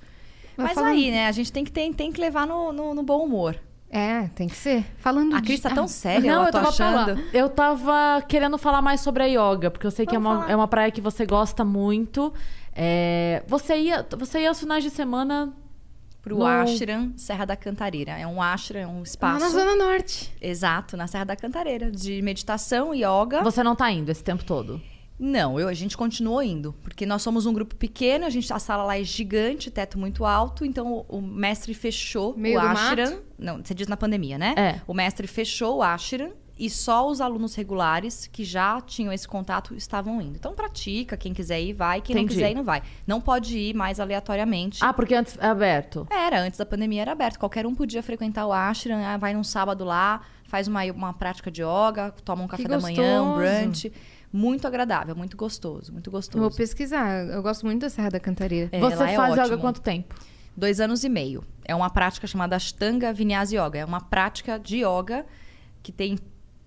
[0.55, 2.93] Mas Mas falando- aí, né, a gente tem que, tem, tem que levar no, no,
[2.93, 3.59] no bom humor.
[3.98, 4.86] É, tem que ser.
[4.98, 5.46] Falando A de...
[5.48, 6.93] Cris tá Ah, tão séria, Não, eu eu tô tava, achando.
[7.06, 10.36] falando- eu tava querendo falar mais sobre a yoga, porque eu sei que é uma,
[10.41, 10.52] falar.
[10.52, 12.34] é uma praia que você gosta muito.
[12.74, 15.54] É, você, ia, você ia aos finais de semana.
[16.22, 18.14] Pro No- Ashram Serra da Cantareira.
[18.14, 19.39] É um ashram, é um lá espaço.
[19.39, 20.34] na Zona Norte.
[20.41, 23.43] Exato, na Serra da Cantareira, de meditação, yoga.
[23.43, 24.82] Você não tá indo esse tempo todo.
[25.18, 28.59] Não, eu, a gente continuou indo, porque nós somos um grupo pequeno, a, gente, a
[28.59, 33.11] sala lá é gigante, teto muito alto, então o, o mestre fechou Meio o ashram.
[33.11, 33.24] mato?
[33.39, 34.53] Não, você diz na pandemia, né?
[34.57, 34.82] É.
[34.86, 39.74] O mestre fechou o ashram e só os alunos regulares que já tinham esse contato
[39.76, 40.36] estavam indo.
[40.38, 42.36] Então pratica, quem quiser ir vai, quem não Entendi.
[42.36, 42.82] quiser ir não vai.
[43.07, 44.80] Não pode ir mais aleatoriamente.
[44.84, 46.05] Ah, porque antes é aberto.
[46.09, 47.39] Era, antes da pandemia era aberto.
[47.39, 51.49] Qualquer um podia frequentar o ashram, ah, vai num sábado lá, faz uma, uma prática
[51.51, 53.61] de yoga, toma um café Que da manhã, um gostoso.
[53.61, 53.93] brunch.
[54.36, 56.58] Muito agradável, muito gostoso, muito Eu vou gostoso.
[56.58, 57.26] pesquisar.
[57.26, 58.68] Eu gosto muito da Serra da Cantareira.
[58.72, 60.14] É, você é faz yoga há quanto tempo?
[60.58, 61.42] Dois anos e meio.
[61.64, 63.80] É uma prática chamada Ashtanga Vinyasa Yoga.
[63.80, 65.26] É uma prática de yoga
[65.82, 66.18] que tem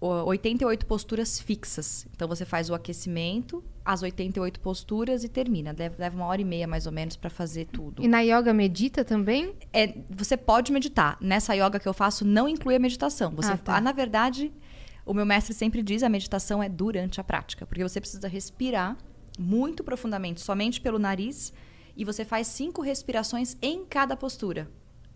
[0.00, 2.06] ó, 88 posturas fixas.
[2.14, 5.74] Então você faz o aquecimento, as 88 posturas e termina.
[5.78, 8.02] Leva leva uma hora e meia mais ou menos para fazer tudo.
[8.02, 9.54] E na yoga medita também?
[9.72, 11.18] É, você pode meditar.
[11.20, 13.30] Nessa yoga que eu faço não inclui a meditação.
[13.32, 13.76] Você, Ah, tá.
[13.76, 14.52] ah, na verdade,
[15.08, 18.94] o meu mestre sempre diz a meditação é durante a prática, porque você precisa respirar
[19.38, 21.50] muito profundamente, somente pelo nariz,
[21.96, 24.70] e você faz cinco respirações em cada postura,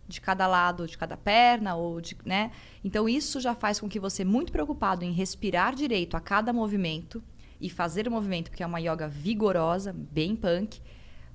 [0.08, 2.52] de cada lado, de cada perna ou de, né?
[2.82, 7.22] Então isso já faz com que você muito preocupado em respirar direito a cada movimento
[7.60, 10.80] e fazer o movimento, porque é uma yoga vigorosa, bem punk,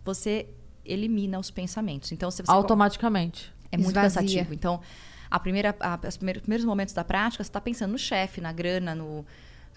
[0.03, 0.49] você
[0.84, 2.12] elimina os pensamentos.
[2.12, 3.53] Então se você Automaticamente.
[3.72, 4.22] é muito Esvazia.
[4.22, 4.53] cansativo.
[4.53, 4.82] Então,
[5.30, 8.95] a primeira, a, os primeiros, momentos da prática, você está pensando no chefe, na grana,
[8.95, 9.25] no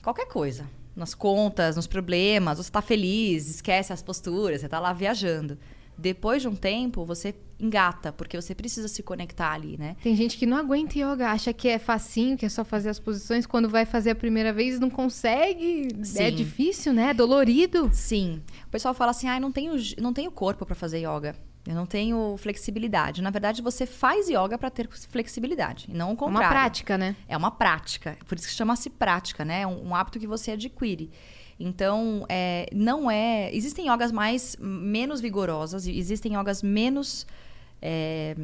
[0.03, 0.69] qualquer coisa.
[0.95, 5.57] Nas contas, nos problemas, você está feliz, esquece as posturas, você está lá viajando.
[5.97, 9.97] Depois de um tempo, você engata, porque você precisa se conectar ali, né?
[10.03, 12.99] Tem gente que não aguenta yoga, acha que é facinho, que é só fazer as
[12.99, 13.45] posições.
[13.45, 15.89] Quando vai fazer a primeira vez, não consegue.
[16.01, 16.35] É Sim.
[16.35, 17.11] difícil, né?
[17.11, 17.91] É dolorido.
[17.93, 18.43] Sim.
[18.67, 21.37] O pessoal fala assim: ah, não tenho, não tenho corpo para fazer yoga.
[21.67, 23.21] Eu não tenho flexibilidade.
[23.21, 26.47] Na verdade, você faz yoga para ter flexibilidade, e não o É contrário.
[26.47, 27.15] uma prática, né?
[27.29, 28.17] É uma prática.
[28.27, 29.63] Por isso que chama-se prática, né?
[29.63, 31.11] É um, um hábito que você adquire.
[31.59, 33.55] Então, é, não é.
[33.55, 37.27] Existem yogas mais menos vigorosas, existem yogas menos
[37.83, 38.35] é,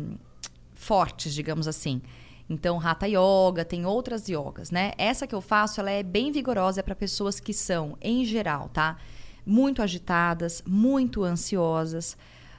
[0.75, 2.03] fortes, digamos assim.
[2.49, 4.93] Então, Hatha Yoga, tem outras yogas, né?
[4.99, 8.99] Essa que eu faço, ela é bem vigorosa para pessoas que são, em geral, tá?
[9.45, 12.17] Muito agitadas, muito ansiosas,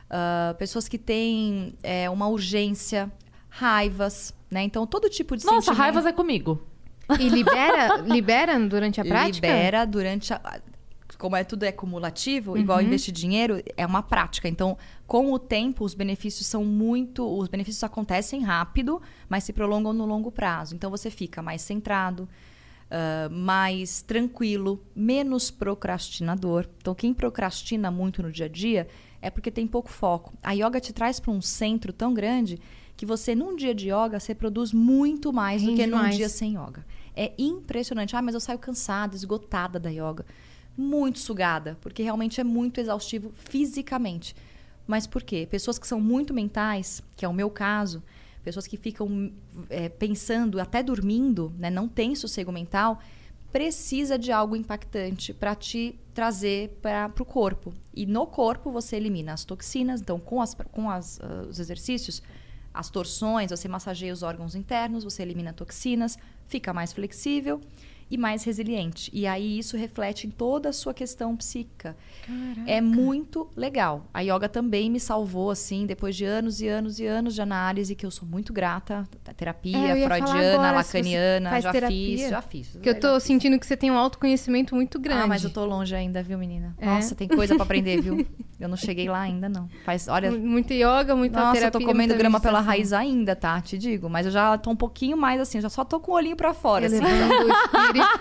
[0.10, 3.12] ah, pessoas que têm é, uma urgência,
[3.50, 4.64] raivas, né?
[4.64, 5.78] Então, todo tipo de Nossa, sentimento...
[5.78, 6.62] raivas é comigo.
[7.20, 9.48] E libera, libera durante a prática?
[9.48, 10.62] Libera durante a.
[11.18, 14.48] Como é tudo é cumulativo, igual investir dinheiro, é uma prática.
[14.48, 14.78] Então,
[15.08, 17.26] com o tempo, os benefícios são muito.
[17.26, 20.76] Os benefícios acontecem rápido, mas se prolongam no longo prazo.
[20.76, 22.30] Então, você fica mais centrado,
[22.92, 26.68] ah, mais tranquilo, menos procrastinador.
[26.78, 28.88] Então, quem procrastina muito no dia a dia
[29.22, 30.34] é porque tem pouco foco.
[30.44, 32.60] A yoga te traz para um centro tão grande
[32.96, 36.16] que você, num dia de yoga, você produz muito mais do Rende que num mais.
[36.16, 36.86] dia sem yoga.
[37.16, 38.16] É impressionante.
[38.16, 40.26] Ah, mas eu saio cansada, esgotada da yoga.
[40.76, 44.36] Muito sugada, porque realmente é muito exaustivo fisicamente.
[44.86, 45.48] Mas por quê?
[45.50, 48.02] Pessoas que são muito mentais, que é o meu caso,
[48.44, 49.32] pessoas que ficam
[49.70, 53.00] é, pensando, até dormindo, né, não tem sossego mental,
[53.58, 57.74] precisa de algo impactante para te trazer para o corpo.
[57.92, 62.22] E no corpo você elimina as toxinas, então com, as, com as, ah, os exercícios,
[62.72, 67.60] as torções, você massageia os órgãos internos, você elimina toxinas, fica mais flexível
[68.10, 69.10] e mais resiliente.
[69.14, 71.96] E aí isso reflete em toda a sua questão psíquica.
[72.66, 74.06] É muito legal.
[74.14, 77.96] A yoga também me salvou, assim, depois de anos e anos e anos de análise,
[77.96, 79.08] que eu sou muito grata.
[79.26, 82.18] A É, terapia, falar freudiana, agora, lacaniana, já terapia.
[82.18, 82.68] fiz, já fiz.
[82.70, 83.24] Porque eu tô fiz.
[83.24, 85.22] sentindo que você tem um autoconhecimento muito grande.
[85.24, 86.76] Ah, mas eu tô longe ainda, viu, menina?
[86.80, 86.86] É?
[86.86, 88.26] Nossa, tem coisa pra aprender, viu?
[88.60, 89.70] Eu não cheguei lá ainda, não.
[89.86, 91.78] Faz, olha, Mu- Muita yoga, muita nossa, terapia.
[91.78, 93.62] eu tô comendo grama pela raiz ainda, tá?
[93.62, 94.10] Te digo.
[94.10, 96.56] Mas eu já tô um pouquinho mais assim, já só tô com o olhinho pra
[96.56, 96.88] fora.
[96.88, 97.00] assim.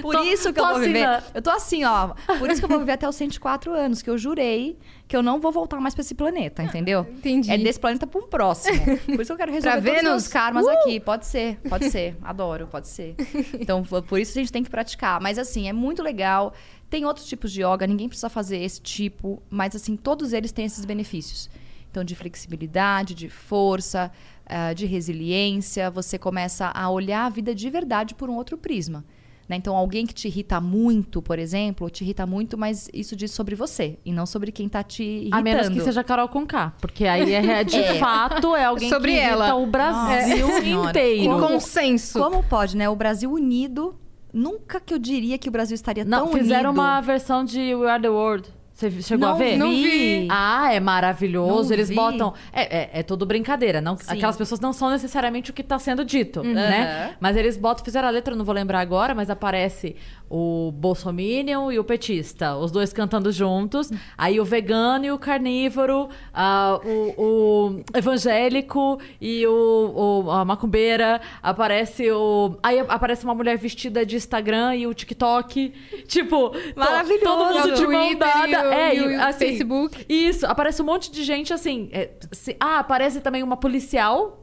[0.00, 1.06] Por Tô- isso que eu vou assim, viver.
[1.06, 1.22] né?
[1.34, 2.10] Eu tô assim, ó.
[2.38, 5.22] Por isso que eu vou viver até os 104 anos, que eu jurei que eu
[5.22, 7.00] não vou voltar mais pra esse planeta, entendeu?
[7.18, 7.50] Entendi.
[7.50, 8.78] É desse planeta pra um próximo.
[9.04, 10.10] Por isso que eu quero resolver todos os Vênus?
[10.10, 10.70] meus karmas Uh!
[10.70, 11.00] aqui.
[11.00, 12.16] Pode ser, pode ser.
[12.22, 13.14] Adoro, pode ser.
[13.60, 15.20] Então, por isso a gente tem que praticar.
[15.20, 16.54] Mas assim, é muito legal.
[16.92, 20.66] Tem outros tipos de yoga, ninguém precisa fazer esse tipo, mas assim, todos eles têm
[20.66, 21.48] esses benefícios.
[21.90, 24.12] Então, de flexibilidade, de força,
[24.44, 29.02] ah, de resiliência, você começa a olhar a vida de verdade por um outro prisma.
[29.48, 29.56] né?
[29.56, 33.54] Então, alguém que te irrita muito, por exemplo, te irrita muito, mas isso diz sobre
[33.54, 35.36] você e não sobre quem tá te irritando.
[35.36, 36.74] A menos que seja Carol com K.
[36.78, 37.98] Porque aí é, de É.
[37.98, 39.54] fato é alguém Sobre que irrita ela.
[39.54, 41.22] o Brasil Nossa inteiro.
[41.22, 42.18] Em consenso.
[42.18, 42.86] Como pode, né?
[42.88, 43.98] O Brasil unido.
[44.32, 46.80] Nunca que eu diria que o Brasil estaria Não, tão fizeram unido.
[46.80, 48.48] uma versão de We Are the World.
[48.74, 49.56] Você chegou Não a ver?
[49.58, 50.26] Não vi.
[50.30, 51.68] Ah, é maravilhoso.
[51.68, 51.94] Não Eles vi.
[51.94, 52.32] botam.
[52.52, 53.80] É, é, é tudo brincadeira.
[53.80, 54.04] Não, Sim.
[54.08, 57.06] aquelas pessoas não são necessariamente o que está sendo dito, né?
[57.10, 57.16] Aham.
[57.20, 59.94] Mas eles botam, fizeram a letra, não vou lembrar agora, mas aparece
[60.34, 63.90] o Bolsominion e o petista, os dois cantando juntos.
[64.16, 71.20] Aí o vegano e o carnívoro, ah, o, o evangélico e o, o- a macumbeira.
[71.42, 72.56] Aparece o.
[72.62, 75.72] Aí aparece uma mulher vestida de Instagram e o TikTok.
[76.08, 77.24] Tipo, Maravilhoso.
[77.24, 78.48] Todo mundo de mão dada.
[78.48, 80.06] e o- é, e assim, Facebook.
[80.08, 81.90] Isso, aparece um monte de gente assim.
[81.92, 84.42] é, se- ah, aparece também uma policial.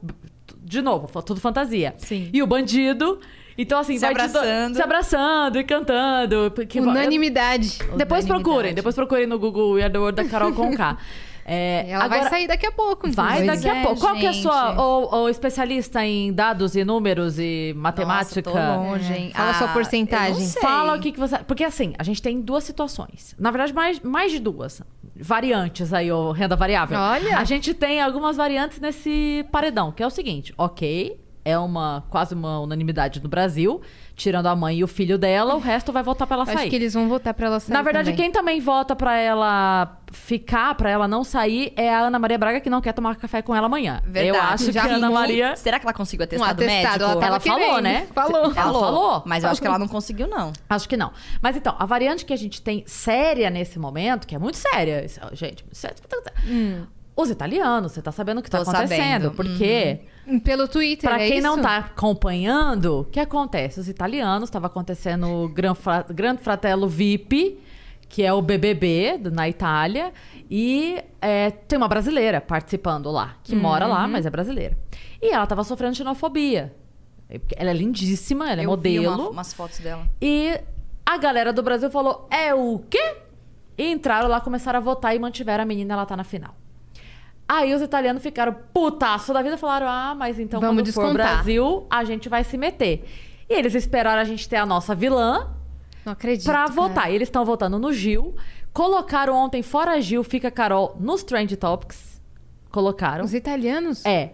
[0.61, 1.95] De novo, tudo fantasia.
[1.97, 2.29] Sim.
[2.31, 3.19] E o bandido.
[3.61, 4.75] Então, assim, Se vai do- abraçando.
[4.75, 6.51] se abraçando e cantando.
[6.55, 7.77] porque- Unanimidade.
[7.97, 8.27] Depois Unanimidade.
[8.27, 10.97] procurem, depois procurem no Google We Are the World da Carol Conká.
[11.51, 13.09] É, Ela vai agora- sair daqui a pouco.
[13.11, 13.99] Vai daqui a é, pouco.
[13.99, 14.67] Qual que é a sua.
[14.67, 14.79] gente.
[14.79, 18.39] Ou, ou especialista em dados e números e matemática?
[18.47, 19.31] Nossa, tô longe, hein?
[19.33, 20.43] Fala sua porcentagem.
[20.43, 20.61] eu.
[20.61, 21.39] Fala o que, que você.
[21.39, 23.33] Porque assim, a gente tem duas situações.
[23.39, 24.83] Na verdade, mais, mais de duas.
[25.19, 26.99] Variantes aí, o renda variável.
[26.99, 27.39] Olha.
[27.39, 31.19] A gente tem algumas variantes nesse paredão, que é o seguinte: ok,
[31.49, 33.81] é uma quase uma unanimidade no Brasil,
[34.15, 36.69] tirando a mãe e o filho dela, o resto vai votar pra ela Acho sair.
[36.69, 38.25] que eles vão votar pra ela sair Na verdade, também.
[38.25, 42.59] quem também vota pra ela ficar, pra ela não sair, é a Ana Maria Braga,
[42.59, 44.01] que não quer tomar café com ela amanhã.
[44.05, 44.27] Verdade.
[44.27, 45.09] Eu acho Já que a Ana.
[45.11, 45.55] Maria.
[45.55, 47.23] Será que ela conseguiu Um atestado, atestado, médico?
[47.23, 47.81] ela Ela falou, querendo.
[47.83, 48.07] né?
[48.13, 48.43] Falou.
[48.45, 49.23] Ela falou.
[49.25, 50.51] Mas eu acho que ela não conseguiu, não.
[50.69, 51.11] Acho que não.
[51.41, 55.05] Mas então, a variante que a gente tem séria nesse momento, que é muito séria,
[55.05, 55.95] isso, gente, muito séria.
[57.21, 58.97] Os italianos, você tá sabendo o que tá Tô acontecendo.
[59.01, 59.31] sabendo.
[59.31, 59.99] Porque,
[60.43, 61.47] Pelo Twitter, pra é quem isso?
[61.47, 63.79] não tá acompanhando, o que acontece?
[63.79, 67.59] Os italianos, estava acontecendo o Gran, Fra, Gran Fratello VIP,
[68.07, 70.13] que é o BBB na Itália,
[70.49, 74.09] e é, tem uma brasileira participando lá, que mora lá, Uhum.
[74.11, 74.77] mas é brasileira.
[75.21, 76.73] E ela tava sofrendo xenofobia.
[77.55, 79.15] Ela é lindíssima, ela é eu vi modelo.
[79.23, 80.07] uma- umas fotos dela.
[80.21, 80.59] E
[81.05, 83.17] a galera do Brasil falou: é o quê?
[83.77, 86.55] E entraram lá, começaram a votar e mantiveram a menina, ela tá na final.
[87.51, 91.01] Aí os italianos ficaram putaço da vida e falaram: ah, mas então Vamos quando for
[91.01, 91.33] descontar.
[91.37, 93.03] Brasil, a gente vai se meter.
[93.49, 95.49] E eles esperaram a gente ter a nossa vilã
[96.05, 96.45] Não acredito.
[96.45, 96.71] pra cara.
[96.71, 97.11] votar.
[97.11, 98.35] E eles estão votando no Gil.
[98.71, 102.21] Colocaram ontem fora Gil, fica Carol nos Trend Topics.
[102.69, 103.25] Colocaram.
[103.25, 104.05] Os italianos?
[104.05, 104.33] É.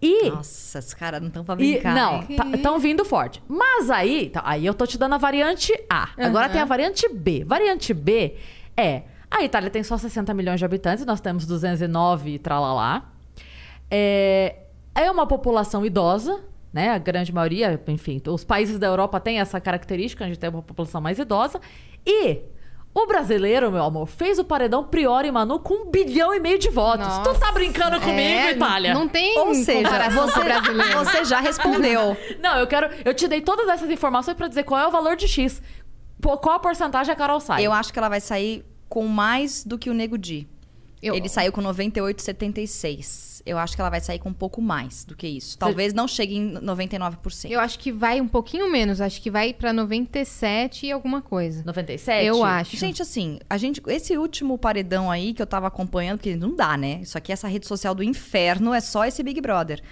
[0.00, 1.94] E Nossa, os caras não estão pra e, brincar.
[1.94, 2.54] não, hein?
[2.54, 3.42] estão vindo forte.
[3.48, 6.10] Mas aí, tá, aí eu tô te dando a variante A.
[6.16, 7.44] Agora tem a variante B.
[7.44, 8.36] Variante B
[8.76, 9.02] é.
[9.32, 13.10] A Itália tem só 60 milhões de habitantes, nós temos 209 e tralalá.
[13.90, 14.56] É,
[14.94, 16.40] é uma população idosa,
[16.70, 16.90] né?
[16.90, 20.62] A grande maioria, enfim, os países da Europa têm essa característica, a gente tem uma
[20.62, 21.58] população mais idosa.
[22.06, 22.40] E
[22.94, 26.58] o brasileiro, meu amor, fez o paredão Priori e Manu com um bilhão e meio
[26.58, 27.08] de votos.
[27.24, 28.92] Tu tá brincando comigo, É, Itália?
[28.92, 32.14] Não tem Ou seja, você, você já respondeu.
[32.38, 32.90] Não, eu quero.
[33.02, 35.62] Eu te dei todas essas informações pra dizer qual é o valor de X.
[36.20, 37.66] Qual a porcentagem a Carol sai?
[37.66, 38.62] Eu acho que ela vai sair
[38.92, 40.46] com mais do que o Nego Di.
[41.02, 41.60] Eu- Ele saiu com
[42.36, 43.42] 98,76.
[43.44, 45.58] Eu acho que ela vai sair com um pouco mais do que isso.
[45.58, 47.50] Talvez não chegue em 99%.
[47.50, 49.00] Eu acho que vai um pouquinho menos.
[49.00, 51.62] Acho que vai pra 97 e alguma coisa.
[51.64, 52.24] 97?
[52.26, 52.76] Eu acho.
[52.76, 53.82] Gente, assim, a gente.
[53.88, 57.00] Esse último paredão aí que eu tava acompanhando, porque não dá, né?
[57.02, 59.82] Isso aqui, essa rede social do inferno, é só esse Big Brother.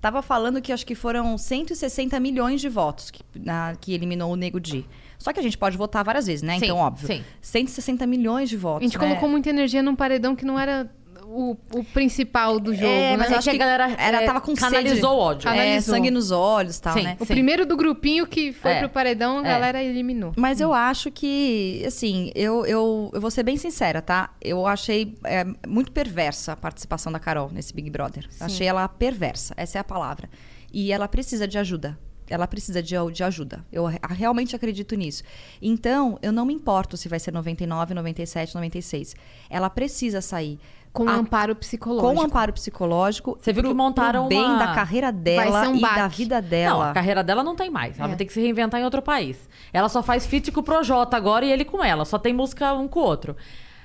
[0.00, 4.36] Tava falando que acho que foram 160 milhões de votos que, na- que eliminou o
[4.36, 4.86] Nego Di.
[5.18, 6.58] Só que a gente pode votar várias vezes, né?
[6.58, 7.06] Sim, então, óbvio.
[7.06, 7.24] sim.
[7.40, 8.82] 160 milhões de votos.
[8.82, 9.06] A gente né?
[9.08, 10.88] colocou muita energia num paredão que não era
[11.30, 13.16] o, o principal do jogo, É, né?
[13.18, 15.06] mas eu É acho que que a galera, era, é, tava com canalizou sede.
[15.06, 15.48] o ódio.
[15.48, 15.94] É, Canalizou.
[15.94, 17.02] sangue nos olhos e tal, Sim.
[17.02, 17.16] né?
[17.20, 18.78] O primeiro do grupinho que foi É.
[18.78, 19.44] pro paredão, a É.
[19.44, 20.32] galera eliminou.
[20.36, 24.30] Mas eu acho que, assim, eu, eu, eu vou ser bem sincera, tá?
[24.40, 28.26] Eu achei é, muito perversa a participação da Carol nesse Big Brother.
[28.40, 30.30] Achei ela perversa, essa é a palavra.
[30.72, 31.98] E ela precisa de ajuda.
[32.30, 33.64] Ela precisa de, de ajuda.
[33.72, 35.22] Eu re- realmente acredito nisso.
[35.62, 39.14] Então, eu não me importo se vai ser 99, 97, 96.
[39.48, 40.58] Ela precisa sair.
[40.92, 42.14] Com A- amparo psicológico.
[42.14, 43.36] com amparo psicológico.
[43.40, 46.16] Você viu que pro- montaram pro bem uma- da carreira dela um e da baque.
[46.16, 46.90] vida Não, dela.
[46.90, 47.96] a carreira dela não tem mais.
[47.98, 48.08] Ela É.
[48.08, 49.48] vai ter que se reinventar em outro país.
[49.72, 52.04] Ela só faz feat com o Projota agora e ele com ela.
[52.06, 53.36] Só tem música um com o outro.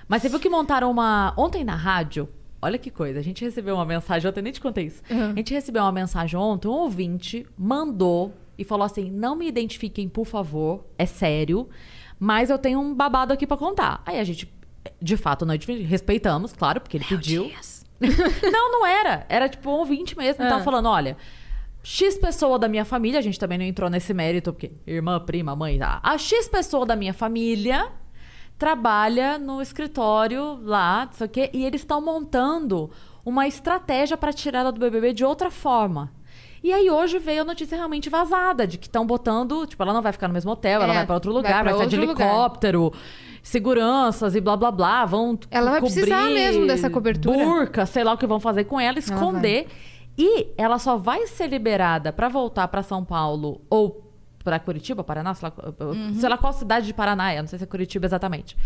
[0.08, 1.34] Mas você viu que montaram uma.
[1.38, 2.28] Ontem na rádio.
[2.64, 3.20] Olha que coisa.
[3.20, 5.04] A gente recebeu uma mensagem ontem, nem te contei isso.
[5.10, 10.08] A gente recebeu uma mensagem ontem, um ouvinte mandou e falou assim: não me identifiquem,
[10.08, 10.86] por favor.
[10.98, 11.68] É sério.
[12.20, 14.02] Mas eu tenho um babado aqui pra contar.
[14.06, 14.52] Aí a gente,
[15.02, 17.52] de fato, nós respeitamos, claro, porque ele pediu.
[18.52, 19.26] Não, não era.
[19.30, 20.44] Era tipo um ouvinte mesmo.
[20.44, 20.50] Ah.
[20.50, 21.16] Tava falando, olha,
[21.82, 25.56] X pessoa da minha família, a gente também não entrou nesse mérito, porque irmã, prima,
[25.56, 26.02] mãe, tá?
[26.04, 27.92] A X pessoa da minha família
[28.64, 32.90] trabalha no escritório lá, não sei o quê, e eles estão montando
[33.26, 36.10] uma estratégia para tirar ela do BBB de outra forma.
[36.64, 40.02] E aí hoje veio a notícia realmente vazada de que estão botando, tipo, ela não
[40.02, 41.90] vai ficar no mesmo hotel, ela É, vai para outro vai lugar, pra vai, ser
[41.90, 42.26] de outro lugar.
[42.26, 42.94] helicóptero,
[43.44, 47.44] seguranças e blá blá blá, vão Ela vai precisar mesmo dessa cobertura.
[47.44, 49.68] burca, sei lá o que vão fazer com ela, esconder.
[50.18, 54.02] E ela só vai ser liberada para voltar para São Paulo ou
[54.44, 56.14] para Curitiba, Paraná, sei lá, Uhum.
[56.16, 58.58] sei lá qual cidade de Paraná é, não sei se é Curitiba exatamente.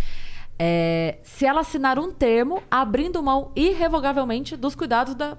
[0.60, 5.38] É, se ela assinar um termo abrindo mão irrevogavelmente dos cuidados da,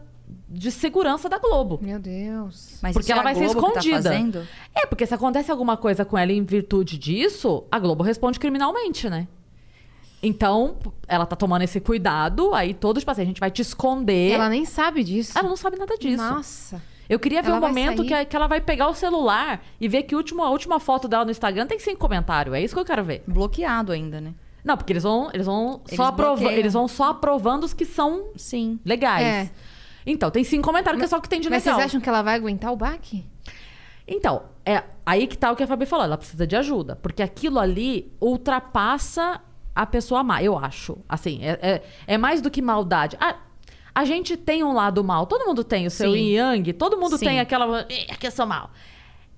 [0.49, 1.81] de segurança da Globo.
[1.83, 2.79] Meu Deus.
[2.81, 4.03] Mas Porque é ela a vai ser Globo tá escondida.
[4.11, 4.47] fazendo?
[4.75, 9.11] É, porque se acontece alguma coisa com ela em virtude disso, a Globo responde criminalmente,
[9.11, 9.27] né?
[10.23, 14.33] Então, ela tá tomando esse cuidado, aí todos, tipo assim, a gente vai te esconder.
[14.33, 15.39] Ela nem sabe disso.
[15.39, 16.23] Ela não sabe nada disso.
[16.23, 16.83] Nossa.
[17.09, 18.09] Eu queria ver Ela um momento sair.
[18.09, 21.09] que, que ela vai pegar o celular e ver que a última, a última foto
[21.09, 22.55] dela no Instagram tem cinco comentários.
[22.55, 23.23] É isso que eu quero ver.
[23.27, 24.35] Bloqueado ainda, né?
[24.63, 27.87] Não, porque eles vão, eles vão, Eles só, aprova eles vão só aprovando os que
[27.87, 28.79] são Sim.
[28.85, 29.25] legais.
[29.25, 29.51] É.
[30.05, 31.79] Então, tem cinco comentários que é só o que tem de Mas legal.
[31.79, 33.25] vocês acham que ela vai aguentar o baque?
[34.07, 36.05] Então, é aí que tá o que a Fabi falou.
[36.05, 36.97] Ela precisa de ajuda.
[36.97, 39.41] Porque aquilo ali ultrapassa
[39.75, 40.99] a pessoa má, eu acho.
[41.09, 43.17] Assim, é, é, é mais do que maldade.
[43.21, 43.37] A,
[43.95, 45.27] a gente tem um lado mal.
[45.27, 46.19] Todo mundo tem o seu Sim.
[46.19, 46.73] yin yang.
[46.73, 47.25] Todo mundo Sim.
[47.27, 47.87] tem aquela...
[47.91, 48.71] "Ih, Aqui eu sou mal.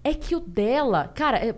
[0.05, 1.10] É que o dela...
[1.14, 1.55] Cara, é...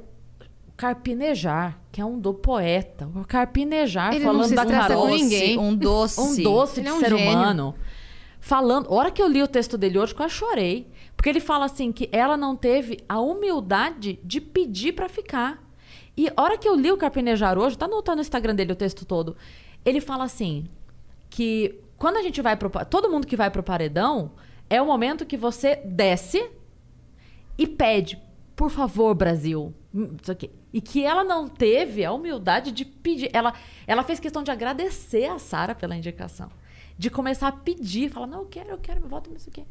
[0.76, 3.08] Carpinejar, que é um do poeta.
[3.14, 5.08] O carpinejar Ele falando da Carol.
[5.08, 5.58] ninguém.
[5.58, 6.20] Um doce.
[6.20, 7.30] Um doce Ele de é um ser gênio.
[7.32, 7.74] humano.
[8.40, 8.88] Falando.
[8.88, 10.88] A hora que eu li o texto dele hoje, quase chorei.
[11.16, 15.62] Porque ele fala assim que ela não teve a humildade de pedir pra ficar.
[16.16, 18.72] E a hora que eu li o Carpinejar hoje, tá no, tá no Instagram dele
[18.72, 19.36] o texto todo.
[19.84, 20.64] Ele fala assim:
[21.30, 22.68] que quando a gente vai pro.
[22.86, 24.32] Todo mundo que vai pro paredão
[24.68, 26.50] é o momento que você desce
[27.56, 28.20] e pede,
[28.56, 29.72] por favor, Brasil.
[29.94, 30.50] hum, Isso aqui.
[30.72, 33.30] E que ela não teve a humildade de pedir.
[33.32, 33.54] Ela,
[33.86, 36.50] ela fez questão de agradecer a Sara pela indicação.
[36.98, 39.64] De começar a pedir, falar, não, eu quero, eu quero, me volta nisso aqui.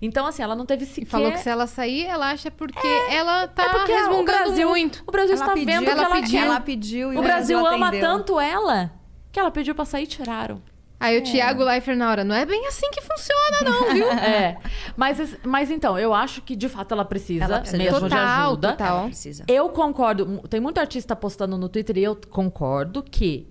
[0.00, 1.08] Então, assim, ela não teve sequer...
[1.08, 4.24] E falou que se ela sair, ela acha porque ela tá é porque o resmungando
[4.44, 5.02] Brasil, muito.
[5.08, 6.40] O Brasil Ela está pediu, vendo que ela ela pediu.
[6.40, 8.08] Ela pediu e O Brasil ama atendeu.
[8.08, 8.92] tanto ela
[9.32, 10.62] que ela pediu pra sair e tiraram.
[11.04, 11.20] Aí o É.
[11.22, 14.10] Thiago Leifert na hora, não é bem assim que funciona não, viu?
[14.10, 14.56] É.
[14.96, 18.14] Mas, mas então, eu acho que de fato ela precisa, Ela precisa de mesmo de
[18.14, 18.70] Total, ajuda.
[18.72, 18.98] total.
[18.98, 19.44] Ela precisa.
[19.46, 20.40] Eu concordo.
[20.48, 23.48] Tem muito artista postando no Twitter e eu concordo que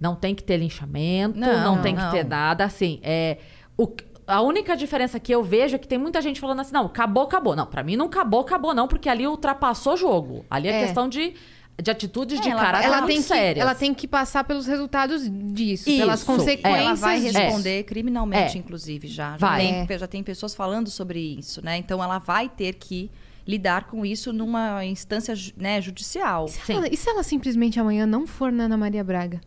[0.00, 2.10] não tem que ter linchamento, não, Não, tem que não.
[2.10, 2.64] ter nada.
[2.64, 3.38] Assim, é,
[3.78, 3.88] o,
[4.26, 7.22] a única diferença que eu vejo é que tem muita gente falando assim, não, acabou,
[7.24, 7.56] acabou.
[7.56, 10.44] Não, pra mim não acabou, acabou não, porque ali ultrapassou o jogo.
[10.50, 10.84] Ali é, É.
[10.84, 11.34] questão de,
[11.82, 13.62] de atitudes de ela- caráter ela tem, que, sérias.
[13.62, 16.24] ela tem que passar pelos resultados disso, Isso, pelas é.
[16.26, 18.60] consequências Ela vai responder criminalmente, É.
[18.60, 19.32] inclusive, já.
[19.32, 19.60] Já Vai.
[19.60, 19.98] tem, É.
[19.98, 21.76] já tem pessoas falando sobre isso, né?
[21.76, 23.10] Então ela vai ter que
[23.46, 26.48] lidar com isso numa instância né, judicial.
[26.48, 26.74] Sim.
[26.76, 29.40] Ela- e se ela simplesmente amanhã não for na Ana Maria Braga?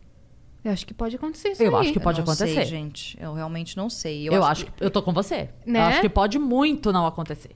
[0.64, 1.82] Eu acho que pode acontecer isso Eu aí.
[1.84, 2.54] acho que Eu pode acontecer.
[2.54, 3.18] Sei, gente.
[3.20, 4.28] Eu realmente não sei.
[4.28, 4.72] Eu, acho que...
[4.78, 5.48] Eu tô com você.
[5.66, 5.80] Né?
[5.80, 7.50] Eu acho que pode muito não acontecer.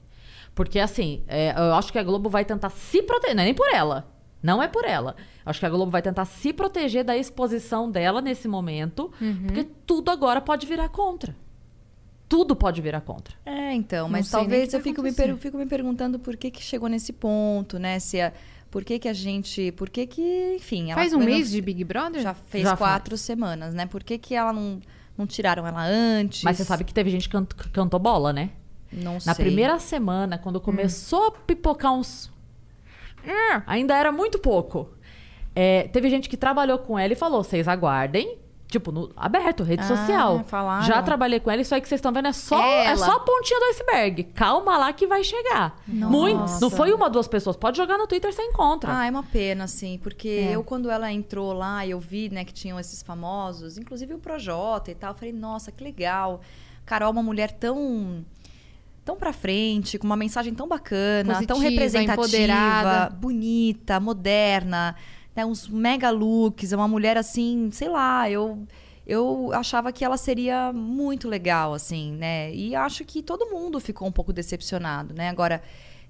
[0.55, 3.35] Porque, assim, é, eu acho que a Globo vai tentar se proteger.
[3.35, 4.07] Não é nem por ela.
[4.45, 5.15] Não é por ela.
[5.43, 9.11] Acho que a Globo vai tentar se proteger da exposição dela nesse momento.
[9.19, 9.43] Uhum.
[9.47, 11.35] Porque tudo agora pode virar contra.
[12.29, 13.35] Tudo pode virar contra.
[13.45, 15.35] É, então, mas talvez eu fico me, acontecer.
[15.37, 17.99] fico me perguntando por que, que chegou nesse ponto, né?
[17.99, 18.31] Se a,
[18.69, 19.71] por que, que a gente.
[19.71, 20.91] Por que que, enfim.
[20.91, 22.21] ela Faz um mês de Big Brother?
[22.21, 23.85] Já fez Já quatro semanas, né?
[23.87, 24.79] Por que, que ela não,
[25.17, 26.43] não tiraram ela antes?
[26.43, 28.51] Mas você sabe que teve gente que cant- que cantou bola, né?
[28.91, 29.45] Não Na sei.
[29.45, 32.31] primeira semana, quando começou a pipocar uns.
[33.27, 34.89] Hum, Ainda era muito pouco.
[35.55, 38.37] É, teve gente que trabalhou com ela e falou: vocês aguardem.
[38.67, 40.43] Tipo, no, aberto, rede Ah, social.
[40.47, 40.83] falaram.
[40.85, 42.97] Já trabalhei com ela, isso aí que vocês estão vendo é só, É é ela.
[43.05, 44.23] só a pontinha do iceberg.
[44.33, 45.79] Calma lá que vai chegar.
[45.87, 46.59] Muito.
[46.59, 47.55] Não foi uma, duas pessoas.
[47.55, 48.91] Pode jogar no Twitter, você encontra.
[48.97, 50.55] Ah, é uma pena, assim, porque É.
[50.55, 54.89] eu, quando ela entrou lá, eu vi, né, que tinham esses famosos, inclusive o Projota
[54.91, 56.41] e tal, eu falei, nossa, que legal.
[56.87, 58.25] Carol, uma mulher tão
[59.05, 63.15] tão pra frente, com uma mensagem tão bacana, tão Positiva, representativa, empoderada.
[63.15, 64.95] bonita, moderna,
[65.35, 68.65] né, uns mega looks, é uma mulher assim, sei lá, eu
[69.07, 72.51] eu achava que ela seria muito legal, assim, né?
[72.51, 75.29] E acho que todo mundo ficou um pouco decepcionado, né?
[75.29, 75.61] Agora,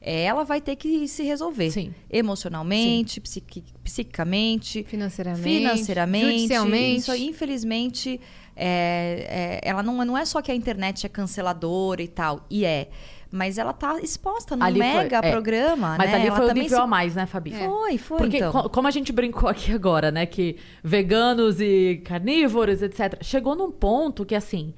[0.02, 1.72] ela vai ter que se resolver.
[1.72, 1.94] Sim.
[2.10, 6.26] Emocionalmente, psiqui- psiquicamente, Financeiramente, financeiramente.
[6.38, 7.00] judicialmente.
[7.02, 8.22] Isso infelizmente,
[8.56, 12.64] é, é, ela não, não é só que a internet é canceladora e tal, e
[12.66, 12.90] é.
[13.32, 15.32] Mas ela tá exposta num Ali foi- mega é.
[15.32, 16.16] programa, Mas né?
[16.16, 17.52] ali ela foi o também nível se- a mais, né, Fabi?
[17.54, 18.52] Foi, foi, Porque, então.
[18.52, 20.26] co- como a gente brincou aqui agora, né?
[20.26, 23.18] Que veganos e carnívoros, etc.
[23.22, 24.74] Chegou num ponto que, assim,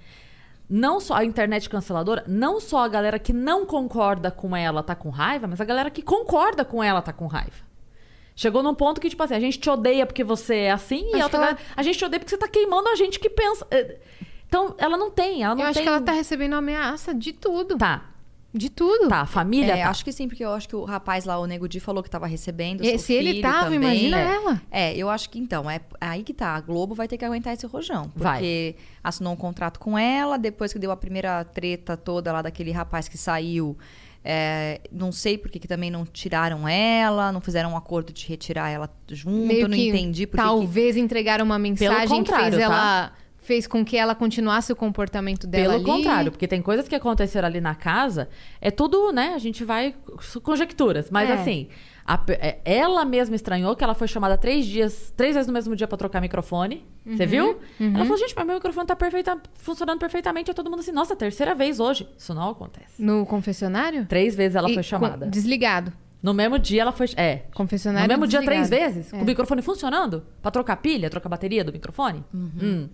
[0.68, 4.96] não só a internet canceladora, não só a galera que não concorda com ela tá
[4.96, 7.67] com raiva, mas a galera que concorda com ela tá com raiva.
[8.38, 11.16] Chegou num ponto que, tipo assim, a gente te odeia porque você é assim, e
[11.16, 13.20] Acho a outra ela- galera, a gente te odeia porque você tá queimando a gente
[13.20, 13.68] que pensa.
[13.72, 13.98] Eh,
[14.48, 15.84] Então, ela não tem, ela não Eu acho tem.
[15.84, 17.78] que ela tá recebendo ameaça de tudo.
[17.78, 18.06] Tá,
[18.54, 19.10] De tudo.
[19.10, 19.90] tá, a família É, tá.
[19.90, 22.10] acho que sim, porque eu acho que o rapaz lá, o Nego Di, falou que
[22.10, 22.82] tava recebendo.
[22.82, 23.76] E seu se ele tava, também.
[23.78, 24.36] imagina é.
[24.36, 24.62] ela.
[24.72, 26.56] É, eu acho que então, é aí que tá.
[26.56, 28.10] A Globo vai ter que aguentar esse rojão.
[28.16, 28.38] Vai.
[28.38, 32.72] Porque assinou um contrato com ela, depois que deu a primeira treta toda lá daquele
[32.72, 33.76] rapaz que saiu.
[34.30, 38.70] É, não sei por que também não tiraram ela, não fizeram um acordo de retirar
[38.70, 42.58] ela junto, Meio não que entendi por que que- talvez entregaram uma mensagem que contrário,
[42.58, 42.74] fez tá?
[42.74, 45.86] ela fez com que ela continuasse o comportamento dela Pelo ali.
[45.86, 48.28] contrário, porque tem coisas que aconteceram ali na casa,
[48.60, 49.32] é tudo, né?
[49.34, 51.10] A gente vai com conjecturas.
[51.10, 51.34] Mas É.
[51.34, 51.70] assim,
[52.08, 55.76] a é, ela mesma estranhou que ela foi chamada três dias, três vezes no mesmo
[55.76, 56.86] dia pra trocar microfone.
[57.06, 57.60] Você Uhum, viu?
[57.80, 60.50] Ela falou, gente, mas meu microfone tá perfeita, funcionando perfeitamente.
[60.50, 62.08] E todo mundo assim, nossa, terceira vez hoje.
[62.18, 63.04] Isso não acontece.
[63.04, 64.06] No confessionário?
[64.06, 65.26] Três vezes ela E foi chamada.
[65.28, 65.92] desligado.
[66.24, 67.08] No mesmo dia ela foi.
[67.16, 67.44] É.
[67.54, 68.94] Confessionário No mesmo dia, três desligado.
[68.94, 69.14] vezes?
[69.14, 69.18] É.
[69.18, 70.24] Com o microfone funcionando?
[70.42, 72.24] Pra trocar pilha, trocar bateria do microfone?
[72.34, 72.52] Uhum.
[72.62, 72.90] Hum.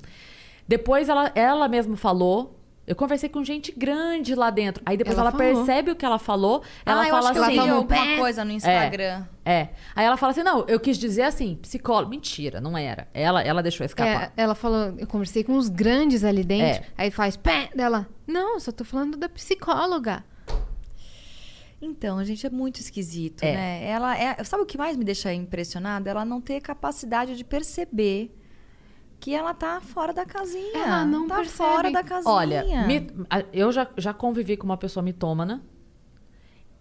[0.68, 2.60] Depois ela, ela mesma falou.
[2.85, 4.84] Eu conversei com gente grande lá dentro.
[4.85, 5.55] Aí depois Ela ela, falou.
[5.65, 6.61] percebe o que ela falou.
[6.85, 7.51] Ela ah, eu fala acho que eu assim.
[7.53, 8.18] vi tomou alguma pé.
[8.18, 9.26] coisa no Instagram.
[9.45, 9.69] É.
[9.95, 12.10] Aí ela fala assim: não, eu quis dizer assim, psicólogo.
[12.10, 13.07] Mentira, não era.
[13.14, 14.34] Ela, ela deixou escapar.
[14.35, 16.84] É, ela falou, eu conversei com os grandes ali dentro.
[16.84, 16.88] É.
[16.97, 18.05] Aí faz pé dela.
[18.27, 20.23] Não, eu só tô falando da psicóloga.
[21.81, 23.53] Então, gente, é muito esquisito, É.
[23.53, 23.85] né?
[23.85, 26.10] Ela é, sabe o que mais me deixa impressionada?
[26.10, 28.34] Ela não ter capacidade de perceber
[29.24, 30.78] que ela tá fora da casinha.
[30.78, 31.70] Ela não tá percebe.
[31.70, 32.34] fora da casinha.
[32.36, 32.66] Olha,
[33.30, 35.64] a- eu já, já convivi com uma pessoa mitômana.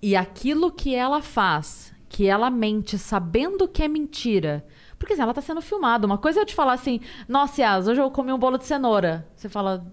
[0.01, 4.67] E aquilo que ela faz, que ela mente sabendo que é mentira.
[4.99, 6.05] Porque assim, ela tá sendo filmada.
[6.05, 8.65] Uma coisa é eu te falar assim, nossa, Yas, hoje eu comi um bolo de
[8.65, 9.25] cenoura.
[9.37, 9.85] Você fala,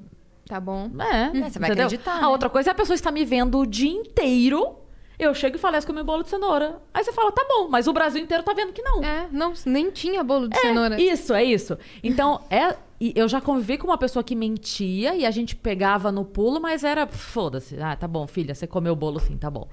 [0.48, 0.90] Tá bom?
[1.00, 1.86] é, você vai entendeu?
[1.86, 2.28] acreditar, A né?
[2.28, 4.76] outra coisa é a pessoa estar me vendo o dia inteiro.
[5.20, 6.82] Eu chego e falo, "Yas, comi um bolo de cenoura.
[6.94, 9.04] Aí você fala, tá bom, mas o Brasil inteiro tá vendo que não.
[9.04, 11.00] É, não, nem tinha bolo de cenoura.
[11.00, 11.78] Isso, é isso.
[12.02, 16.24] Então, é, eu já convivi com uma pessoa que mentia e a gente pegava no
[16.24, 17.78] pulo, mas era, foda-se.
[17.82, 19.68] Ah, tá bom, filha, você comeu o bolo sim, tá bom.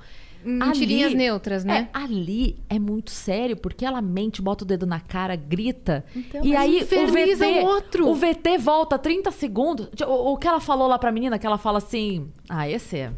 [0.45, 1.89] Mentirinhas neutras, né?
[1.93, 6.05] É, ali é muito sério, porque ela mente, bota o dedo na cara, grita.
[6.15, 8.09] Então, e aí o VT, o outro.
[8.09, 9.89] o VT volta 30 segundos.
[10.07, 13.13] O, o que ela falou lá pra menina, que ela fala assim: Ah, esse é.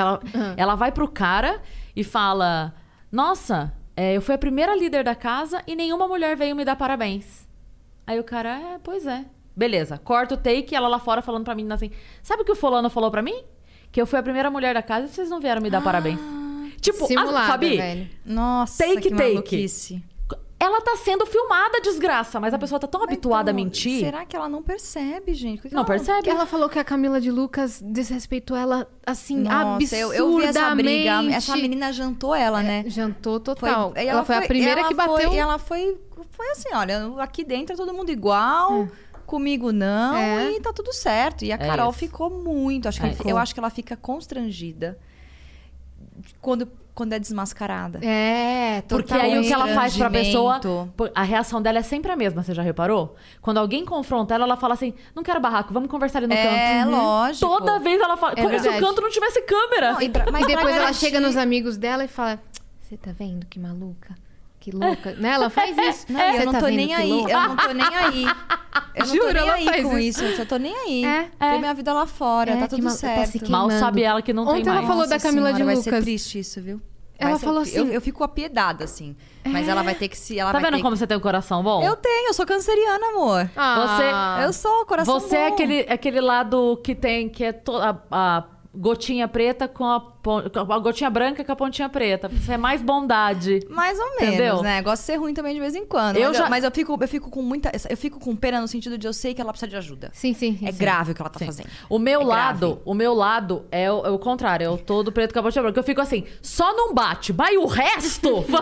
[0.00, 0.20] Ela,
[0.56, 1.60] ela vai pro cara
[1.94, 2.74] e fala:
[3.10, 6.76] Nossa, é, eu fui a primeira líder da casa e nenhuma mulher veio me dar
[6.76, 7.48] parabéns.
[8.06, 9.24] Aí o cara, é, pois é.
[9.54, 11.90] Beleza, corta o take e ela lá fora falando pra mim assim:
[12.22, 13.44] Sabe o que o fulano falou pra mim?
[13.92, 16.18] Que eu fui a primeira mulher da casa e vocês não vieram me dar parabéns.
[16.80, 18.08] Tipo, Simulada, a, Fabi, velho.
[18.24, 19.22] Nossa, Take, que take.
[19.34, 20.02] maluquice.
[20.62, 24.00] Ela tá sendo filmada, desgraça, mas a pessoa tá tão habituada a Então, mentir.
[24.00, 25.64] Será que ela não percebe, gente?
[25.72, 26.28] Não ela percebe?
[26.28, 29.94] Ela falou que a Camila de Lucas desrespeitou ela, assim, Nossa, absurdamente.
[29.94, 31.34] eu, eu vi essa briga.
[31.34, 32.84] Essa menina jantou ela, né?
[32.88, 33.94] Jantou Foi- total.
[33.96, 35.28] e ela, foi a primeira ela que bateu.
[35.28, 35.98] Foi, e ela foi,
[36.30, 38.86] foi assim, olha, aqui dentro é todo mundo igual,
[39.24, 40.52] comigo não, É.
[40.52, 41.42] e tá tudo certo.
[41.42, 42.00] E a Carol isso.
[42.00, 43.32] ficou muito, acho que É.
[43.32, 44.98] eu acho que ela fica constrangida
[46.40, 46.68] quando,
[47.00, 47.98] quando é desmascarada.
[48.04, 48.98] É, total.
[48.98, 50.60] Porque aí o que ela faz pra pessoa.
[51.14, 53.16] A reação dela é sempre a mesma, você já reparou?
[53.40, 56.82] Quando alguém confronta ela, ela fala assim: não quero barraco, vamos conversar ali no É,
[56.82, 56.90] canto.
[56.90, 57.46] lógico.
[57.58, 58.34] Toda vez ela fala.
[58.36, 58.84] É como se o verdade.
[58.84, 59.92] canto não tivesse câmera.
[59.94, 62.38] Não, e pra- mas depois ela chega nos amigos dela e fala:
[62.82, 64.14] Você tá vendo que maluca?
[64.60, 65.12] Que louca.
[65.12, 65.30] né?
[65.30, 66.12] Ela faz isso.
[66.12, 67.08] Não, Você eu não tá tô vendo nem aí.
[67.10, 67.32] louca?
[67.32, 68.24] Eu não tô nem aí.
[68.94, 70.22] Eu não Juro, tô nem ela aí faz com isso.
[70.22, 70.42] isso.
[70.42, 71.02] Eu tô nem aí.
[71.02, 71.22] É.
[71.38, 71.58] Tem É.
[71.58, 73.50] minha vida lá fora, É, tá que tudo mal- tá certo.
[73.50, 74.86] Mal sabe ela que não tem Ontem ela mais.
[74.86, 75.94] falou da Nossa Camila de senhora, vai Lucas.
[75.94, 76.78] ser triste isso, viu?
[77.20, 79.14] Ela falou assim- Eu, eu fico apiedada, assim.
[79.44, 80.38] Mas ela vai ter que se.
[80.38, 81.80] Ela Tá vendo como você tem um coração bom?
[81.80, 81.86] que...
[81.86, 83.50] Eu tenho, eu sou canceriana, amor.
[83.56, 85.54] Ah, Eu sou coração Você é bom.
[85.54, 90.72] aquele, aquele lado que tem, que é to- a, a gotinha preta com a, com
[90.72, 92.28] a gotinha branca com a pontinha preta.
[92.28, 93.60] Você é mais bondade.
[93.68, 94.62] Mais ou menos, Entendeu?
[94.62, 94.80] né?
[94.80, 96.16] Gosto de ser ruim também de vez em quando.
[96.16, 97.72] Eu mas, já- eu, mas eu fico, eu fico com muita.
[97.90, 100.10] Eu fico com pena no sentido de eu sei que ela precisa de ajuda.
[100.12, 100.56] Sim, sim.
[100.56, 100.78] sim, É sim.
[100.78, 101.46] grave o que ela tá Sim.
[101.46, 101.68] fazendo.
[101.88, 102.82] O meu É lado, grave.
[102.84, 105.62] o meu lado é o, é o contrário, é o todo preto com a pontinha
[105.62, 105.80] branca.
[105.80, 108.44] Eu fico assim, só não bate, mas o resto?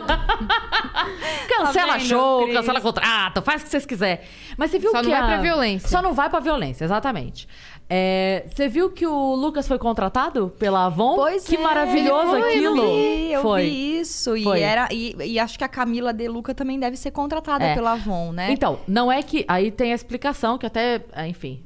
[1.49, 2.57] cancela Tá show, Cris?
[2.57, 4.21] cancela contrato, faz o que vocês quiserem.
[4.57, 5.89] Mas você viu Só que não vai a- pra violência.
[5.89, 7.49] Só não vai pra violência, exatamente.
[7.91, 11.15] É, você viu que o Lucas foi contratado pela Avon?
[11.17, 12.77] Pois que é, maravilhoso foi, aquilo.
[12.83, 13.63] Eu vi, eu foi.
[13.63, 14.37] vi isso.
[14.37, 14.61] E, Foi.
[14.61, 17.75] era, e, e acho que a Camila De Luca também deve ser contratada É.
[17.75, 18.53] pela Avon, né?
[18.53, 19.45] Então, não é que.
[19.49, 21.03] Aí tem a explicação que até.
[21.13, 21.63] é, Enfim.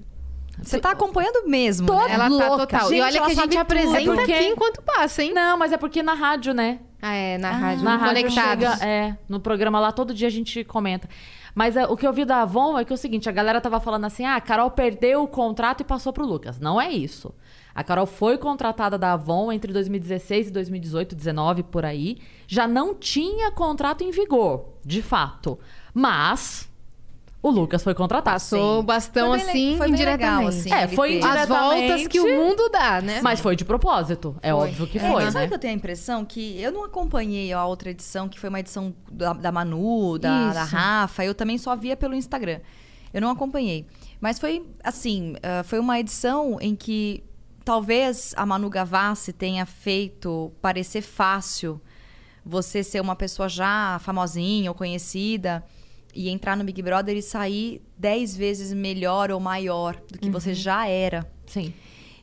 [0.63, 2.15] Você tá acompanhando mesmo, Toda- né?
[2.15, 2.67] Ela tá louca.
[2.69, 2.89] total.
[2.89, 3.59] Gente, e olha que a gente tudo.
[3.59, 5.33] apresenta É porque- aqui enquanto passa, hein?
[5.35, 6.79] Não, mas é porque na rádio, né?
[7.01, 7.85] Ah, é, na rádio.
[7.85, 8.69] Na rádio Conectados.
[8.79, 11.09] chega, é, no programa lá todo dia a gente comenta.
[11.55, 13.61] Mas é, o que eu vi da Avon é que é o seguinte, a galera
[13.61, 16.59] tava falando assim: "Ah, a Carol perdeu o contrato e passou pro Lucas".
[16.59, 17.35] Não é isso.
[17.75, 22.95] A Carol foi contratada da Avon entre 2016 e 2018, 19 por aí, já não
[22.95, 25.59] tinha contrato em vigor, de fato.
[25.95, 26.71] Mas
[27.43, 28.35] o Lucas foi contratado.
[28.35, 30.33] Passou o bastão Foi bem assim, foi indiretamente.
[30.33, 31.39] legal, assim, É, foi indireto.
[31.39, 33.21] As voltas que o mundo dá, né?
[33.21, 34.37] Mas foi de propósito.
[34.41, 34.69] É Foi.
[34.69, 35.49] óbvio que É, foi, Sabe né?
[35.49, 38.61] que eu tenho a impressão que eu não acompanhei a outra edição, que foi uma
[38.61, 40.63] edição da, da Manu, da, da.
[40.63, 41.25] Rafa.
[41.25, 42.61] Eu também só via pelo Instagram.
[43.13, 43.87] Eu não acompanhei.
[44.21, 47.25] Mas foi, assim, ah, foi uma edição em que
[47.65, 51.81] talvez a Manu Gavassi tenha feito parecer fácil
[52.45, 55.65] você ser uma pessoa já famosinha ou conhecida
[56.15, 60.55] e entrar no Big Brother e sair dez vezes melhor ou maior do que você
[60.55, 61.31] já era.
[61.47, 61.73] Sim.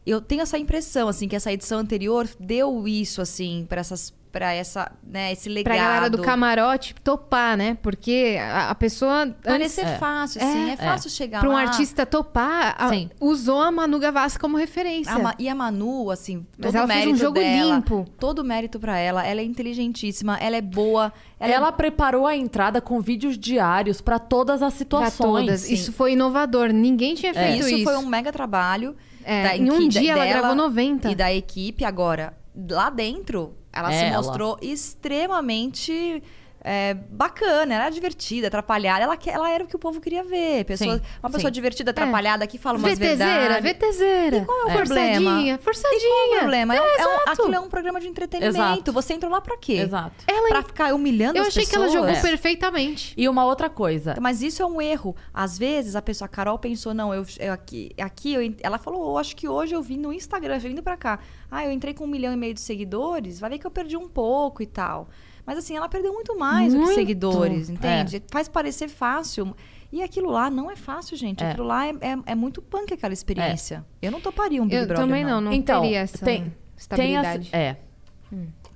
[0.05, 4.53] Eu tenho essa impressão, assim, que essa edição anterior deu isso, assim, para essas, para
[4.53, 5.73] essa, né, esse legado.
[5.75, 7.77] Pra galera do camarote topar, né?
[7.81, 9.35] Porque a, a pessoa.
[9.43, 9.97] Parecer É.
[9.97, 11.61] fácil, assim, é, fácil chegar Pra um lá.
[11.61, 12.89] artista topar, a-
[13.19, 15.13] usou a Manu Gavassi como referência.
[15.13, 17.75] A Ma- e a Manu, assim, todo Mas ela o fez um mérito jogo dela,
[17.75, 18.05] limpo.
[18.19, 19.25] Todo o mérito pra ela.
[19.25, 21.11] Ela é inteligentíssima, ela é boa.
[21.39, 21.71] Ela, Ela, é...
[21.71, 25.17] preparou a entrada com vídeos diários pra todas as Pra situações.
[25.45, 25.61] todas.
[25.61, 25.73] Sim.
[25.73, 26.69] Isso foi inovador.
[26.71, 27.83] Ninguém tinha feito isso, isso.
[27.83, 28.95] foi um mega trabalho.
[29.23, 31.09] É, da em um dia ela dela gravou 90.
[31.11, 31.83] E da equipe.
[31.85, 32.33] Agora,
[32.69, 34.17] lá dentro, ela É, se ela.
[34.17, 36.21] mostrou extremamente
[36.63, 37.73] é, bacana.
[37.75, 39.03] Ela era divertida, atrapalhada.
[39.03, 40.65] Ela, ela era o que o povo queria ver.
[40.65, 41.53] Pessoa, Sim, uma pessoa sim.
[41.53, 43.71] divertida, atrapalhada, que fala umas VTZera, verdades.
[43.89, 44.37] VTZera.
[44.37, 45.57] E qual é o Forçadinha, problema?
[45.59, 45.99] forçadinha.
[46.09, 46.75] Qual é o problema?
[46.75, 47.29] É, é um- exato.
[47.31, 48.57] aquilo é um programa de entretenimento.
[48.57, 48.91] Exato.
[48.93, 49.73] Você entrou lá pra quê?
[49.73, 50.23] Exato.
[50.27, 52.01] Ela- Pra ficar humilhando Eu as achei que ela pessoas?
[52.07, 52.21] jogou É.
[52.21, 53.13] perfeitamente.
[53.15, 54.15] E uma outra coisa.
[54.19, 55.15] Mas isso é um erro.
[55.33, 59.09] Às vezes a pessoa, a Carol pensou, não, eu, eu aqui, aqui eu, ela falou,
[59.11, 61.19] eu acho que hoje eu vi no Instagram, vindo pra cá.
[61.51, 63.95] Ah, eu entrei com um milhão e meio de seguidores, vai ver que eu perdi
[63.97, 65.07] um pouco e tal.
[65.49, 66.89] Mas assim, ela perdeu muito mais do Muito.
[66.89, 68.21] que seguidores, entende?
[68.31, 69.55] Faz parecer fácil.
[69.91, 71.43] E aquilo lá não é fácil, gente.
[71.43, 71.49] É.
[71.49, 73.83] Aquilo lá é, é, é muito punk aquela experiência.
[73.99, 76.53] Eu não toparia um Big Eu Brother, também não, não então, teria essa tem, tem
[76.77, 77.47] estabilidade.
[77.47, 77.77] essa- é.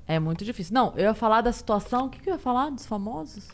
[0.07, 0.73] É muito difícil.
[0.73, 2.07] Não, eu ia falar da situação.
[2.07, 3.47] O que, que eu ia falar dos famosos?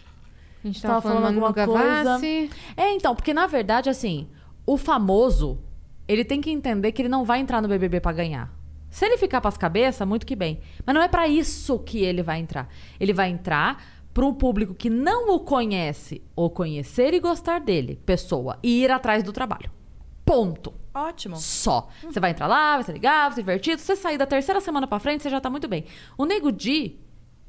[0.64, 2.50] A gente Tava tava, falando falando alguma Gavassi.
[2.78, 4.30] É, então, porque na verdade, assim,
[4.66, 5.60] o famoso,
[6.08, 8.50] ele tem que entender que ele não vai entrar no BBB pra ganhar.
[8.90, 10.60] Se ele ficar pras cabeças, muito que bem.
[10.86, 12.68] Mas não é pra isso que ele vai entrar.
[13.00, 13.84] Ele vai entrar
[14.14, 18.92] para um público que não o conhece, ou conhecer e gostar dele, pessoa, e ir
[18.92, 19.72] atrás do trabalho.
[20.26, 20.74] Ponto.
[20.94, 21.36] Ótimo.
[21.38, 21.88] Só.
[22.04, 23.80] Você vai entrar lá, vai ser legal, vai ser divertido.
[23.80, 25.86] Se você sair da terceira semana pra frente, você já tá muito bem.
[26.18, 27.00] O Nego Di,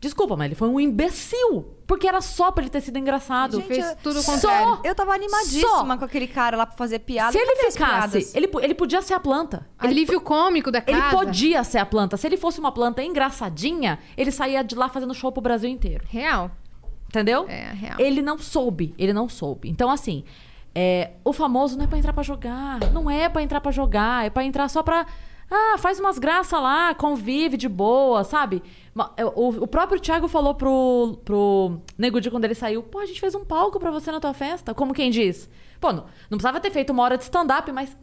[0.00, 1.76] Desculpa, mas ele foi um imbecil.
[1.86, 3.56] Porque era só pra ele ter sido engraçado.
[3.58, 4.78] Gente, fez tudo o Só- contrário.
[4.84, 5.96] Eu tava animadíssima Só.
[5.98, 7.32] com aquele cara lá pra fazer piada.
[7.32, 9.66] Se ele ficasse, ele, ele podia ser a planta.
[9.78, 10.98] Alívio cômico da casa.
[10.98, 12.16] Ele podia ser a planta.
[12.16, 16.04] Se ele fosse uma planta engraçadinha, ele saía de lá fazendo show pro Brasil inteiro.
[16.08, 16.50] Real.
[17.08, 17.44] Entendeu?
[17.48, 17.96] É, real.
[17.98, 18.94] Ele não soube.
[18.96, 19.68] Ele não soube.
[19.68, 20.24] Então, assim,
[20.74, 22.78] é, o famoso não é pra entrar pra jogar.
[22.92, 24.24] Não é pra entrar pra jogar.
[24.24, 25.04] É pra entrar só pra.
[25.50, 28.62] Ah, faz umas graças lá, convive de boa, sabe?
[29.16, 33.06] É, O, o próprio Thiago falou pro, pro Nego Di quando ele saiu: pô, a
[33.06, 34.72] gente fez um palco pra você na tua festa.
[34.74, 35.50] Como quem diz?
[35.80, 37.96] Pô, não, não precisava ter feito uma hora de stand-up, mas.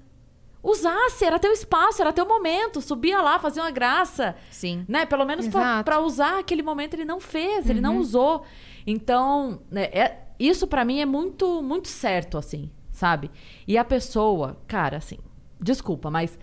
[0.64, 2.82] Usasse, era teu espaço, era teu momento.
[2.82, 4.36] Subia lá, fazia uma graça.
[4.52, 4.84] Sim.
[4.90, 5.06] Né?
[5.06, 5.46] Pelo menos
[5.86, 8.44] pra usar aquele momento ele não fez, ele não usou.
[8.86, 13.32] Então, né, é- isso pra mim é muito, muito certo, assim, sabe?
[13.68, 15.20] E a pessoa, cara, assim,
[15.60, 16.38] desculpa, mas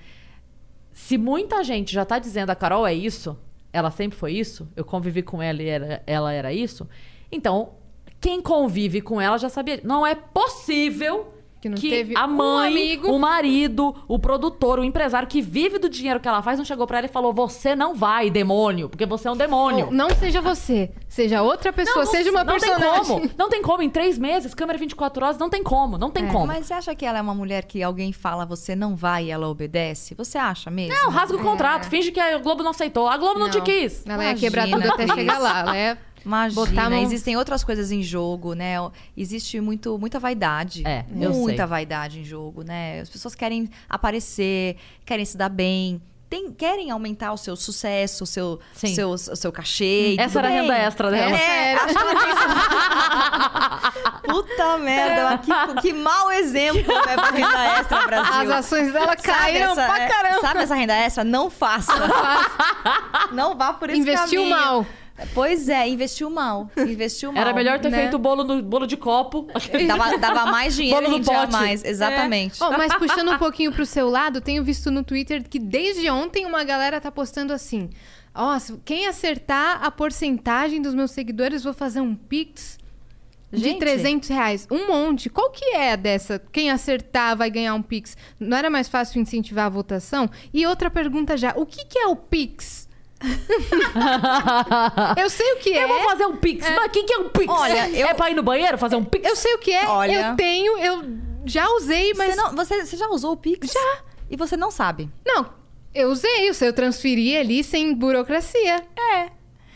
[0.94, 3.36] se muita gente já tá dizendo a Carol é isso,
[3.72, 6.88] ela sempre foi isso, eu convivi com ela e era- ela era isso,
[7.30, 7.74] então
[8.20, 9.80] quem convive com ela já sabia.
[9.84, 11.33] Não é possível
[11.70, 13.10] Que que, não teve a um mãe, amigo.
[13.12, 16.86] o marido, o produtor, o empresário que vive do dinheiro que ela faz não chegou
[16.86, 19.86] pra ela e falou: Você não vai, demônio, porque você é um demônio.
[19.86, 22.88] Ou não seja você, seja outra pessoa, Não, seja uma não personagem.
[22.90, 23.30] tem como.
[23.38, 23.82] Não tem como.
[23.82, 25.96] Em três meses, câmera 24 horas, não tem como.
[25.98, 26.46] Não tem É, como.
[26.46, 29.30] Mas você acha que ela é uma mulher que alguém fala você não vai e
[29.30, 30.14] ela obedece?
[30.14, 30.94] Você acha mesmo?
[30.94, 31.88] Não, rasga o contrato.
[31.88, 33.08] Finge que a Globo não aceitou.
[33.08, 34.04] A Globo não, te quis.
[34.06, 34.92] Ela ia quebrar Imagina.
[34.92, 35.60] tudo até chegar lá.
[35.60, 37.02] Ela ia Imagina, botar a mão...
[37.02, 38.76] existem outras coisas em jogo, né?
[39.16, 40.82] Existe muito, muita vaidade.
[40.86, 43.00] É, Muita vaidade em jogo, né?
[43.00, 46.00] As pessoas querem aparecer, querem se dar bem.
[46.30, 48.94] Tem, querem aumentar o seu sucesso, o seu, Sim.
[48.94, 50.16] seu, o seu cachê.
[50.18, 50.62] Essa era a bem.
[50.62, 51.36] renda extra dela.
[51.36, 52.34] É, acho que ela tem-
[54.34, 58.34] Puta merda, que, que mau exemplo né, pra renda extra, Brasil.
[58.34, 60.40] As ações dela caíram Sabe essa- pra é, caramba.
[60.40, 61.24] Sabe essa renda extra?
[61.24, 61.92] Não faça.
[63.32, 64.56] não vá por esse Investiu caminho.
[64.58, 64.86] mal.
[65.32, 66.68] Pois é, investiu mal.
[66.76, 67.40] Investiu mal.
[67.40, 67.98] Era melhor ter né?
[68.02, 69.46] feito o bolo, no, bolo de copo.
[69.86, 71.52] Dava, dava mais dinheiro Bolo e no pote.
[71.52, 71.84] mais.
[71.84, 72.62] Exatamente.
[72.62, 76.44] Ó, mas puxando um pouquinho pro seu lado, tenho visto no Twitter que desde ontem
[76.46, 77.90] uma galera tá postando assim:
[78.34, 82.78] Ó, se- quem acertar a porcentagem dos meus seguidores, vou fazer um Pix
[83.52, 83.78] de Gente.
[83.78, 84.66] 300 reais.
[84.70, 85.30] Um monte.
[85.30, 86.42] Qual que é dessa?
[86.50, 88.16] Quem acertar vai ganhar um Pix.
[88.40, 90.28] Não era mais fácil incentivar a votação?
[90.52, 92.83] E outra pergunta já: o que, que é o Pix?
[95.16, 95.84] Eu sei o que é.
[95.84, 96.68] Eu vou fazer um pix.
[96.68, 97.46] Mas o que, que é um pix?
[97.52, 99.28] Olha, eu- É pra ir no banheiro fazer um pix?
[99.28, 99.86] Eu sei o que é.
[99.86, 100.28] Olha.
[100.30, 101.04] Eu tenho, eu
[101.44, 102.34] já usei, mas.
[102.34, 103.70] Você, não- você, você já usou o Pix?
[103.72, 103.98] Já.
[104.30, 105.10] E você não sabe.
[105.26, 105.50] Não,
[105.94, 108.82] eu usei, eu transferi ali sem burocracia.
[109.14, 109.28] É.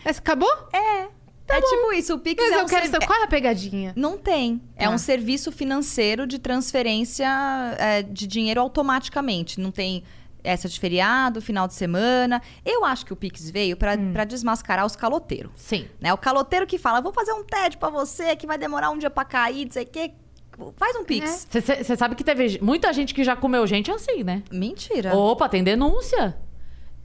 [0.05, 0.51] Mas Acabou?
[0.73, 1.03] É.
[1.49, 3.29] é tipo isso, o Pix Mas é eu um quero servi- saber qual é a
[3.29, 3.93] pegadinha.
[3.95, 4.61] Não tem.
[4.77, 4.91] É Tá.
[4.91, 7.27] um serviço financeiro de transferência
[7.79, 9.61] é, de dinheiro automaticamente.
[9.61, 10.03] Não tem
[10.45, 12.41] essa de feriado, final de semana.
[12.65, 14.13] Eu acho que o Pix veio pra Hum.
[14.13, 15.53] pra desmascarar os caloteiros.
[15.57, 15.87] Sim.
[16.01, 16.13] Né?
[16.13, 19.11] O caloteiro que fala, vou fazer um TED pra você, que vai demorar um dia
[19.11, 20.13] pra cair, não sei o quê.
[20.77, 21.47] Faz um Pix.
[21.51, 24.43] Você sabe que teve muita gente que já comeu gente assim, né?
[24.51, 25.15] Mentira.
[25.17, 26.37] Opa, tem denúncia.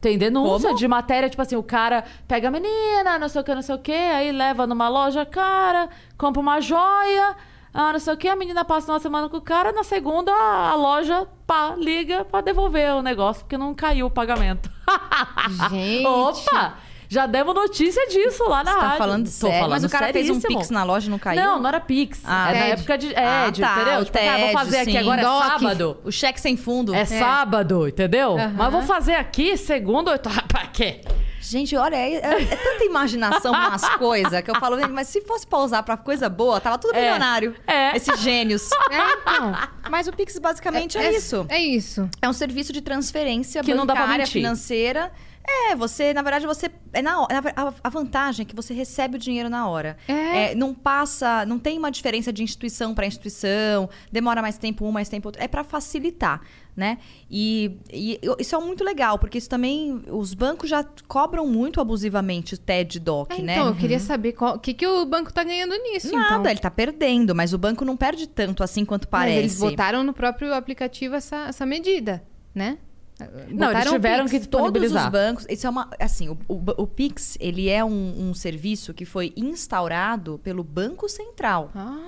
[0.02, 0.80] Tem denúncia Como?
[0.80, 3.76] de matéria, tipo assim, o cara pega a menina, não sei o que, não sei
[3.76, 5.88] o que, aí leva numa loja cara,
[6.18, 7.38] compra uma joia,
[7.74, 10.32] ah, não sei o que, a menina passa uma semana com o cara, na segunda
[10.32, 14.70] a loja pá, liga pra devolver o negócio, porque não caiu o pagamento.
[15.70, 16.06] Gente.
[16.06, 16.78] Opa!
[17.10, 18.98] Já demos notícia disso lá na Você tá rádio.
[18.98, 19.56] falando sério?
[19.60, 20.58] falando Mas o cara fez um seríssimo.
[20.60, 21.44] Pix na loja e não caiu?
[21.44, 22.22] Não, não era Pix.
[22.26, 23.14] Ah, é na época de.
[23.14, 24.06] É, Ah, de, tá, entendeu?
[24.06, 24.98] Tipo ah, vou TED, fazer aqui sim.
[24.98, 25.44] agora é DOC.
[25.46, 25.98] sábado.
[26.04, 26.96] O cheque sem fundo.
[26.96, 28.36] É, sábado, entendeu?
[28.56, 30.10] Mas vou fazer aqui segundo.
[30.48, 31.02] Pra quê?
[31.44, 35.46] Gente, olha, é, é- é tanta imaginação nas coisas que eu falo, mas se fosse
[35.46, 37.02] pra usar pra coisa boa, tava tudo É.
[37.02, 37.56] milionário.
[37.68, 37.96] É.
[37.96, 38.70] Esses gênios.
[38.94, 39.54] É, então.
[39.90, 41.46] Mas o Pix basicamente é, isso.
[41.50, 42.10] É isso.
[42.22, 44.28] É um serviço de transferência Que não dá pra mentir.
[44.34, 45.12] financeira.
[45.46, 46.72] É, você, na verdade, você.
[46.94, 47.16] É na.
[47.24, 49.98] A, a vantagem é que você recebe o dinheiro na hora.
[50.08, 50.56] É.
[50.56, 51.46] não passa.
[51.46, 55.44] Não tem uma diferença de instituição para instituição, demora mais tempo um, mais tempo outro.
[55.44, 56.40] É para facilitar,
[56.76, 56.98] né?
[57.30, 60.04] E, e isso é muito legal, porque isso também.
[60.10, 63.54] Os bancos já cobram muito abusivamente o TED Doc, É, né?
[63.56, 66.52] então, eu queria saber o que, que o banco tá ganhando nisso, Nada, então.
[66.52, 69.38] ele tá perdendo, mas o banco não perde tanto assim quanto Mas parece.
[69.40, 72.24] eles botaram no próprio aplicativo essa, essa medida,
[72.54, 72.78] né?
[73.20, 74.40] Não, eles Botaram tiveram Pix.
[74.46, 78.30] que Todos os bancos, isso é uma, assim, o, o, o Pix, ele é um,
[78.30, 81.72] um serviço que foi instaurado pelo Banco Central.
[81.76, 82.00] Ah,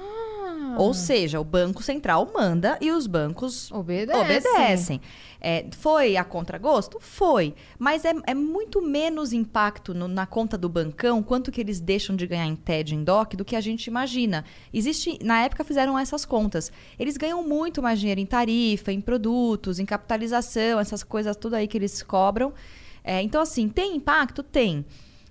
[0.77, 4.21] Ou seja, o Banco Central manda e os bancos obedecem.
[4.21, 5.01] obedecem.
[5.39, 6.97] É, foi a contragosto?
[6.99, 7.53] Foi.
[7.77, 12.15] Mas é, é muito menos impacto no- na conta do bancão quanto que eles deixam
[12.15, 14.43] de ganhar em TED, em DOC, do que a gente imagina.
[14.73, 16.71] Existe, na época fizeram essas contas.
[16.97, 21.67] Eles ganham muito mais dinheiro em tarifa, em produtos, em capitalização, essas coisas tudo aí
[21.67, 22.51] que eles cobram.
[23.03, 24.41] É, então, assim, tem impacto?
[24.41, 24.83] Tem.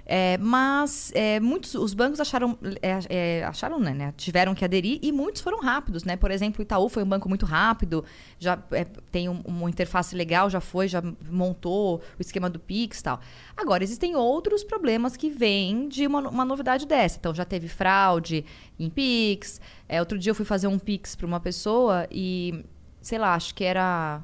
[0.06, 4.98] É, mas é, muitos, os bancos acharam, é, é, acharam né, né, tiveram que aderir
[5.00, 6.14] e muitos foram rápidos, né?
[6.14, 8.04] Por exemplo, o Itaú foi um banco muito rápido,
[8.38, 13.00] já é, tem um- uma interface legal, já foi, já montou o esquema do Pix
[13.00, 13.18] e tal.
[13.56, 17.16] Agora, existem outros problemas que vêm de uma, uma novidade dessa.
[17.18, 18.44] Então, já teve fraude
[18.78, 19.58] em Pix.
[19.88, 22.62] É, outro dia eu fui fazer um Pix para uma pessoa e,
[23.00, 24.20] sei lá, acho que era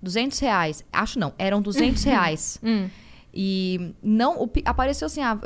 [0.00, 0.84] 200 reais.
[0.92, 2.58] Acho não, eram 200 reais.
[3.34, 5.38] E não apareceu assim, ah,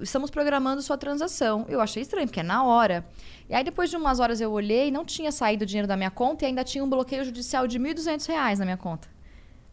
[0.00, 1.66] estamos programando sua transação.
[1.68, 3.04] Eu achei estranho, porque é na hora.
[3.48, 6.10] E aí depois de umas horas eu olhei não tinha saído o dinheiro da minha
[6.10, 9.08] conta e ainda tinha um bloqueio judicial de 1.200 reais na minha conta.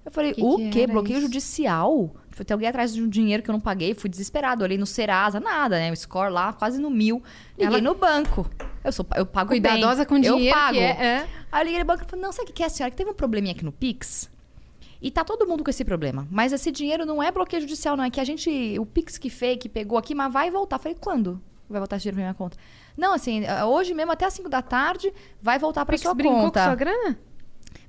[0.04, 0.88] Eu falei, Que o que quê?
[0.88, 1.28] Bloqueio isso?
[1.28, 2.14] judicial?
[2.32, 4.64] Tipo, tem alguém atrás de um dinheiro que eu não paguei, fui desesperado.
[4.64, 5.92] Olhei no Serasa, nada, né?
[5.92, 7.22] O score lá, quase no mil.
[7.58, 8.50] Liguei Ela- no banco.
[8.84, 10.06] Eu, sou, eu pago Cuidadosa bem.
[10.06, 10.78] com dinheiro Eu pago.
[10.78, 11.28] é, é.
[11.52, 12.92] Aí eu liguei no banco e falei, não, sabe o que que é, senhora?
[12.92, 14.30] Que teve um probleminha aqui no Pix.
[15.02, 16.28] E tá todo mundo com esse problema.
[16.32, 18.04] Mas esse dinheiro não é bloqueio judicial, não.
[18.04, 18.78] É que a gente.
[18.80, 20.80] O Pix que fez, que pegou aqui, mas vai voltar.
[20.80, 22.58] Falei, quando vai voltar esse dinheiro pra minha conta?
[22.96, 26.42] Não, assim, hoje mesmo, até as 5 da tarde, vai voltar pra Pix sua brincou
[26.42, 26.62] conta.
[26.62, 27.20] com sua grana?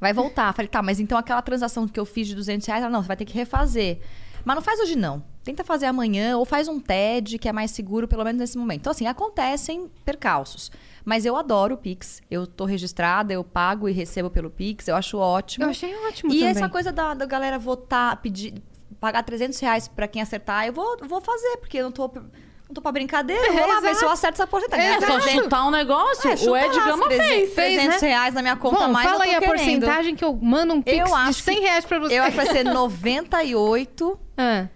[0.01, 0.53] Vai voltar.
[0.53, 3.09] Falei, tá, mas então aquela transação que eu fiz de 200 reais, ela, não, você
[3.09, 4.01] vai ter que refazer.
[4.45, 5.23] Mas não faz hoje, não.
[5.43, 8.81] Tenta fazer amanhã ou faz um TED, que é mais seguro, pelo menos nesse momento.
[8.81, 10.71] Então, assim, acontecem percalços.
[11.09, 12.21] Mas eu adoro o Pix.
[12.31, 14.89] Eu tô registrada, eu pago e recebo pelo Pix.
[14.89, 15.65] Eu acho ótimo.
[15.65, 16.51] Eu achei ótimo E também.
[16.51, 18.63] essa coisa da, da galera votar, pedir,
[19.01, 22.75] pagar 300 reais pra quem acertar, eu vou, vou fazer, porque eu não tô, não
[22.75, 23.47] tô pra brincadeira.
[23.47, 24.87] Eu vou lá ver se eu acerto essa porcentagem.
[24.87, 26.29] É só chutar um negócio.
[26.31, 27.55] É, o Ed Gama as 300, fez.
[27.55, 28.09] 300 né?
[28.09, 29.57] reais na minha conta Bom, mais, fala eu aí a querendo.
[29.57, 32.19] porcentagem que eu mando um pix Eu de acho 100 que- reais pra você.
[32.19, 34.67] Eu acho que vai ser 98, Ah,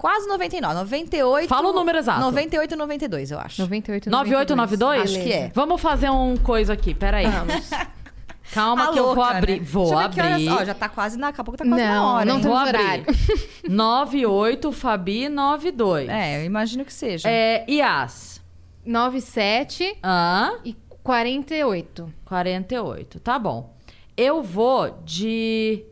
[0.00, 0.74] quase 99.
[0.74, 1.48] 98.
[1.48, 2.20] Fala o número exato.
[2.20, 3.60] 98 e 92, eu acho.
[3.60, 5.02] 98, 9892?
[5.02, 5.52] Acho que é.
[5.54, 7.26] Vamos fazer um coisa aqui, peraí.
[7.26, 7.70] Vamos.
[8.52, 9.60] Calma A que eu vou louca, abrir.
[9.60, 9.66] né?
[9.70, 10.48] Vou Deixa eu ver que abrir.
[10.48, 11.26] horas- Ó, já tá quase na.
[11.28, 12.24] Daqui a pouco tá quase na Não, hora.
[12.24, 12.40] não hein?
[12.40, 12.84] tem- Vou temos abrir.
[12.84, 13.04] horário.
[13.68, 16.08] 98 Fabi 92.
[16.08, 17.28] É, eu imagino que seja.
[17.28, 18.40] É, Ias.
[18.84, 20.54] 97 Hã?
[20.64, 22.12] e 48.
[22.24, 23.20] 48.
[23.20, 23.72] Tá bom.
[24.16, 25.84] Eu vou de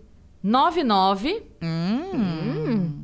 [0.42, 2.97] 99 Hum.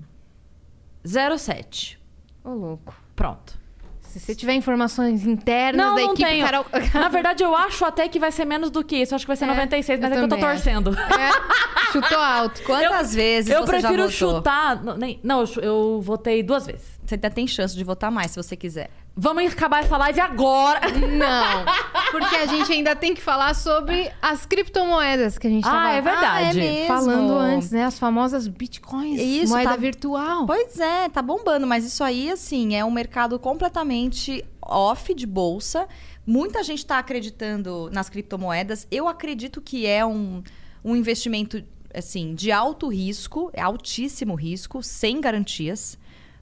[1.05, 1.98] 07.
[2.43, 2.94] Ô, louco.
[3.14, 3.62] Pronto.
[4.01, 6.44] Se você tiver informações internas Não, da não equipe tenho.
[6.44, 6.64] Carol...
[6.94, 9.12] Na verdade, eu acho até que vai ser menos do que isso.
[9.12, 10.90] Eu Acho que vai ser É, 96, mas eu é que eu tô torcendo.
[10.97, 12.62] É, chutou alto.
[12.62, 14.36] Quantas vezes Eu você já prefiro votou?
[14.36, 14.85] chutar.
[14.85, 16.86] Não, nem- não, eu eu votei duas vezes.
[17.05, 18.89] Você ainda tem chance de votar mais, se você quiser.
[19.16, 20.81] Vamos acabar essa live agora.
[20.91, 21.65] Não,
[22.11, 25.89] porque a gente ainda tem que falar sobre as criptomoedas que a gente Ah, tava
[25.91, 26.61] é verdade.
[26.61, 26.86] Ah, é mesmo?
[26.89, 27.85] falando antes, né?
[27.85, 30.47] As famosas bitcoins, Isso, moeda tá- virtual.
[30.47, 35.86] Pois é, tá bombando, mas isso aí, assim, é um mercado completamente off de bolsa.
[36.27, 38.85] Muita gente tá acreditando nas criptomoedas.
[38.91, 40.43] Eu acredito que é um,
[40.85, 41.62] um investimento,
[41.95, 45.97] assim, de alto risco, é altíssimo risco, sem garantias,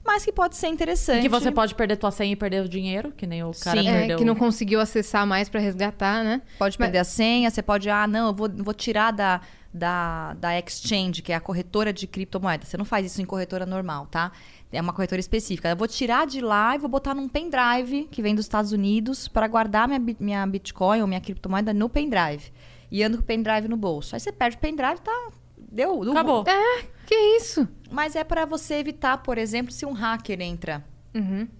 [0.05, 1.21] mas que pode ser interessante.
[1.21, 3.87] que você pode perder tua senha e perder o dinheiro, que nem o cara Sim.
[3.87, 4.17] É, perdeu.
[4.17, 6.41] que não conseguiu acessar mais pra resgatar, né?
[6.59, 9.39] Pode perder a senha, você pode, ah, não, eu vou, vou tirar da,
[9.73, 12.67] da, da exchange, que é a corretora de criptomoedas.
[12.67, 14.31] Você não faz isso em corretora normal, tá?
[14.71, 15.69] É uma corretora específica.
[15.69, 19.27] Eu vou tirar de lá e vou botar num pendrive que vem dos Estados Unidos
[19.27, 22.51] para guardar minha, minha Bitcoin ou minha criptomoeda no pendrive.
[22.91, 24.15] E ando com o pendrive no bolso.
[24.15, 25.31] Aí você perde o pendrive, tá.
[25.57, 26.01] Deu.
[26.01, 26.43] deu Acabou.
[26.47, 27.67] É, que isso?
[27.91, 30.83] Mas é para você evitar, por exemplo, se um hacker entra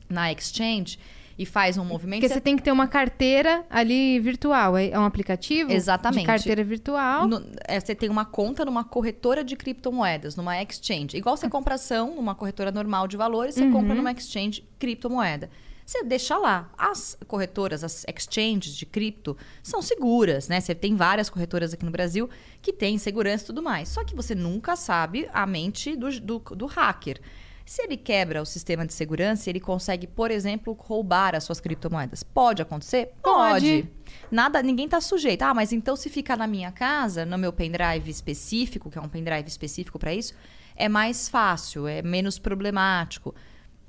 [0.10, 0.98] na exchange
[1.38, 2.22] e faz um movimento.
[2.22, 4.78] Porque você tem que ter uma carteira ali virtual.
[4.78, 5.72] É é um aplicativo?
[5.72, 6.22] Exatamente.
[6.22, 7.28] De carteira virtual.
[7.28, 11.18] No- é, você tem uma conta numa corretora de criptomoedas, numa exchange.
[11.18, 15.50] Igual você compra ação numa corretora normal de valores, você compra numa exchange criptomoeda.
[15.86, 16.72] Você deixa lá.
[16.78, 20.60] As corretoras, as exchanges de cripto, são seguras, né?
[20.60, 22.30] Você tem várias corretoras aqui no Brasil
[22.62, 23.90] que têm segurança e tudo mais.
[23.90, 27.20] Só que você nunca sabe a mente do, do, do hacker.
[27.66, 32.22] Se ele quebra o sistema de segurança, ele consegue, por exemplo, roubar as suas criptomoedas.
[32.22, 33.14] Pode acontecer?
[33.22, 33.90] Pode.
[34.30, 35.44] Nada, ninguém tá sujeito.
[35.44, 39.08] Ah, mas então se ficar na minha casa, no meu pendrive específico, que é um
[39.08, 40.34] pendrive específico para isso,
[40.76, 43.34] é mais fácil, é menos problemático.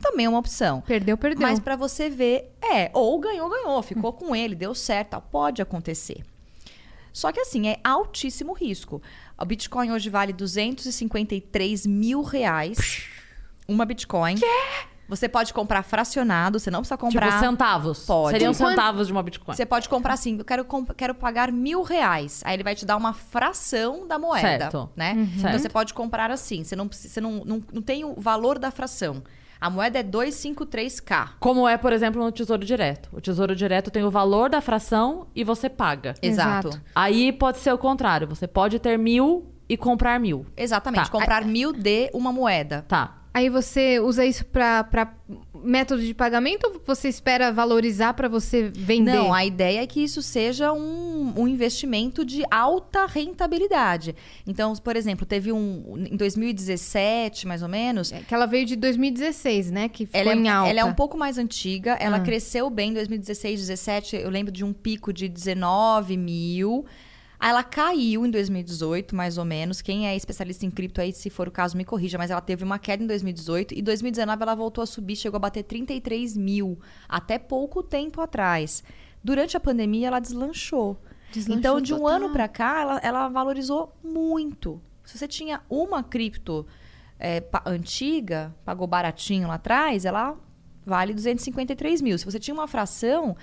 [0.00, 0.80] Também é uma opção.
[0.82, 1.46] Perdeu, perdeu.
[1.46, 5.22] Mas para você ver, é, ou ganhou, ganhou, ficou com ele, deu certo, tal.
[5.22, 6.22] pode acontecer.
[7.12, 9.00] Só que assim, é altíssimo risco.
[9.38, 13.04] O Bitcoin hoje vale 253 mil reais.
[13.68, 14.34] Uma Bitcoin.
[15.08, 17.28] Você pode comprar fracionado, você não precisa comprar.
[17.28, 18.04] Tipo, centavos.
[18.06, 18.32] Pode.
[18.32, 19.54] Seriam centavos de uma Bitcoin.
[19.54, 22.42] Você pode comprar assim, eu quero, comp- quero pagar mil reais.
[22.44, 24.40] Aí ele vai te dar uma fração da moeda,
[24.70, 24.90] Certo.
[24.96, 25.12] né?
[25.12, 25.22] Uhum.
[25.24, 25.58] Então Certo.
[25.60, 29.22] você pode comprar assim, você não, você não, não, não tem o valor da fração.
[29.64, 31.30] A moeda é 253k.
[31.40, 33.08] Como é, por exemplo, no Tesouro Direto.
[33.10, 36.12] O Tesouro Direto tem o valor da fração e você paga.
[36.20, 36.68] Exato.
[36.68, 36.84] Exato.
[36.94, 38.28] Aí pode ser o contrário.
[38.28, 40.44] Você pode ter mil e comprar mil.
[40.54, 41.06] Exatamente.
[41.06, 41.10] Tá.
[41.10, 42.84] Comprar mil de uma moeda.
[42.86, 43.23] Tá.
[43.34, 44.88] Aí você usa isso pra
[45.64, 49.12] método de pagamento ou você espera valorizar pra você vender?
[49.12, 54.14] Não, a ideia é que isso seja um, um investimento de alta rentabilidade.
[54.46, 56.06] Então, por exemplo, teve um.
[56.12, 58.12] Em 2017, mais ou menos.
[58.12, 59.88] É, que ela veio de 2016, né?
[59.88, 60.70] Que ficou Ela é, em alta.
[60.70, 62.20] ela é um pouco mais antiga, ela Ah.
[62.20, 64.16] cresceu bem em 2016, 2017.
[64.16, 66.84] Eu lembro de um pico de 19 mil.
[67.44, 69.82] Aí ela caiu em 2018, mais ou menos.
[69.82, 72.16] Quem é especialista em cripto aí, se for o caso, me corrija.
[72.16, 75.40] Mas ela teve uma queda em 2018 e 2019 ela voltou a subir, chegou a
[75.40, 76.78] bater 33 mil.
[77.06, 78.82] Até pouco tempo atrás.
[79.22, 80.96] Durante a pandemia, ela deslanchou.
[81.32, 82.16] Deslanchou então, de um total.
[82.16, 84.80] ano pra cá, ela, ela valorizou muito.
[85.04, 86.66] Se você tinha uma cripto
[87.18, 90.34] é, pa- antiga, pagou baratinho lá atrás, ela
[90.86, 92.16] vale 253 mil.
[92.18, 93.36] Se você tinha uma fração.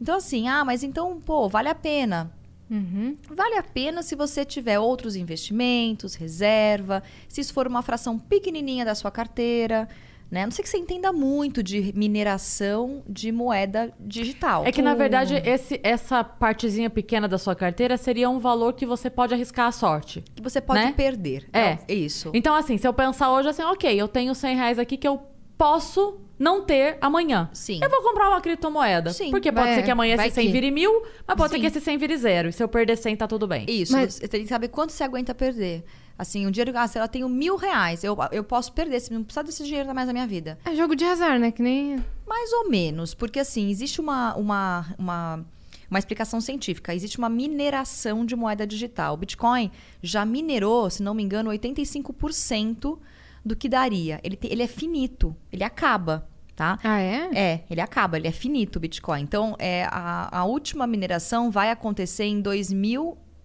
[0.00, 2.32] Então, assim, ah, mas então, pô, vale a pena.
[2.72, 3.18] Uhum.
[3.28, 8.82] Vale a pena se você tiver outros investimentos, reserva, se isso for uma fração pequenininha
[8.82, 9.86] da sua carteira,
[10.30, 10.44] né?
[10.44, 14.64] A Não sei que você entenda muito de mineração de moeda digital.
[14.64, 18.86] É que, na verdade, esse, essa partezinha pequena da sua carteira seria um valor que
[18.86, 20.24] você pode arriscar a sorte.
[20.34, 20.94] que você pode né?
[20.96, 21.46] perder.
[21.52, 21.76] É.
[21.92, 22.30] isso.
[22.32, 25.20] Então, assim, se eu pensar hoje assim, ok, eu tenho 100 reais aqui que eu
[25.58, 27.48] posso não ter amanhã.
[27.52, 27.78] Sim.
[27.82, 29.12] Eu vou comprar uma criptomoeda.
[29.12, 29.30] Sim.
[29.30, 30.52] Porque pode Vai- ser que amanhã esse 100 que.
[30.52, 31.60] vire mil, mas pode ser Sim.
[31.60, 32.48] que esse 100 vire zero.
[32.48, 33.64] E se eu perder 100, tá tudo bem.
[33.68, 35.84] Isso, Mas- você tem que saber quanto você aguenta perder.
[36.18, 39.22] Assim, um dinheiro, ah, se ela tem mil reais, eu, eu posso perder, se não
[39.24, 40.58] precisar desse dinheiro mais na minha vida.
[40.64, 41.50] É jogo de azar, né?
[41.50, 42.04] Que nem.
[42.26, 45.44] Mais ou menos, porque assim, existe uma, uma, uma,
[45.90, 46.94] uma explicação científica.
[46.94, 49.14] Existe uma mineração de moeda digital.
[49.14, 49.70] O Bitcoin
[50.02, 52.98] já minerou, se não me engano, 85%
[53.44, 54.20] do que daria.
[54.22, 56.78] Ele, te- ele é finito, ele acaba, tá?
[56.84, 57.30] Ah, é?
[57.34, 59.22] É, ele acaba, ele é finito o Bitcoin.
[59.22, 62.40] Então, é, a, a última mineração vai acontecer em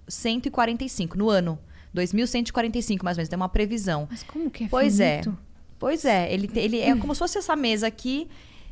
[0.07, 1.59] 2145, no ano.
[1.93, 4.07] 2145, mais ou menos, tem uma previsão.
[4.09, 5.29] Mas como que é Pois finito?
[5.43, 5.47] é.
[5.79, 8.27] Pois é, ele, ele é como se fosse essa mesa aqui.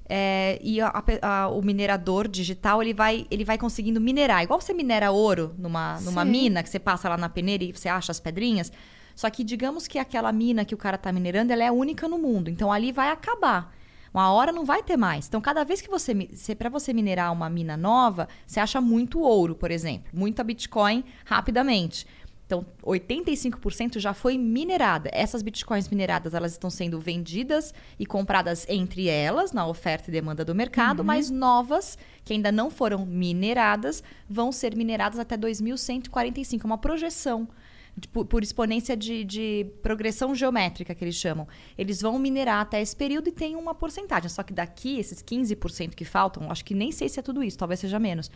[0.07, 0.93] é, e a-
[1.23, 4.43] a o minerador digital ele vai, ele vai conseguindo minerar.
[4.43, 6.29] Igual você minera ouro numa, numa Sim.
[6.31, 8.71] mina, que você passa lá na peneira e você acha as pedrinhas.
[9.15, 12.19] Só que digamos que aquela mina que o cara tá minerando, ela é única no
[12.19, 12.51] mundo.
[12.51, 13.73] Então ali vai acabar.
[14.15, 15.27] Uma hora não vai ter mais.
[15.27, 16.15] Então, cada vez que você.
[16.57, 20.09] Para você minerar uma mina nova, você acha muito ouro, por exemplo.
[20.13, 22.07] Muita Bitcoin rapidamente.
[22.45, 25.09] Então, 85% já foi minerada.
[25.11, 30.45] Essas bitcoins mineradas, elas estão sendo vendidas e compradas entre elas, na oferta e demanda
[30.45, 36.65] do mercado, mas novas, que ainda não foram mineradas, vão ser mineradas até 2145.
[36.65, 37.49] É uma projeção.
[37.97, 41.47] De- por, por exponência de, de progressão geométrica, que eles chamam.
[41.77, 44.29] Eles vão minerar até esse período e tem uma porcentagem.
[44.29, 47.57] Só que daqui, esses 15% que faltam, acho que nem sei se é tudo isso,
[47.57, 48.29] talvez seja menos.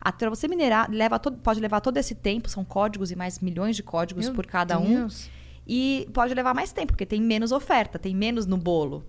[0.00, 3.76] Até você minerar, leva todo- pode levar todo esse tempo, são códigos e mais milhões
[3.76, 4.86] de códigos Meu por cada um.
[4.94, 5.28] Deus.
[5.66, 9.04] E pode levar mais tempo, porque tem menos oferta, tem menos no bolo.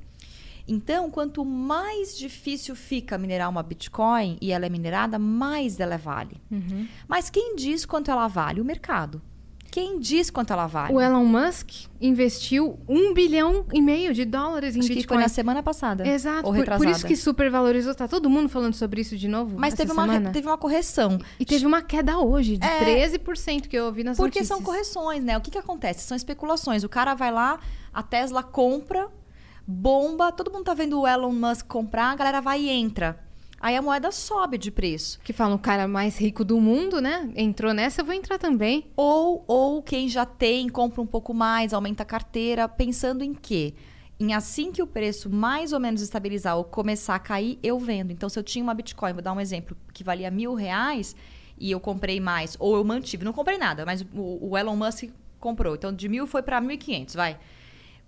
[0.68, 6.38] Então, quanto mais difícil fica minerar uma Bitcoin e ela é minerada, mais ela vale.
[6.52, 6.88] Uhum.
[7.08, 8.62] Mas quem diz quanto ela vale?
[8.62, 9.22] O mercado.
[9.72, 10.94] Quem diz quanto ela vale?
[10.94, 11.70] O Elon Musk
[12.02, 15.22] investiu um bilhão e meio de dólares em Acho que foi Bitcoin.
[15.22, 16.06] na semana passada.
[16.06, 17.96] Exato, por, por isso que supervalorizou.
[17.96, 19.58] Tá todo mundo falando sobre isso de novo?
[19.58, 21.18] Mas teve uma, teve uma correção.
[21.40, 23.08] E teve uma queda hoje de É.
[23.08, 24.48] 13% que eu ouvi nas Porque notícias.
[24.58, 25.38] são correções, né?
[25.38, 26.04] O que, que acontece?
[26.06, 26.84] São especulações.
[26.84, 27.58] O cara vai lá,
[27.94, 29.08] a Tesla compra,
[29.66, 33.18] bomba, todo mundo tá vendo o Elon Musk comprar, a galera vai e entra.
[33.62, 35.20] Aí a moeda sobe de preço.
[35.24, 37.32] Que falam o cara mais rico do mundo, né?
[37.36, 38.88] Entrou nessa, eu vou entrar também.
[38.96, 43.76] Ou, ou quem já tem, compra um pouco mais, aumenta a carteira, pensando em quê?
[44.20, 48.12] Em assim que o preço mais ou menos estabilizar ou começar a cair, eu vendo.
[48.12, 51.16] Então, se eu tinha uma Bitcoin, vou dar um exemplo, que valia mil reais
[51.56, 55.10] e eu comprei mais, ou eu mantive, não comprei nada, mas o, o Elon Musk
[55.40, 55.76] comprou.
[55.76, 57.38] Então, de mil foi para 1.500, vai.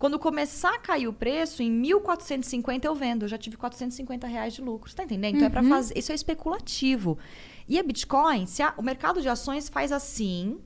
[0.04, 3.24] Quando começar a cair o preço, em 1.450 eu vendo.
[3.24, 4.90] Eu já tive 450 reais de lucro.
[4.90, 5.36] Você tá entendendo?
[5.36, 5.98] Então é para fazer.
[5.98, 7.18] Isso é especulativo.
[7.70, 10.60] E a Bitcoin, se a- o mercado de ações faz assim,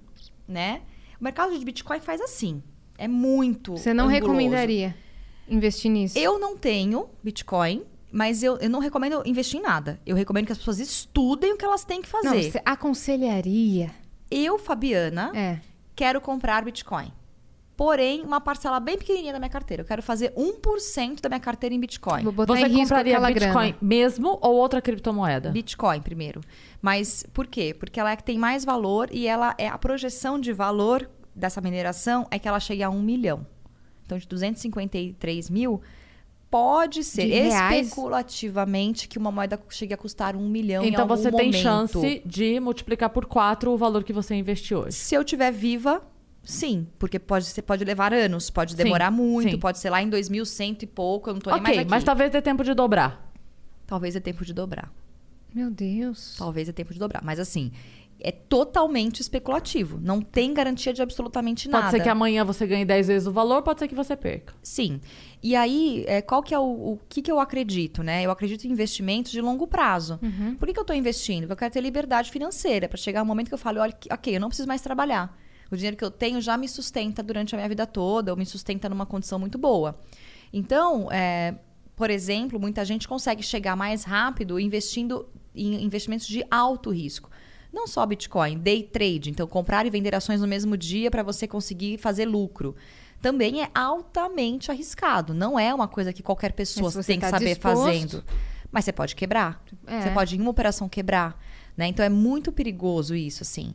[0.47, 0.81] né?
[1.22, 2.64] O mercado de Bitcoin faz assim.
[2.97, 3.77] É muito.
[3.77, 4.23] Você não anguloso.
[4.26, 4.95] recomendaria
[5.47, 6.18] investir nisso?
[6.18, 10.01] Eu não tenho Bitcoin, mas eu, eu não recomendo investir em nada.
[10.03, 12.27] Eu recomendo que as pessoas estudem o que elas têm que fazer.
[12.27, 13.91] Não, você aconselharia.
[14.31, 15.59] Eu, Fabiana, É.
[15.95, 17.14] quero comprar Bitcoin.
[17.78, 19.82] Porém, uma parcela bem pequenininha da minha carteira.
[19.84, 22.24] Eu quero fazer 1% da minha carteira em Bitcoin.
[22.24, 23.78] Vou botar Você em risco compraria aquela Bitcoin grana.
[23.80, 25.52] mesmo ou outra criptomoeda?
[25.52, 26.41] Bitcoin primeiro.
[26.82, 27.76] Mas por quê?
[27.80, 31.62] Porque ela é que tem mais valor e ela é a projeção de valor dessa
[31.62, 33.45] mineração é que ela chegue a 1 milhão.
[34.04, 35.80] Então, de 253 mil,
[36.49, 37.88] pode ser De reais?
[37.88, 41.62] especulativamente que uma moeda chegue a custar 1 milhão em Então algum você tem momento.
[41.62, 44.94] chance de multiplicar por quatro o valor que você investiu hoje.
[44.95, 46.02] Se eu tiver viva,
[46.48, 49.60] Sim, porque pode, você pode levar anos, pode Sim, demorar muito, sim.
[49.60, 51.90] pode ser lá em 2100 e pouco, eu não tô nem mais Ok, aqui.
[51.91, 53.30] mas talvez dê tempo de dobrar.
[53.86, 54.90] Talvez é tempo de dobrar.
[55.53, 56.36] Meu Deus.
[56.38, 57.22] Talvez é tempo de dobrar.
[57.22, 57.74] Mas assim,
[58.22, 59.99] é totalmente especulativo.
[60.02, 61.84] Não tem garantia de absolutamente nada.
[61.84, 64.53] Pode ser que amanhã você ganhe 10 vezes o valor, pode ser que você perca.
[64.64, 65.02] Sim.
[65.44, 66.64] E aí, é, qual que é o,
[66.94, 68.24] o que, que eu acredito, né?
[68.24, 70.18] Eu acredito em investimentos de longo prazo.
[70.57, 71.41] Por que, que eu estou investindo?
[71.41, 74.36] Porque eu quero ter liberdade financeira, para chegar um momento que eu falo, olha, ok,
[74.36, 75.38] eu não preciso mais trabalhar.
[75.72, 78.45] O dinheiro que eu tenho já me sustenta durante a minha vida toda, ou me
[78.45, 79.99] sustenta numa condição muito boa.
[80.53, 81.56] Então, é,
[81.95, 87.30] por exemplo, muita gente consegue chegar mais rápido investindo em investimentos de alto risco.
[87.73, 91.48] Não só Bitcoin, day trade, então comprar e vender ações no mesmo dia para você
[91.48, 92.76] conseguir fazer lucro.
[93.22, 95.34] Também é altamente arriscado.
[95.34, 98.23] Não é uma coisa que qualquer pessoa tem que tá saber disposto- fazendo.
[98.72, 99.64] Mas você pode quebrar.
[99.85, 100.02] É.
[100.02, 101.41] Você pode, em uma operação, quebrar.
[101.76, 101.88] Né?
[101.88, 103.73] Então é muito perigoso isso, assim.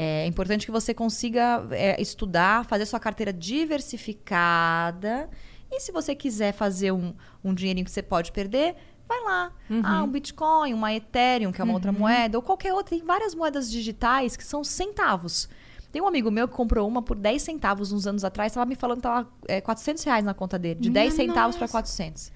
[0.00, 5.28] É importante que você consiga é, estudar, fazer sua carteira diversificada.
[5.68, 7.12] E se você quiser fazer um,
[7.42, 8.76] um dinheirinho que você pode perder,
[9.08, 9.52] vai lá.
[9.82, 12.96] Ah, um Bitcoin, uma Ethereum, que é uma outra moeda, ou qualquer outra.
[12.96, 15.48] Tem várias moedas digitais que são centavos.
[15.90, 18.76] Tem um amigo meu que comprou uma por 10 centavos uns anos atrás, estava me
[18.76, 20.78] falando que estava é, 400 reais na conta dele.
[20.78, 22.30] De 10 centavos para 400.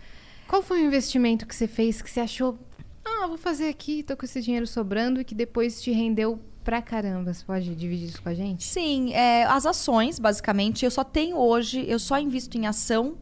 [0.49, 2.59] Qual foi o investimento que você fez que você achou,
[3.05, 6.81] ah, vou fazer aqui, tô com esse dinheiro sobrando e que depois te rendeu pra
[6.83, 7.33] caramba?
[7.35, 8.65] Você pode dividir isso com a gente?
[8.65, 13.17] Sim, é, as ações, basicamente, eu só tenho hoje, eu só invisto em ação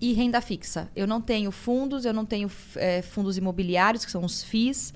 [0.00, 0.90] e renda fixa.
[0.96, 4.92] Eu não tenho fundos, eu não tenho é, fundos imobiliários, que são os FIIs.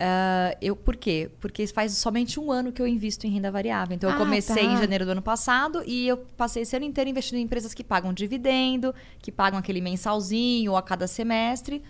[0.00, 1.28] Ah, eu, por quê?
[1.40, 3.96] Porque faz somente um ano que eu invisto em renda variável.
[3.96, 4.72] Então, eu Ah, comecei tá.
[4.72, 7.82] em janeiro do ano passado e eu passei esse ano inteiro investindo em empresas que
[7.82, 11.82] pagam dividendo, que pagam aquele mensalzinho ou a cada semestre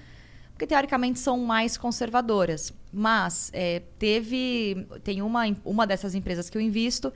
[0.59, 2.75] porque teoricamente são mais conservadoras.
[2.93, 4.89] Mas é, teve.
[5.05, 7.13] Tem uma, uma dessas empresas que eu invisto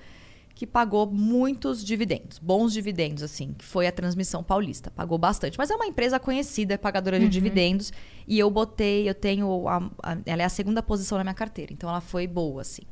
[0.54, 4.92] que pagou muitos dividendos, bons dividendos, assim, que foi a Transmissão Paulista.
[4.92, 5.58] Pagou bastante.
[5.58, 7.92] Mas é uma empresa conhecida, pagadora de dividendos.
[8.28, 9.66] E eu botei, eu tenho.
[9.66, 11.72] a- a- ela é a segunda posição na minha carteira.
[11.72, 12.82] Então ela foi boa, assim.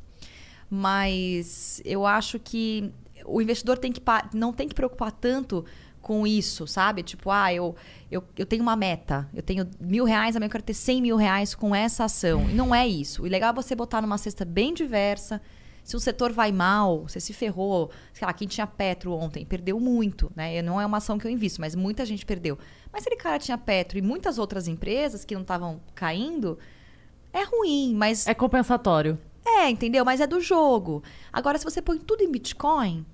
[0.69, 2.91] Mas eu acho que
[3.25, 4.01] o investidor tem que
[4.33, 5.63] não tem que preocupar tanto
[6.11, 7.03] com isso, sabe?
[7.03, 7.73] Tipo, ah, eu,
[8.11, 11.15] eu, eu tenho uma meta, eu tenho mil reais, amanhã eu quero ter 100 mil
[11.15, 12.49] reais com essa ação.
[12.49, 13.23] E não é isso.
[13.23, 15.41] O legal é você botar numa cesta bem diversa.
[15.85, 17.91] Se o setor vai mal, você se ferrou.
[18.13, 20.61] Sei lá, quem tinha Petro ontem perdeu muito, né?
[20.61, 22.59] Não é uma ação que eu invisto, mas muita gente perdeu.
[22.91, 26.59] Mas se aquele cara tinha Petro e muitas outras empresas que não estavam caindo,
[27.31, 29.17] é ruim, mas É compensatório.
[29.45, 30.03] é, entendeu?
[30.03, 31.01] Mas é do jogo.
[31.31, 33.05] Agora, se você põe tudo em Bitcoin,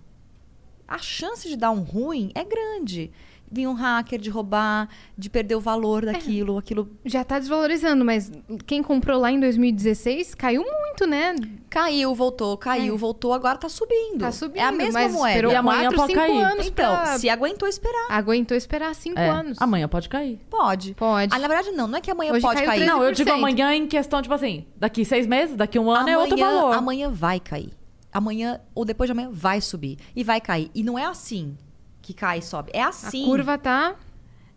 [0.88, 3.12] a chance de dar um ruim é grande.
[3.50, 8.30] Vir um hacker de roubar, de perder o valor daquilo, aquilo Já tá desvalorizando, mas
[8.66, 11.34] quem comprou lá em 2016 caiu muito, né?
[11.70, 12.98] caiu, voltou, caiu, É.
[12.98, 14.20] voltou, agora tá subindo.
[14.20, 15.30] Tá subindo, É a mesma mas moeda.
[15.30, 16.42] esperou E amanhã 4, pode 5 cair.
[16.44, 17.18] anos Então, pra...
[17.20, 19.58] se aguentou esperar, Aguentou esperar 5 É, anos.
[19.62, 20.40] Amanhã pode cair.
[20.50, 20.94] pode.
[20.96, 21.34] Pode.
[21.34, 21.88] Ah, na verdade, não.
[21.88, 22.82] Não é que amanhã Hoje pode cair.
[22.82, 22.86] 13%.
[22.86, 23.34] Não, eu digo 100%.
[23.34, 26.74] amanhã em questão, tipo assim, daqui seis meses, daqui um ano amanhã, é outro valor.
[26.74, 27.72] Amanhã vai cair.
[28.18, 30.00] Amanhã ou depois de amanhã vai subir.
[30.16, 30.72] E vai cair.
[30.74, 31.56] E não é assim
[32.02, 32.72] que cai e sobe.
[32.74, 33.26] É A assim.
[33.26, 33.96] curva tá...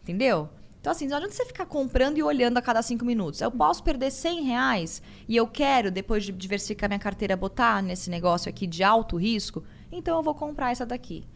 [0.02, 0.48] Entendeu?
[0.80, 3.42] Então, assim, não adianta você ficar comprando e olhando a cada cinco minutos.
[3.42, 8.08] Eu posso perder 100 reais e eu quero, depois de diversificar minha carteira, botar nesse
[8.08, 9.62] negócio aqui de alto risco,
[9.92, 11.26] então eu vou comprar essa daqui.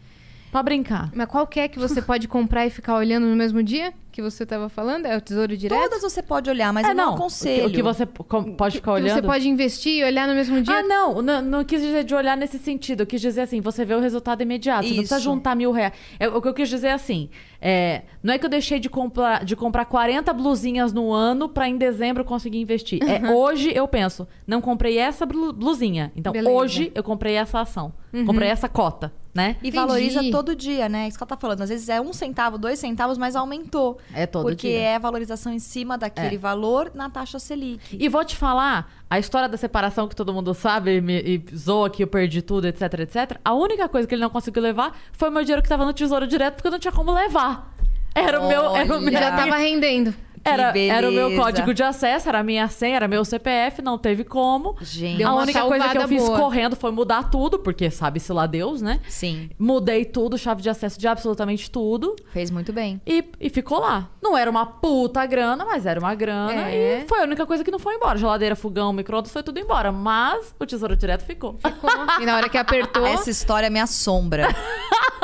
[0.54, 1.10] Pra brincar.
[1.12, 4.22] Mas qual que é que você pode comprar e ficar olhando no mesmo dia que
[4.22, 5.04] você tava falando?
[5.04, 5.80] É o Tesouro Direto?
[5.82, 7.14] Todas você pode olhar, mas é, eu não, não.
[7.14, 7.62] aconselho.
[7.62, 9.16] O que, o que você pode ficar Que olhando.
[9.16, 10.72] você pode investir e olhar no mesmo dia?
[10.76, 13.00] Ah, não, não, não quis dizer de olhar nesse sentido.
[13.00, 14.84] Eu quis dizer assim, você vê o resultado imediato.
[14.84, 15.24] Você não precisa Isso.
[15.24, 15.92] juntar mil reais.
[16.20, 17.28] É, o que eu quis dizer é assim,
[17.60, 21.68] é, não é que eu deixei de comprar, de comprar 40 blusinhas no ano pra
[21.68, 23.00] em dezembro conseguir investir.
[23.02, 26.12] É, hoje eu penso, não comprei essa blu- blusinha.
[26.14, 26.56] Então, Beleza.
[26.56, 27.92] hoje eu comprei essa ação.
[28.24, 29.56] Comprei essa cota, né?
[29.62, 29.76] E Entendi.
[29.76, 31.08] valoriza todo dia, né?
[31.08, 31.60] Isso que ela tá falando.
[31.62, 33.98] Às vezes é um centavo, dois centavos, mas aumentou.
[34.14, 34.78] É todo porque dia.
[34.80, 36.38] é a valorização em cima daquele É.
[36.38, 37.96] valor na taxa Selic.
[37.98, 41.90] E vou te falar, a história da separação que todo mundo sabe, me, e zoa
[41.90, 43.38] que eu perdi tudo, etc, etc.
[43.44, 45.92] A única coisa que ele não conseguiu levar foi o meu dinheiro que tava no
[45.92, 47.74] tesouro direto, porque eu não tinha como levar.
[48.14, 48.76] Era o meu.
[48.76, 49.18] Era o meu Olha.
[49.18, 50.14] Já tava rendendo.
[50.44, 53.96] Era, era o meu código de acesso, era a minha senha, era meu CPF, não
[53.96, 54.76] teve como.
[54.80, 55.22] Gente.
[55.22, 56.38] A única coisa que eu fiz boa.
[56.38, 59.00] correndo foi mudar tudo, porque sabe-se lá Deus, né?
[59.08, 62.14] Sim, Mudei tudo, chave de acesso de absolutamente tudo.
[62.32, 63.00] fez muito bem.
[63.06, 64.10] E, e ficou lá.
[64.22, 66.68] Não era uma puta grana, mas era uma grana.
[66.70, 67.02] É.
[67.02, 68.18] E foi a única coisa que não foi embora.
[68.18, 69.90] Geladeira, fogão, micro-ondas, foi tudo embora.
[69.90, 71.58] Mas o tesouro direto ficou.
[72.20, 73.06] E na hora que apertou...
[73.06, 74.48] Essa história me assombra.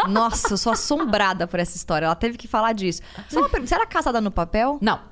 [0.08, 2.06] Nossa, eu sou assombrada por essa história.
[2.06, 3.02] Ela teve que falar disso.
[3.28, 4.78] Só uma pergunta, você era casada no papel?
[4.80, 5.09] Não.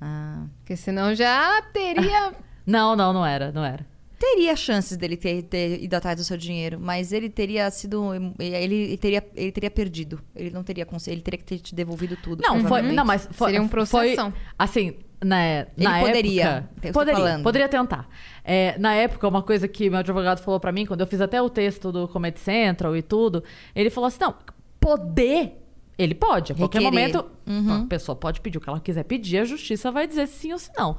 [0.00, 0.44] Ah.
[0.58, 2.32] Porque senão já teria...
[2.66, 3.86] Não, não, não era, não era.
[4.18, 8.02] teria chances dele ter, ter ido atrás do seu dinheiro, mas ele teria sido.
[8.38, 10.18] Ele teria, ele teria perdido.
[10.34, 11.16] Ele não teria conseguido.
[11.16, 12.40] Ele teria que ter te devolvido tudo.
[12.40, 14.32] Não, foi, não, mas foi, Seria um foi processão.
[14.58, 18.08] assim, né, Ele na poderia, época, tô poderia, poderia tentar.
[18.42, 21.42] É, na época, uma coisa que meu advogado falou pra mim, quando eu fiz até
[21.42, 23.44] o texto do Comedy Central e tudo,
[23.74, 24.34] ele falou assim, não,
[24.80, 25.63] poder,
[25.98, 27.12] ele pode, a qualquer Requerer.
[27.14, 30.38] momento, a pessoa pode pedir o que ela quiser pedir, a justiça vai dizer se
[30.38, 30.96] sim ou se não.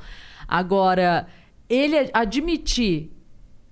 [0.47, 1.27] Agora,
[1.69, 3.11] ele admitir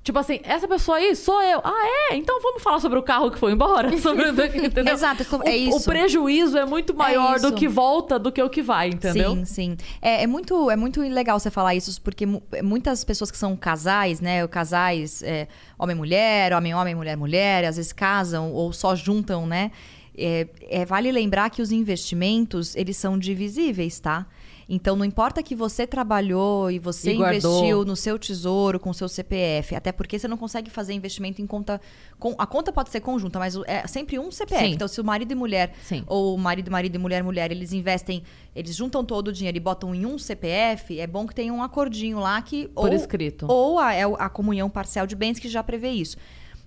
[0.04, 1.62] Tipo assim, essa pessoa aí sou eu.
[1.64, 2.18] Ah, é?
[2.18, 3.88] Então vamos falar sobre o carro que foi embora?
[3.98, 4.28] Sobre,
[4.68, 4.94] entendeu?
[4.94, 5.78] Exato, O- é isso.
[5.78, 7.56] O prejuízo é muito maior do isso.
[7.56, 9.34] que volta do que o que vai, entendeu?
[9.34, 9.78] Sim, sim.
[10.02, 13.56] É, é muito, é muito legal você falar isso, porque mu- muitas pessoas que são
[13.56, 14.46] casais, né?
[14.50, 15.48] Casais é,
[15.80, 19.72] homem e mulher, homem homem, mulher mulher, às vezes casam ou só juntam, né?
[20.18, 24.28] É, é, vale lembrar que os investimentos, eles são divisíveis, tá?
[24.68, 28.94] Então, não importa que você trabalhou e você E investiu no seu tesouro com o
[28.94, 31.82] seu CPF, até porque você não consegue fazer investimento em conta...
[32.18, 34.66] Com, a conta pode ser conjunta, mas é sempre um CPF.
[34.66, 34.72] Sim.
[34.72, 36.04] Então, se o marido e mulher Sim.
[36.08, 38.24] ou marido, marido e mulher, mulher, eles investem,
[38.56, 41.62] eles juntam todo o dinheiro e botam em um CPF, é bom que tenha um
[41.62, 42.68] acordinho lá que.
[42.70, 43.46] Por ou, escrito.
[43.50, 46.18] Ou a, é a comunhão parcial de bens que já prevê isso.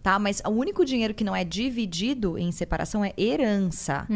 [0.07, 0.21] Tá?
[0.21, 4.07] Mas o único dinheiro que não é dividido em separação é herança.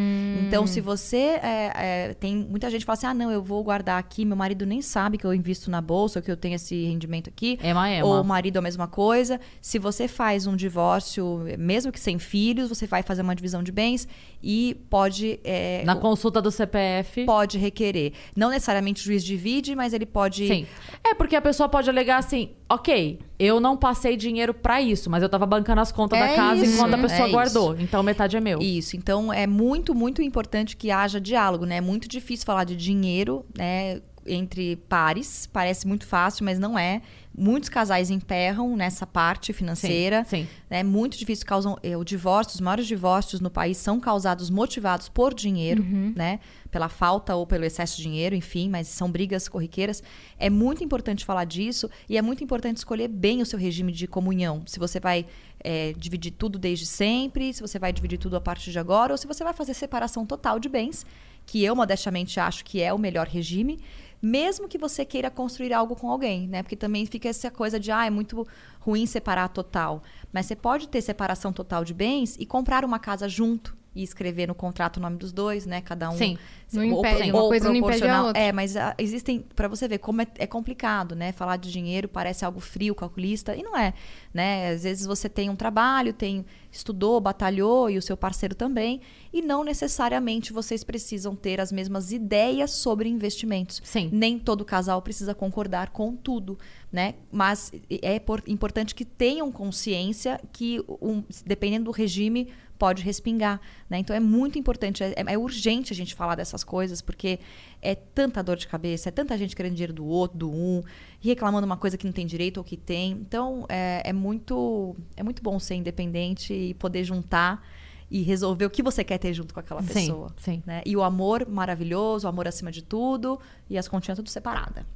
[0.47, 2.37] Então, se você é, é, tem.
[2.37, 5.25] Muita gente fala assim: ah, não, eu vou guardar aqui, meu marido nem sabe que
[5.25, 7.59] eu invisto na bolsa, ou que eu tenho esse rendimento aqui.
[7.61, 8.07] Ema, ema.
[8.07, 9.41] Ou o marido a mesma coisa.
[9.61, 13.73] Se você faz um divórcio, mesmo que sem filhos, você vai fazer uma divisão de
[13.73, 14.07] bens
[14.41, 15.41] e pode.
[15.43, 17.25] é, Na consulta do CPF.
[17.25, 18.13] pode requerer.
[18.37, 20.47] Não necessariamente o juiz divide, mas ele pode.
[20.47, 20.67] Sim.
[21.03, 25.21] É porque a pessoa pode alegar assim: ok, eu não passei dinheiro pra isso, mas
[25.23, 27.77] eu tava bancando as contas É da casa isso, enquanto a pessoa é guardou.
[27.79, 28.61] Então metade é meu.
[28.61, 31.77] Isso, então é muito, muito importante que haja diálogo, né?
[31.77, 34.01] É muito difícil falar de dinheiro, né?
[34.27, 37.01] Entre pares, parece muito fácil, mas não é.
[37.37, 40.25] Muitos casais emperram nessa parte financeira.
[40.25, 40.49] Sim, sim.
[40.69, 42.55] É muito difícil causam é, o divórcio.
[42.55, 45.83] Os maiores divórcios no país são causados motivados por dinheiro,
[46.15, 46.39] né?
[46.71, 50.03] Pela falta ou pelo excesso de dinheiro, enfim, mas são brigas corriqueiras.
[50.39, 54.07] É muito importante falar disso e é muito importante escolher bem o seu regime de
[54.07, 54.63] comunhão.
[54.67, 55.25] Se você vai
[55.63, 59.19] é, dividir tudo desde sempre, se você vai dividir tudo a partir de agora, ou
[59.19, 61.05] se você vai fazer separação total de bens,
[61.47, 63.79] que eu modestamente acho que é o melhor regime.
[64.23, 66.63] Mesmo que você queira construir algo com alguém, né?
[66.63, 68.47] Porque também fica essa coisa de, ah, é muito
[68.79, 70.03] ruim separar total.
[70.31, 74.47] Mas você pode ter separação total de bens e comprar uma casa junto e escrever
[74.47, 75.81] no contrato o nome dos dois, né?
[75.81, 76.17] Cada um.
[76.17, 76.39] Sim.
[76.73, 78.27] Não impede, uma coisa não impede a proporcional.
[78.27, 78.41] outra.
[78.41, 81.33] É, mas ah, existem, para você ver como é, é complicado, né?
[81.33, 83.93] Falar de dinheiro parece algo frio, calculista, e não é,
[84.33, 84.71] né?
[84.71, 89.01] Às vezes você tem um trabalho, tem estudou, batalhou e o seu parceiro também,
[89.33, 93.81] e não necessariamente vocês precisam ter as mesmas ideias sobre investimentos.
[93.85, 94.09] Sim.
[94.13, 96.57] Nem todo casal precisa concordar com tudo,
[96.93, 97.15] né?
[97.33, 102.49] Mas é por- importante que tenham consciência que, um- dependendo do regime,
[102.81, 103.99] pode respingar, né?
[103.99, 107.39] Então é muito importante, é, é urgente a gente falar dessas coisas, porque
[107.83, 110.83] é tanta dor de cabeça, é tanta gente querendo dinheiro do outro, do um,
[111.23, 113.13] e reclamando uma coisa que não tem direito ou que tem.
[113.13, 117.63] Então é, é muito é muito bom ser independente e poder juntar
[118.11, 120.35] e resolver o que você quer ter junto com aquela Sim, pessoa.
[120.39, 120.63] sim.
[120.67, 120.81] né?
[120.87, 123.39] E o amor maravilhoso, o amor acima de tudo,
[123.69, 124.87] e as continhas tudo separada.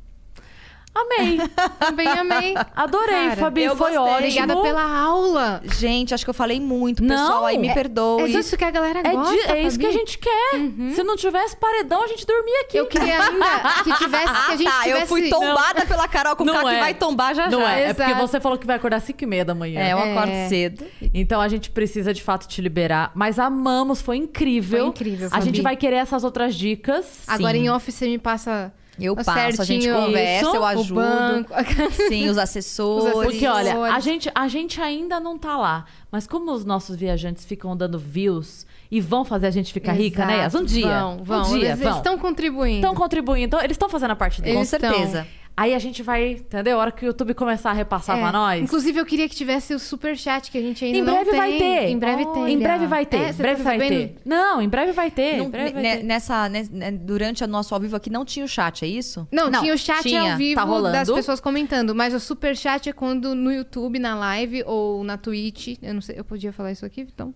[0.94, 1.38] Amei.
[1.80, 2.54] Também amei.
[2.76, 3.64] Adorei, Cara, Fabi.
[3.64, 3.98] eu Foi gostei.
[3.98, 4.16] ótimo.
[4.28, 5.60] Obrigada pela aula.
[5.76, 7.44] Gente, acho que eu falei muito, Não, pessoal.
[7.46, 8.22] Aí me é- perdoe.
[8.22, 10.50] É isso que a galera É, gosta, di- é isso que a gente quer.
[10.94, 12.76] Se não tivesse paredão, a gente dormia aqui.
[12.76, 13.46] Eu queria ainda
[13.82, 15.00] que tivesse, que a gente tá, tivesse...
[15.02, 16.80] eu fui tombada pela Carol com Não K que é.
[16.80, 17.72] vai tombar já Não já.
[17.72, 17.96] é, é Exato.
[18.10, 19.80] porque você falou que vai acordar às 5 e meia da manhã.
[19.80, 20.12] É, eu É.
[20.12, 20.84] acordo cedo.
[21.12, 23.10] Então a gente precisa de fato te liberar.
[23.14, 24.78] Mas amamos, foi incrível.
[24.80, 25.44] Foi incrível, A Fabi.
[25.46, 27.22] gente vai querer essas outras dicas.
[27.26, 27.64] Agora Sim.
[27.64, 29.30] em off você me passa Eu o passo,
[29.62, 30.94] a gente certinho conversa, isso, eu o ajudo.
[30.94, 31.54] banco.
[32.08, 33.12] Sim, os assessores.
[33.12, 35.84] Porque, olha, a gente, a gente ainda não tá lá.
[36.10, 40.24] Mas como os nossos viajantes ficam dando views e vão fazer a gente ficar rica,
[40.24, 40.38] né?
[40.38, 40.54] Yas?
[40.54, 41.00] Um dia.
[41.00, 41.40] Vão, vão.
[41.42, 41.96] Um dia, eles vão.
[41.96, 42.76] estão contribuindo.
[42.76, 43.46] Estão contribuindo.
[43.46, 44.70] Então, eles estão fazendo a parte deles.
[44.70, 45.26] Com Eles estão.
[45.56, 46.78] Aí a gente vai, entendeu?
[46.78, 48.20] A hora que o YouTube começar a repassar É.
[48.20, 48.60] pra nós.
[48.60, 51.30] Inclusive, eu queria que tivesse o super chat que a gente ainda Em não breve
[51.30, 51.38] tem.
[51.38, 51.88] vai ter.
[51.90, 52.52] Em breve tem.
[52.54, 53.16] Em breve vai ter.
[53.18, 54.08] É, em você breve tá vai sabendo?
[54.08, 54.16] ter.
[54.24, 55.36] Não, em breve vai ter.
[55.36, 56.02] Não- em breve vai ne- ter.
[56.02, 59.28] nessa, ne- ne- durante o nosso ao vivo aqui não tinha o chat, é isso?
[59.30, 60.92] Não, Não, tinha o chat tinha, ao vivo tá rolando.
[60.96, 65.16] das pessoas comentando, mas o super chat é quando no YouTube, na live ou na
[65.16, 67.32] Twitch, eu não sei, eu podia falar isso aqui, então.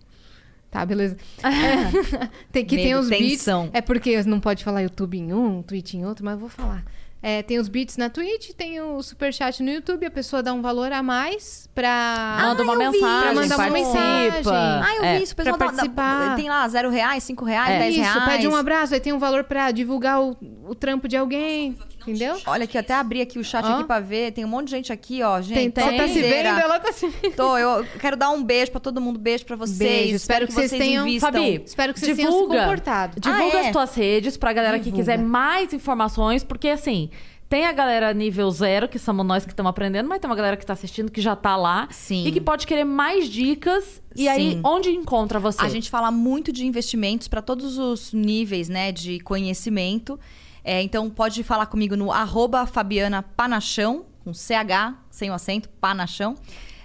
[0.69, 1.15] Tá, beleza.
[1.41, 1.47] É,
[2.51, 3.69] tem que Medo, os tensão.
[3.71, 6.83] É porque não pode falar YouTube em um, Twitch em outro, mas eu vou falar.
[7.21, 10.53] É, tem os beats na Twitch, tem o super chat no YouTube, a pessoa dá
[10.53, 13.99] um valor a mais pra Manda uma mensagem, Pra mandar uma participa.
[13.99, 14.51] mensagem.
[14.53, 15.17] Ah, eu É.
[15.17, 15.33] vi isso.
[15.33, 16.35] O pessoal dá- dá- participar.
[16.37, 17.79] tem lá zero reais, cinco reais, É.
[17.79, 18.23] dez Isso, reais.
[18.23, 21.77] pede um abraço, aí tem um valor pra divulgar o, o trampo de alguém.
[22.01, 22.37] Entendeu?
[22.45, 23.75] Olha aqui, até abri aqui o chat Ó.
[23.75, 24.31] aqui pra ver.
[24.31, 25.41] Tem um monte de gente aqui, ó.
[25.41, 25.83] Gente, Tem, tem.
[25.85, 26.47] Você tá se vendo?
[26.59, 27.35] Ela tá se vendo.
[27.35, 29.19] Tô, eu quero dar um beijo pra todo mundo.
[29.19, 29.77] Beijo pra vocês.
[29.77, 31.31] Beijo, espero que vocês tenham- invistam.
[31.31, 33.19] Fabi, Espero que vocês tenham se divulga, comportado.
[33.19, 33.65] Divulga Ah, é?
[33.67, 35.01] as tuas redes pra galera que Divulga.
[35.03, 37.09] quiser mais informações, porque assim,
[37.47, 40.55] tem a galera nível zero, que somos nós que estamos aprendendo, mas tem uma galera
[40.55, 41.87] que tá assistindo que já tá lá.
[41.91, 42.25] Sim.
[42.27, 44.01] E que pode querer mais dicas.
[44.15, 44.61] E aí, Sim.
[44.63, 45.63] onde encontra você?
[45.63, 50.19] A gente fala muito de investimentos para todos os níveis, né, de conhecimento.
[50.69, 56.35] É, então pode falar comigo no arroba Fabiana Panachão, com CH, sem o acento, Panachão.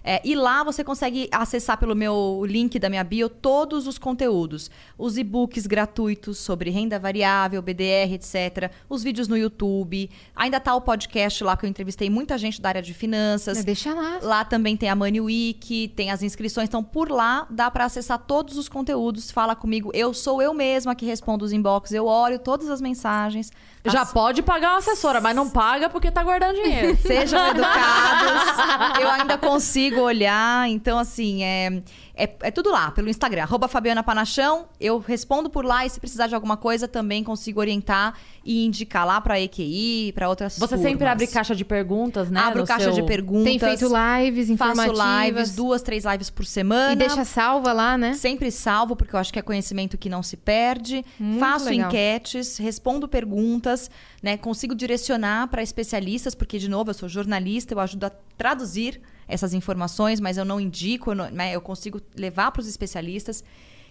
[0.03, 4.71] É, e lá você consegue acessar pelo meu link da minha bio todos os conteúdos.
[4.97, 8.71] Os e-books gratuitos sobre renda variável, BDR, etc.
[8.89, 10.11] Os vídeos no YouTube.
[10.35, 13.63] Ainda tá o podcast lá que eu entrevistei muita gente da área de finanças.
[13.65, 14.19] Deixa lá.
[14.23, 16.69] Lá também tem a Money Week, tem as inscrições.
[16.69, 19.31] Então, por lá, dá pra acessar todos os conteúdos.
[19.31, 19.91] Fala comigo.
[19.93, 21.93] Eu sou eu mesma que respondo os inbox.
[21.93, 23.51] Eu olho todas as mensagens.
[23.87, 26.97] Já As- pode pagar uma assessora, mas não paga porque tá guardando dinheiro.
[27.03, 28.97] Sejam educados.
[29.01, 30.69] eu ainda consigo olhar.
[30.71, 31.83] Então, assim, é,
[32.17, 33.43] é, é tudo lá, pelo Instagram.
[33.43, 34.67] Arroba Fabiana Panachão.
[34.81, 38.15] Eu respondo por lá e se precisar de alguma coisa, também consigo orientar
[38.45, 40.87] e indicar lá pra EQI, pra outras Você turmas.
[40.91, 42.41] sempre abre caixa de perguntas, né?
[42.41, 43.45] Abro caixa seu- de perguntas.
[43.45, 45.27] Tem feito lives Faço informativas.
[45.27, 46.93] lives, duas, três lives por semana.
[46.93, 48.15] E deixa salva lá, né?
[48.15, 51.05] Sempre salvo, porque eu acho que é conhecimento que não se perde.
[51.19, 51.89] Muito Faço legal.
[51.89, 53.91] enquetes, respondo perguntas,
[54.23, 54.37] né?
[54.37, 59.55] Consigo direcionar para especialistas, porque, de novo, eu sou jornalista, eu ajudo a traduzir essas
[59.55, 63.43] informações, mas eu não indico, eu, não- né, eu consigo levar para os especialistas.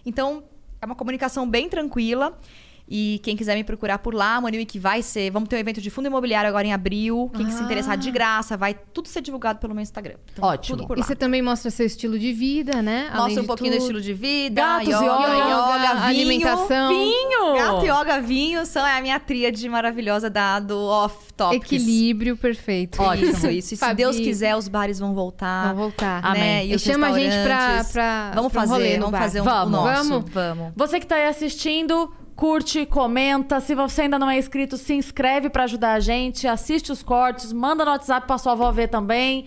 [0.06, 0.44] Então,
[0.80, 2.38] é uma comunicação bem tranquila.
[2.86, 5.30] E quem quiser me procurar por lá, Money Week vai ser.
[5.30, 7.30] Vamos ter um evento de fundo imobiliário agora em abril.
[7.34, 10.16] Quem se interessar de graça, vai tudo ser divulgado pelo meu Instagram.
[10.32, 10.76] Então, Ótimo.
[10.76, 13.08] Tudo por E você também mostra seu estilo de vida, né?
[13.10, 13.82] Além Mostra um de pouquinho do tudo.
[13.84, 16.04] estilo de vida, Gatos, yoga, yoga, yoga, vinho.
[16.04, 16.88] alimentação.
[16.90, 17.54] Vinho!
[17.56, 21.64] Gato, yoga, vinho são é a minha tríade maravilhosa da, do Off Topics.
[21.72, 23.00] Equilíbrio perfeito.
[23.00, 23.30] Ótimo.
[23.30, 23.48] Isso, isso.
[23.48, 25.68] E se Fabi, Deus quiser, os bares vão voltar.
[25.68, 26.22] Vão voltar.
[26.22, 26.28] Né?
[26.28, 26.66] Amém.
[26.68, 29.12] E, E os chama a gente pra- pra- Vamos pra um fazer, rolê no vamos
[29.12, 29.20] bar.
[29.22, 29.68] fazer um, Vamos.
[29.68, 30.08] o nosso.
[30.10, 30.30] Vamos?
[30.34, 30.72] Vamos.
[30.76, 33.60] Você que tá aí assistindo, curte, comenta.
[33.60, 36.46] Se você ainda não é inscrito, se inscreve pra ajudar a gente.
[36.46, 39.46] Assiste os cortes, manda no WhatsApp pra sua avó ver também.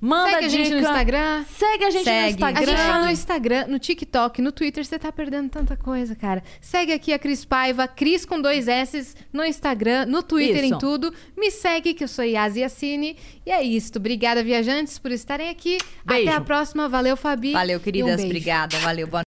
[0.00, 0.88] Manda Segue a gente no dica.
[0.90, 1.44] Instagram.
[1.56, 2.18] Segue a gente Segue.
[2.38, 2.66] no A Instagram.
[2.76, 6.40] gente tá no Instagram, no TikTok, no Twitter, você tá perdendo tanta coisa, cara.
[6.60, 10.74] Segue aqui a Cris Paiva, Cris com dois S no Instagram, no Twitter, Isso.
[10.74, 11.12] em tudo.
[11.36, 13.16] Me segue, que eu sou Yasi Assini.
[13.44, 13.90] E é isso.
[13.96, 15.78] Obrigada, viajantes, por estarem aqui.
[16.04, 16.28] Beijo.
[16.28, 16.88] Até a próxima.
[16.88, 17.50] Valeu, Fabi.
[17.52, 18.14] Valeu, um queridas.
[18.14, 18.26] beijo.
[18.26, 18.78] Obrigada.
[18.78, 19.08] Valeu.
[19.08, 19.27] Boa